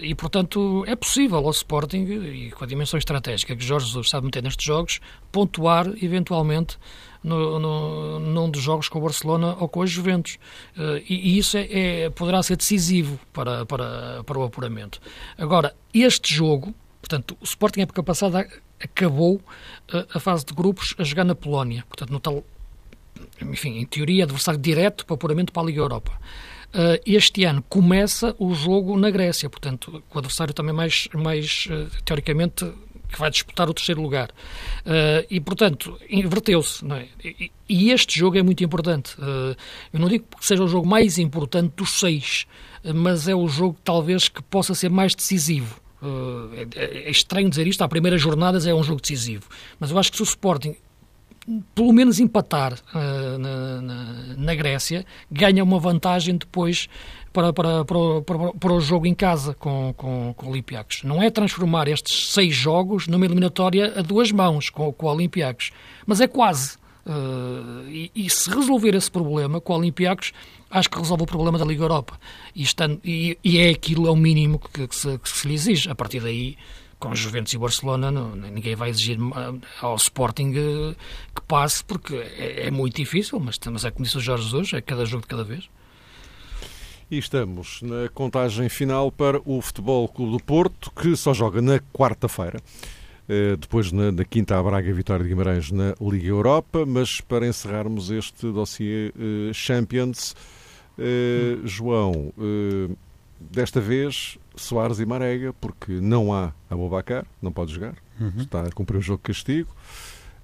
E, 0.00 0.14
portanto, 0.14 0.84
é 0.86 0.94
possível 0.94 1.38
ao 1.38 1.50
Sporting, 1.50 2.04
e 2.04 2.50
com 2.52 2.64
a 2.64 2.66
dimensão 2.66 2.96
estratégica 2.96 3.54
que 3.54 3.62
Jorge 3.62 3.86
Jesus 3.88 4.08
sabe 4.08 4.24
meter 4.24 4.42
nestes 4.42 4.64
jogos, 4.64 5.00
pontuar, 5.30 5.86
eventualmente, 6.00 6.78
no, 7.22 7.58
no, 7.58 8.20
num 8.20 8.48
dos 8.48 8.62
jogos 8.62 8.88
com 8.88 8.98
o 8.98 9.02
Barcelona 9.02 9.56
ou 9.58 9.68
com 9.68 9.82
a 9.82 9.86
Juventus. 9.86 10.38
Uh, 10.76 11.02
e, 11.08 11.34
e, 11.34 11.38
isso 11.38 11.58
é, 11.58 11.66
é, 12.04 12.10
poderá 12.10 12.42
ser 12.42 12.56
decisivo 12.56 13.18
para, 13.32 13.66
para, 13.66 14.22
para 14.24 14.38
o 14.38 14.44
apuramento. 14.44 15.00
Agora, 15.36 15.74
este 15.92 16.32
jogo, 16.32 16.72
portanto, 17.02 17.36
o 17.40 17.44
Sporting, 17.44 17.80
época 17.80 18.02
passada, 18.02 18.48
acabou 18.82 19.40
eh, 19.92 20.06
a 20.14 20.20
fase 20.20 20.44
de 20.44 20.52
grupos 20.52 20.94
a 20.98 21.04
jogar 21.04 21.24
na 21.24 21.34
Polónia, 21.34 21.84
portanto, 21.88 22.10
no 22.10 22.20
tal 22.20 22.44
enfim, 23.50 23.78
em 23.78 23.86
teoria, 23.86 24.24
adversário 24.24 24.60
direto 24.60 25.04
para 25.06 25.14
apuramento 25.14 25.52
para 25.52 25.62
a 25.62 25.66
Liga 25.66 25.80
Europa. 25.80 26.12
Uh, 26.74 26.98
este 27.06 27.44
ano 27.44 27.62
começa 27.68 28.34
o 28.36 28.52
jogo 28.52 28.98
na 28.98 29.08
Grécia, 29.08 29.48
portanto, 29.48 30.02
o 30.12 30.18
adversário 30.18 30.52
também 30.52 30.74
mais, 30.74 31.08
mais 31.14 31.68
uh, 31.70 31.88
teoricamente, 32.04 32.68
que 33.12 33.20
vai 33.20 33.30
disputar 33.30 33.70
o 33.70 33.74
terceiro 33.74 34.02
lugar. 34.02 34.30
Uh, 34.80 35.24
e, 35.30 35.40
portanto, 35.40 35.96
inverteu-se. 36.10 36.84
É? 36.92 37.06
E, 37.22 37.52
e, 37.68 37.90
este 37.92 38.18
jogo 38.18 38.36
é 38.36 38.42
muito 38.42 38.64
importante. 38.64 39.14
eu 39.92 40.00
não 40.00 40.08
digo 40.08 40.24
que 40.36 40.44
seja 40.44 40.64
o 40.64 40.66
jogo 40.66 40.84
mais 40.84 41.16
importante 41.16 41.74
dos 41.76 42.00
seis, 42.00 42.44
mas 42.92 43.28
é 43.28 43.36
o 43.36 43.46
jogo, 43.46 43.76
talvez, 43.84 44.28
que 44.28 44.42
possa 44.42 44.74
ser 44.74 44.90
mais 44.90 45.14
decisivo. 45.14 45.80
É, 46.74 47.06
é, 47.06 47.10
estranho 47.10 47.48
dizer 47.48 47.66
isto, 47.66 47.82
à 47.82 47.88
primeira 47.88 48.18
jornada 48.18 48.58
é 48.68 48.74
um 48.74 48.82
jogo 48.82 49.00
decisivo. 49.00 49.44
Mas 49.78 49.90
eu 49.90 49.98
acho 49.98 50.10
que 50.10 50.16
se 50.16 50.22
o 50.22 50.24
Sporting 50.24 50.76
pelo 51.74 51.92
menos 51.92 52.18
empatar 52.20 52.72
uh, 52.72 53.38
na, 53.38 53.82
na, 53.82 54.14
na, 54.36 54.54
Grécia, 54.54 55.04
ganha 55.30 55.62
uma 55.62 55.78
vantagem 55.78 56.36
depois 56.36 56.88
para, 57.32 57.52
para, 57.52 57.84
para, 57.84 58.22
para, 58.22 58.52
para 58.52 58.72
o 58.72 58.80
jogo 58.80 59.06
em 59.06 59.14
casa 59.14 59.54
com, 59.54 59.92
com, 59.96 60.32
com 60.36 60.46
o 60.46 60.50
Olympiacos. 60.50 61.02
Não 61.02 61.22
é 61.22 61.30
transformar 61.30 61.88
estes 61.88 62.32
seis 62.32 62.54
jogos 62.54 63.06
numa 63.06 63.24
eliminatória 63.24 63.92
a 63.96 64.02
duas 64.02 64.32
mãos 64.32 64.70
com, 64.70 64.92
com 64.92 65.06
o 65.06 65.10
Olympiacos, 65.10 65.70
mas 66.06 66.20
é 66.20 66.26
quase. 66.26 66.76
Uh, 67.06 67.86
e, 67.88 68.10
e, 68.14 68.30
se 68.30 68.48
resolver 68.48 68.94
esse 68.94 69.10
problema 69.10 69.60
com 69.60 69.74
o 69.74 69.76
Olympiacos, 69.76 70.32
acho 70.70 70.88
que 70.88 70.98
resolve 70.98 71.24
o 71.24 71.26
problema 71.26 71.58
da 71.58 71.64
Liga 71.64 71.82
Europa. 71.82 72.18
E, 72.54 72.62
estando, 72.62 72.98
e, 73.04 73.36
e 73.44 73.58
é 73.58 73.68
aquilo, 73.68 74.06
é 74.06 74.10
o 74.10 74.16
mínimo 74.16 74.58
que, 74.58 74.88
que, 74.88 74.96
se, 74.96 75.18
que 75.18 75.28
se 75.28 75.46
lhe 75.46 75.52
exige. 75.52 75.90
A 75.90 75.94
partir 75.94 76.20
daí 76.20 76.56
com 76.98 77.14
Juventus 77.14 77.52
e 77.52 77.58
Barcelona, 77.58 78.10
não, 78.10 78.34
ninguém 78.34 78.74
vai 78.74 78.90
exigir 78.90 79.18
ao 79.80 79.96
Sporting 79.96 80.52
eh, 80.56 80.94
que 81.34 81.42
passe, 81.42 81.84
porque 81.84 82.14
é, 82.14 82.66
é 82.66 82.70
muito 82.70 82.96
difícil, 82.96 83.38
mas, 83.40 83.58
é 83.84 83.90
como 83.90 84.04
disse 84.04 84.18
o 84.18 84.20
Jorge 84.20 84.44
Jesus, 84.44 84.72
é 84.72 84.80
cada 84.80 85.04
jogo 85.04 85.22
de 85.22 85.28
cada 85.28 85.44
vez. 85.44 85.68
E 87.10 87.18
estamos 87.18 87.80
na 87.82 88.08
contagem 88.08 88.68
final 88.68 89.12
para 89.12 89.40
o 89.44 89.60
Futebol 89.60 90.08
Clube 90.08 90.32
do 90.32 90.42
Porto, 90.42 90.90
que 90.90 91.14
só 91.16 91.34
joga 91.34 91.60
na 91.60 91.78
quarta-feira. 91.92 92.60
Eh, 93.28 93.56
depois, 93.56 93.90
na, 93.92 94.12
na 94.12 94.24
quinta, 94.24 94.58
a 94.58 94.62
Braga 94.62 94.92
Vitória 94.92 95.22
de 95.22 95.28
Guimarães 95.28 95.70
na 95.70 95.94
Liga 96.00 96.28
Europa. 96.28 96.84
Mas 96.86 97.20
para 97.20 97.46
encerrarmos 97.46 98.10
este 98.10 98.50
dossiê 98.52 99.12
uh, 99.16 99.54
Champions, 99.54 100.34
uh, 100.98 101.66
João, 101.66 102.32
desta 103.50 103.80
vez 103.80 104.38
Soares 104.56 104.98
e 104.98 105.06
Marega, 105.06 105.52
porque 105.52 105.92
não 105.92 106.32
há 106.32 106.52
Abubacar, 106.70 107.26
não 107.40 107.52
pode 107.52 107.72
jogar, 107.72 107.94
uhum. 108.20 108.32
está 108.38 108.62
a 108.62 108.70
cumprir 108.70 108.98
o 108.98 109.02
jogo 109.02 109.18
de 109.18 109.32
castigo. 109.32 109.74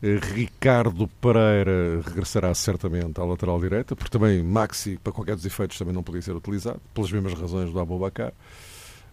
Eh, 0.02 0.18
Ricardo 0.34 1.06
Pereira 1.20 2.00
regressará 2.04 2.52
certamente 2.54 3.20
à 3.20 3.24
lateral 3.24 3.60
direita, 3.60 3.94
porque 3.94 4.10
também 4.10 4.42
Maxi, 4.42 4.98
para 5.02 5.12
qualquer 5.12 5.36
dos 5.36 5.44
efeitos, 5.44 5.78
também 5.78 5.94
não 5.94 6.02
podia 6.02 6.22
ser 6.22 6.34
utilizado, 6.34 6.80
pelas 6.94 7.12
mesmas 7.12 7.34
razões 7.34 7.70
do 7.72 7.78
Abubacar. 7.78 8.32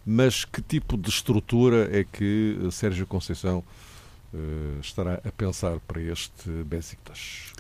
Mas 0.06 0.46
que 0.46 0.62
tipo 0.62 0.98
de 0.98 1.10
estrutura 1.10 1.90
é 1.92 2.06
que 2.06 2.58
Sérgio 2.72 3.06
Conceição 3.06 3.62
uh, 4.34 4.80
estará 4.80 5.16
a 5.16 5.32
pensar 5.34 5.80
para 5.82 6.02
este 6.02 6.50
Besiktas? 6.64 7.52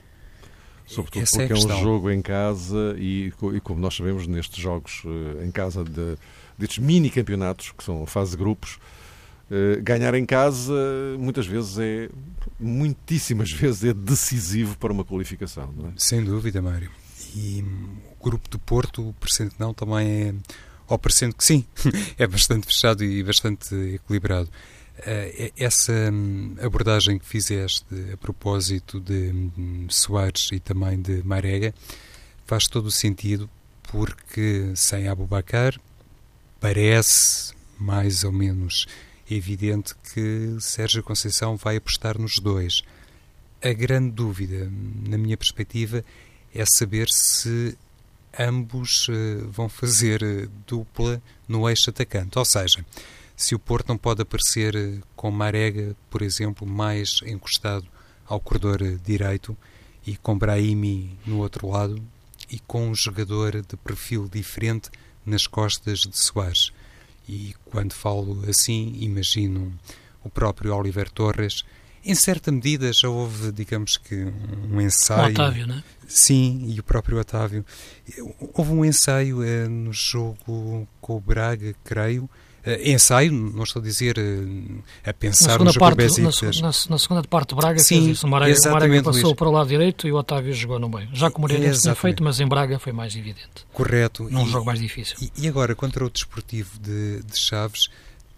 Sobretudo 0.88 1.24
Essa 1.24 1.38
porque 1.40 1.54
é, 1.54 1.58
é, 1.58 1.60
um 1.60 1.82
jogo 1.82 2.10
em 2.10 2.22
casa 2.22 2.96
e, 2.98 3.34
e, 3.54 3.60
como 3.60 3.80
nós 3.80 3.96
sabemos, 3.96 4.26
nestes 4.26 4.58
jogos 4.58 5.04
uh, 5.04 5.44
em 5.44 5.52
casa 5.52 5.84
de, 5.84 6.18
destes 6.58 6.80
mini 6.80 7.10
campeonatos, 7.10 7.74
que 7.78 7.84
são 7.84 8.04
a 8.04 8.08
fase 8.08 8.32
de 8.32 8.38
grupos, 8.38 8.80
uh, 9.52 9.84
ganhar 9.84 10.16
em 10.16 10.26
casa 10.26 10.74
muitas 11.20 11.46
vezes 11.46 11.78
é, 11.78 12.10
muitíssimas 12.58 13.52
vezes 13.54 13.84
é 13.84 13.94
decisivo 13.94 14.78
para 14.78 14.94
uma 14.94 15.04
qualificação. 15.04 15.74
Não 15.76 15.90
é? 15.90 15.92
Sem 15.98 16.24
dúvida, 16.24 16.62
Mário. 16.62 16.90
E 17.36 17.64
o 18.20 18.24
grupo 18.24 18.50
do 18.50 18.58
Porto, 18.58 19.14
presente 19.20 19.56
não, 19.60 19.74
também 19.74 20.08
é, 20.08 20.34
ou 20.88 20.98
parecendo 20.98 21.36
que 21.36 21.44
sim, 21.44 21.66
é 22.18 22.26
bastante 22.26 22.66
fechado 22.66 23.04
e 23.04 23.22
bastante 23.22 23.76
equilibrado. 23.76 24.50
Uh, 25.00 25.54
essa 25.56 25.94
hum, 26.12 26.56
abordagem 26.60 27.20
que 27.20 27.26
fizeste 27.26 27.86
a 28.12 28.18
propósito 28.18 29.00
de 29.00 29.32
um, 29.58 29.88
Soares 29.90 30.50
e 30.52 30.60
também 30.60 31.00
de 31.00 31.22
Marega 31.24 31.74
faz 32.46 32.68
todo 32.68 32.88
o 32.88 32.92
sentido 32.92 33.48
porque 33.84 34.74
sem 34.76 35.08
Abubacar 35.08 35.80
parece 36.60 37.54
mais 37.80 38.24
ou 38.24 38.32
menos 38.32 38.88
evidente 39.30 39.94
que 40.14 40.56
Sérgio 40.60 41.04
Conceição 41.04 41.56
vai 41.58 41.78
apostar 41.78 42.18
nos 42.18 42.40
dois. 42.40 42.82
A 43.62 43.74
grande 43.74 44.12
dúvida, 44.12 44.72
na 45.08 45.18
minha 45.18 45.38
perspectiva, 45.38 46.04
é 46.54 46.66
saber 46.66 47.08
se 47.10 47.78
ambos 48.40 49.08
uh, 49.10 49.50
vão 49.50 49.68
fazer 49.68 50.24
uh, 50.24 50.50
dupla 50.66 51.22
no 51.48 51.68
eixo 51.70 51.90
atacante. 51.90 52.38
Ou 52.38 52.46
seja, 52.46 52.86
se 53.38 53.54
o 53.54 53.60
Porto 53.60 53.90
não 53.90 53.98
pode 54.00 54.24
aparecer 54.24 54.76
uh, 54.76 55.00
com 55.16 55.30
Marega, 55.30 55.96
por 56.10 56.24
exemplo, 56.24 56.68
mais 56.68 57.22
encostado 57.24 57.86
ao 58.26 58.40
corredor 58.40 58.80
direito 59.06 59.56
e 60.06 60.18
com 60.18 60.36
Brahimi 60.36 61.16
no 61.24 61.38
outro 61.38 61.70
lado 61.70 62.02
e 62.50 62.58
com 62.60 62.90
um 62.90 62.96
jogador 62.96 63.62
de 63.62 63.78
perfil 63.78 64.28
diferente 64.28 64.90
nas 65.24 65.46
costas 65.46 66.00
de 66.00 66.18
Soares. 66.18 66.72
E 67.30 67.54
quando 67.66 67.94
falo 67.94 68.44
assim, 68.50 68.96
imagino 69.00 69.72
o 70.24 70.30
próprio 70.30 70.76
Oliver 70.76 71.10
Torres. 71.12 71.64
Em 72.04 72.16
certa 72.16 72.52
medida 72.52 72.92
já 72.92 73.08
houve, 73.08 73.52
digamos 73.52 73.98
que, 73.98 74.16
um 74.72 74.82
ensaio. 74.82 75.28
O 75.28 75.32
Otávio, 75.32 75.68
não 75.68 75.76
é? 75.76 75.84
Sim, 76.08 76.66
e 76.70 76.80
o 76.80 76.84
próprio 76.84 77.20
Otávio. 77.20 77.64
Houve 78.54 78.72
um 78.72 78.84
ensaio 78.84 79.44
eh, 79.44 79.68
no 79.68 79.94
jogo 79.94 80.88
com 81.02 81.18
o 81.18 81.20
Braga, 81.20 81.76
creio, 81.84 82.30
ensaio, 82.84 83.32
não 83.32 83.64
estou 83.64 83.82
a 83.82 83.86
dizer 83.86 84.18
uh, 84.18 84.84
a 85.06 85.14
pensar 85.14 85.60
na 85.60 85.72
parte, 85.74 86.22
na, 86.22 86.30
na, 86.30 86.72
na, 86.90 86.98
segunda 86.98 87.24
parte 87.24 87.50
do 87.50 87.56
Braga 87.56 87.80
Sim, 87.80 88.12
isso. 88.12 88.28
O 88.28 88.30
Marega, 88.30 88.60
o 88.60 88.72
Marega 88.72 89.04
passou 89.04 89.24
Luís. 89.24 89.36
para 89.36 89.48
o 89.48 89.52
lado 89.52 89.68
direito 89.68 90.08
e 90.08 90.12
o 90.12 90.16
Otávio 90.16 90.54
jogou 90.54 90.80
no 90.80 90.90
meio. 90.90 91.10
Já 91.14 91.32
como 91.32 91.48
o 91.48 91.50
Moreira 91.50 91.74
tinha 91.78 91.96
feito, 91.96 92.24
mas 92.24 92.40
em 92.40 92.48
Braga 92.48 92.78
foi 92.80 92.92
mais 92.92 93.16
evidente. 93.16 93.66
Correto. 93.72 94.28
Num 94.30 94.46
e, 94.46 94.50
jogo 94.50 94.66
mais 94.66 94.80
difícil. 94.80 95.16
E, 95.22 95.46
e, 95.46 95.48
agora, 95.48 95.76
contra 95.76 96.06
o 96.06 96.10
Desportivo 96.10 96.78
de, 96.80 97.22
de 97.24 97.40
Chaves, 97.40 97.90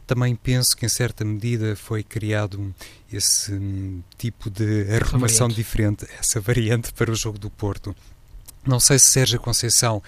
também 0.06 0.36
penso 0.36 0.76
que 0.76 0.86
em 0.86 0.90
certa 0.90 1.24
medida 1.24 1.76
foi 1.76 2.04
criado 2.04 2.74
esse 3.12 3.54
hum, 3.54 4.02
tipo 4.18 4.50
de 4.50 4.86
arrumação 4.92 5.48
diferente, 5.48 6.08
essa 6.20 6.40
variante 6.40 6.92
para 6.94 7.12
o 7.12 7.16
jogo 7.16 7.38
do 7.38 7.50
Porto. 7.50 7.96
Não 8.66 8.80
sei 8.80 9.00
se 9.00 9.06
Sérgio 9.06 9.40
Conceição 9.40 10.02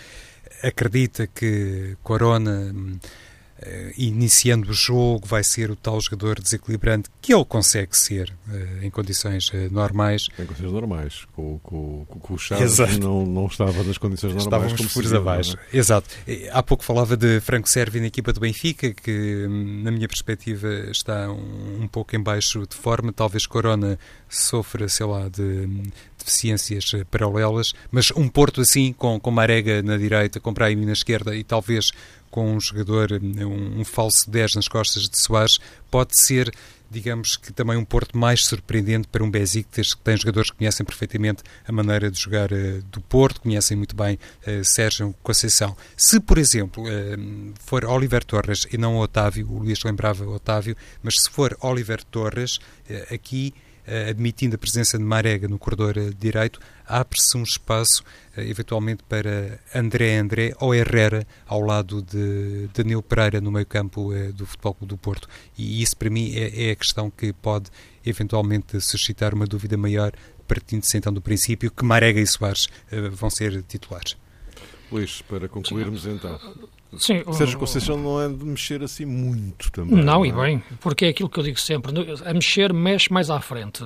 acredita 0.64 1.28
que 1.28 1.96
Corona 2.04 2.72
hum, 2.74 3.00
iniciando 3.98 4.72
o 4.72 4.74
jogo, 4.74 5.28
vai 5.28 5.44
ser 5.44 5.70
o 5.70 5.76
tal 5.76 6.00
jogador 6.02 6.40
desequilibrante 6.40 7.10
que 7.22 7.34
ele 7.34 7.46
consegue 7.46 7.96
ser 7.96 8.34
uh, 8.48 8.84
em 8.84 8.90
condições 8.90 9.50
uh, 9.50 9.72
normais. 9.72 10.28
Em 10.40 10.46
condições 10.46 10.72
normais. 10.72 11.28
Com, 11.34 11.60
com, 11.60 12.06
com 12.06 12.34
o 12.34 12.38
Chaves 12.38 12.98
não, 12.98 13.26
não 13.26 13.46
estava 13.46 13.84
nas 13.84 13.98
condições 13.98 14.34
normais. 14.34 14.72
Estávamos 14.72 14.94
furos 14.94 15.14
abaixo. 15.14 15.58
É? 15.72 15.78
Exato. 15.78 16.10
Há 16.52 16.64
pouco 16.64 16.84
falava 16.84 17.16
de 17.16 17.40
Franco 17.42 17.70
Servi 17.70 18.00
na 18.00 18.08
equipa 18.08 18.34
do 18.34 18.40
Benfica, 18.40 18.94
que 18.94 19.48
na 19.84 19.92
minha 19.92 20.08
perspectiva 20.08 20.68
está 20.90 21.32
um, 21.32 21.84
um 21.84 21.88
pouco 21.88 22.16
em 22.16 22.20
baixo 22.22 22.66
de 22.68 22.76
forma. 22.76 23.14
Talvez 23.14 23.46
Corona 23.46 24.00
sofra, 24.28 24.90
sei 24.90 25.06
lá, 25.06 25.28
de 25.30 25.68
deficiências 26.18 26.92
paralelas, 27.10 27.74
mas 27.92 28.12
um 28.12 28.28
Porto 28.28 28.62
assim, 28.62 28.94
com, 28.94 29.20
com 29.20 29.32
Marega 29.32 29.82
na 29.82 29.98
direita, 29.98 30.40
com 30.40 30.54
Brahim 30.54 30.86
na 30.86 30.94
esquerda 30.94 31.36
e 31.36 31.44
talvez 31.44 31.92
com 32.32 32.56
um 32.56 32.60
jogador, 32.60 33.12
um, 33.12 33.82
um 33.82 33.86
falso 33.86 34.30
10 34.32 34.56
nas 34.56 34.68
costas 34.68 35.04
de 35.04 35.20
Soares, 35.20 35.60
pode 35.92 36.20
ser 36.20 36.52
digamos 36.92 37.38
que 37.38 37.54
também 37.54 37.78
um 37.78 37.86
Porto 37.86 38.18
mais 38.18 38.46
surpreendente 38.46 39.08
para 39.08 39.24
um 39.24 39.32
Besiktas 39.32 39.94
que 39.94 40.02
tem 40.02 40.18
jogadores 40.18 40.52
que 40.52 40.58
conhecem 40.58 40.86
perfeitamente 40.86 41.42
a 41.66 41.72
maneira 41.72 42.12
de 42.12 42.20
jogar 42.20 42.52
uh, 42.52 42.82
do 42.92 43.00
Porto, 43.00 43.40
conhecem 43.40 43.78
muito 43.78 43.96
bem 43.96 44.20
uh, 44.46 44.66
Sérgio 44.66 45.16
Conceição. 45.24 45.76
Se, 45.96 46.20
por 46.20 46.38
exemplo, 46.38 46.84
uh, 46.84 47.54
for 47.62 47.86
Oliver 47.86 48.26
Torres 48.26 48.68
e 48.72 48.78
não 48.78 48.98
Otávio, 48.98 49.50
o 49.50 49.60
Luís 49.60 49.82
lembrava 49.86 50.26
Otávio, 50.26 50.76
mas 51.02 51.16
se 51.16 51.30
for 51.30 51.58
Oliver 51.62 52.04
Torres, 52.04 52.60
aqui 53.10 53.54
eh, 53.56 53.71
admitindo 54.10 54.56
a 54.56 54.58
presença 54.58 54.98
de 54.98 55.04
Marega 55.04 55.48
no 55.48 55.60
corredor 55.60 55.98
eh, 55.98 56.12
direito, 56.18 56.60
abre-se 56.86 57.38
um 57.38 57.44
espaço 57.44 58.04
eh, 58.36 58.48
eventualmente 58.48 59.04
para 59.04 59.60
André 59.74 60.18
André 60.18 60.54
ou 60.60 60.74
Herrera 60.74 61.26
ao 61.46 61.62
lado 61.62 62.02
de 62.02 62.70
Danilo 62.74 63.04
Pereira 63.04 63.42
no 63.42 63.52
meio 63.52 63.66
campo 63.66 64.12
do 64.34 64.46
Futebol 64.46 64.74
Clube 64.76 64.90
do 64.90 64.98
Porto. 64.98 65.28
E 65.58 65.82
isso 65.82 65.96
para 65.98 66.10
mim 66.10 66.34
é, 66.36 66.70
é 66.70 66.72
a 66.72 66.76
questão 66.76 67.10
que 67.10 67.34
pode 67.34 67.70
eventualmente 68.06 68.80
suscitar 68.82 69.34
uma 69.34 69.46
dúvida 69.46 69.78
maior, 69.78 70.12
partindo-se 70.48 70.98
então 70.98 71.14
do 71.14 71.22
princípio 71.22 71.72
que 71.72 71.84
Marega 71.84 72.20
e 72.20 72.28
Soares 72.28 72.68
vão 73.14 73.30
ser 73.30 73.62
titulares. 73.64 74.18
Luís, 74.92 75.22
para 75.22 75.48
concluirmos 75.48 76.06
então. 76.06 76.38
Sim, 76.98 77.24
Sérgio 77.32 77.58
Conceição 77.58 77.98
não 77.98 78.22
é 78.22 78.28
de 78.28 78.44
mexer 78.44 78.84
assim 78.84 79.06
muito 79.06 79.72
também. 79.72 79.96
Não, 79.96 80.04
não 80.04 80.26
é? 80.26 80.28
e 80.28 80.32
bem, 80.32 80.64
porque 80.80 81.06
é 81.06 81.10
aquilo 81.10 81.30
que 81.30 81.40
eu 81.40 81.44
digo 81.44 81.60
sempre: 81.60 81.94
a 82.26 82.34
mexer, 82.34 82.74
mexe 82.74 83.12
mais 83.12 83.30
à 83.30 83.40
frente. 83.40 83.84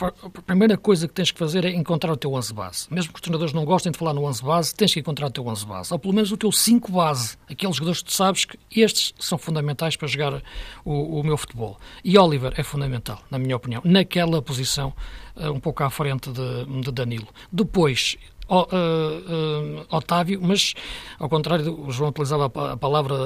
A 0.00 0.42
primeira 0.42 0.76
coisa 0.76 1.08
que 1.08 1.14
tens 1.14 1.32
que 1.32 1.38
fazer 1.38 1.64
é 1.64 1.70
encontrar 1.70 2.12
o 2.12 2.16
teu 2.16 2.32
11 2.32 2.54
base. 2.54 2.86
Mesmo 2.90 3.12
que 3.12 3.16
os 3.16 3.20
treinadores 3.20 3.52
não 3.52 3.64
gostem 3.64 3.90
de 3.90 3.98
falar 3.98 4.12
no 4.12 4.24
11 4.24 4.44
base, 4.44 4.74
tens 4.74 4.94
que 4.94 5.00
encontrar 5.00 5.26
o 5.26 5.30
teu 5.30 5.44
11 5.44 5.66
base. 5.66 5.92
Ou 5.92 5.98
pelo 5.98 6.14
menos 6.14 6.30
o 6.30 6.36
teu 6.36 6.52
5 6.52 6.92
base. 6.92 7.36
Aqueles 7.50 7.74
jogadores 7.74 8.02
que 8.02 8.08
tu 8.08 8.14
sabes 8.14 8.44
que 8.44 8.56
estes 8.70 9.12
são 9.18 9.36
fundamentais 9.36 9.96
para 9.96 10.06
jogar 10.06 10.42
o, 10.84 11.20
o 11.20 11.24
meu 11.24 11.36
futebol. 11.36 11.78
E 12.04 12.16
Oliver 12.16 12.52
é 12.56 12.62
fundamental, 12.62 13.20
na 13.30 13.38
minha 13.38 13.56
opinião, 13.56 13.82
naquela 13.84 14.40
posição, 14.40 14.94
eh, 15.36 15.50
um 15.50 15.58
pouco 15.58 15.82
à 15.82 15.90
frente 15.90 16.30
de, 16.30 16.82
de 16.82 16.92
Danilo. 16.92 17.28
Depois, 17.50 18.16
uh, 18.48 19.80
uh, 19.80 19.86
Otávio, 19.90 20.40
mas 20.42 20.74
ao 21.18 21.28
contrário, 21.28 21.86
o 21.86 21.90
João 21.90 22.10
utilizava 22.10 22.46
a, 22.46 22.76
palavra 22.76 23.16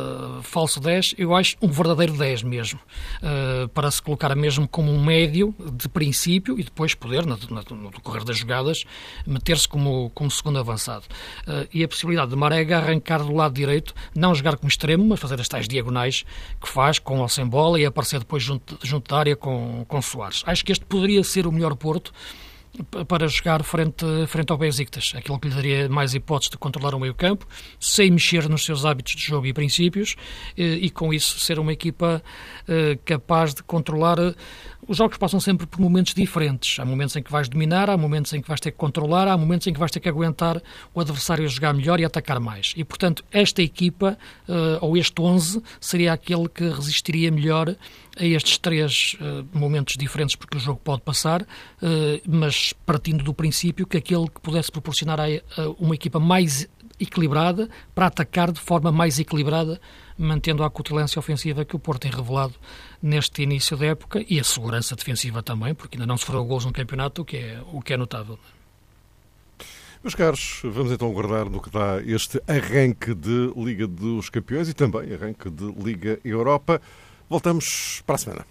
falso 0.43 0.81
10, 0.81 1.15
eu 1.19 1.35
acho 1.35 1.57
um 1.63 1.69
verdadeiro 1.69 2.15
10 2.15 2.43
mesmo, 2.43 2.81
uh, 3.23 3.69
para 3.69 3.91
se 3.91 4.03
colocar 4.03 4.35
mesmo 4.35 4.67
como 4.67 4.91
um 4.91 5.03
médio 5.03 5.55
de 5.75 5.89
princípio 5.89 6.59
e 6.59 6.65
depois 6.65 6.95
poder, 6.95 7.25
no, 7.25 7.37
no, 7.37 7.91
decorrer 7.91 8.25
das 8.25 8.39
jogadas, 8.39 8.85
meter-se 9.27 9.69
como, 9.69 10.11
como 10.15 10.31
segundo 10.31 10.59
avançado. 10.59 11.05
e 11.73 11.85
a 11.85 11.89
possibilidade 11.89 12.31
de 12.31 12.37
Marega 12.37 12.79
arrancar 12.79 13.23
do 13.23 13.35
lado 13.35 13.55
direito, 13.55 13.95
não 14.15 14.35
jogar 14.35 14.57
como 14.57 14.69
extremo, 14.69 15.05
mas 15.05 15.21
fazer 15.21 15.41
as 15.41 15.49
tais 15.49 15.69
diagonais 15.69 16.25
que 16.61 16.69
faz 16.69 16.99
com 16.99 17.21
ou 17.21 17.29
sem 17.29 17.47
bola 17.47 17.79
e 17.79 17.85
aparecer 17.85 18.19
depois 18.19 18.43
junto, 18.43 18.79
junto 18.83 19.11
da 19.11 19.19
área 19.19 19.37
com, 19.37 19.85
com 19.87 20.03
Soares. 20.03 20.43
Acho 20.47 20.65
que 20.65 20.73
este 20.73 20.85
poderia 20.85 21.23
ser 21.23 21.47
o 21.47 21.53
melhor 21.53 21.75
Porto 21.77 22.13
para 23.07 23.29
jogar 23.29 23.63
frente, 23.63 24.05
frente 24.27 24.51
ao 24.51 24.57
Besiktas, 24.57 25.13
aquilo 25.15 25.39
que 25.39 25.49
lhe 25.49 25.55
daria 25.55 25.89
mais 25.89 26.15
hipóteses 26.15 26.51
de 26.51 26.57
controlar 26.57 26.95
o 26.95 27.01
meio 27.01 27.15
campo, 27.15 27.47
sem 27.79 28.11
mexer 28.11 28.49
nos 28.49 28.65
seus 28.65 28.85
hábitos 28.85 29.15
de 29.15 29.23
jogo 29.23 29.47
e 29.47 29.53
princípios, 29.53 30.17
e, 30.57 30.87
e 30.87 30.91
com 30.91 31.13
isso 31.13 31.39
ser 31.39 31.59
uma 31.59 31.73
equipa 31.73 32.23
eh, 32.67 32.99
capaz 33.05 33.55
de 33.55 33.63
controlar 33.63 34.17
os 34.87 34.97
jogos 34.97 35.17
passam 35.17 35.39
sempre 35.39 35.67
por 35.67 35.81
momentos 35.81 36.13
diferentes. 36.13 36.81
Há 36.81 36.85
momentos 36.85 37.15
em 37.15 37.23
que 37.23 37.31
vais 37.31 37.49
dominar, 37.49 37.89
há 37.89 37.97
momentos 37.97 38.33
em 38.33 38.43
que 38.43 38.49
vais 38.49 38.61
ter 38.61 38.73
que 38.73 38.77
controlar, 38.77 39.29
há 39.29 39.37
momentos 39.37 39.67
em 39.67 39.73
que 39.73 39.79
vais 39.79 39.91
ter 39.93 40.01
que 40.01 40.09
aguentar 40.09 40.61
o 40.93 41.01
adversário 41.01 41.49
jogar 41.49 41.73
melhor 41.73 42.01
e 42.01 42.05
atacar 42.05 42.41
mais. 42.41 42.73
E, 42.77 42.83
portanto, 42.83 43.25
esta 43.31 43.63
equipa, 43.63 44.19
uh, 44.49 44.85
ou 44.85 44.97
este 44.97 45.21
11, 45.21 45.63
seria 45.81 46.13
aquele 46.13 46.49
que 46.49 46.69
resistiria 46.69 47.31
melhor 47.31 47.77
a 48.19 48.25
estes 48.25 48.59
três 48.59 49.17
uh, 49.21 49.47
momentos 49.57 49.97
diferentes 49.97 50.35
porque 50.35 50.57
o 50.57 50.61
jogo 50.61 50.81
pode 50.83 51.03
passar, 51.03 51.43
uh, 51.43 51.47
mas 52.27 52.73
partindo 52.85 53.23
do 53.23 53.33
princípio 53.33 53.87
que 53.87 53.97
aquele 53.97 54.27
que 54.27 54.41
pudesse 54.41 54.73
proporcionar 54.73 55.21
a 55.21 55.27
uma 55.79 55.95
equipa 55.95 56.19
mais 56.19 56.69
equilibrada 56.99 57.69
para 57.95 58.07
atacar 58.07 58.53
de 58.53 58.61
forma 58.61 58.93
mais 58.93 59.19
equilibrada 59.19 59.81
mantendo 60.17 60.63
a 60.63 60.67
acutilância 60.67 61.19
ofensiva 61.19 61.65
que 61.65 61.75
o 61.75 61.79
Porto 61.79 62.03
tem 62.03 62.11
revelado 62.11 62.55
neste 63.03 63.43
início 63.43 63.77
da 63.77 63.87
época 63.87 64.25
e 64.29 64.39
a 64.39 64.45
segurança 64.45 64.95
defensiva 64.95 65.43
também, 65.43 65.75
porque 65.75 65.97
ainda 65.97 66.07
não 66.07 66.17
sofreu 66.17 66.45
gols 66.45 66.65
no 66.65 66.73
campeonato, 66.73 67.23
o 67.23 67.25
que 67.25 67.37
é, 67.37 67.61
o 67.73 67.83
que 67.83 67.93
é 67.93 67.97
notável. 67.97 68.39
Meus 70.03 70.15
caros, 70.15 70.61
vamos 70.65 70.91
então 70.91 71.09
aguardar 71.09 71.49
no 71.49 71.61
que 71.61 71.71
dá 71.71 72.03
este 72.05 72.43
arranque 72.49 73.15
de 73.15 73.53
Liga 73.57 73.87
dos 73.87 74.29
Campeões 74.31 74.69
e 74.69 74.75
também 74.75 75.13
arranque 75.15 75.49
de 75.49 75.65
Liga 75.81 76.19
Europa. 76.25 76.81
Voltamos 77.29 78.03
para 78.05 78.17
a 78.17 78.19
semana. 78.19 78.47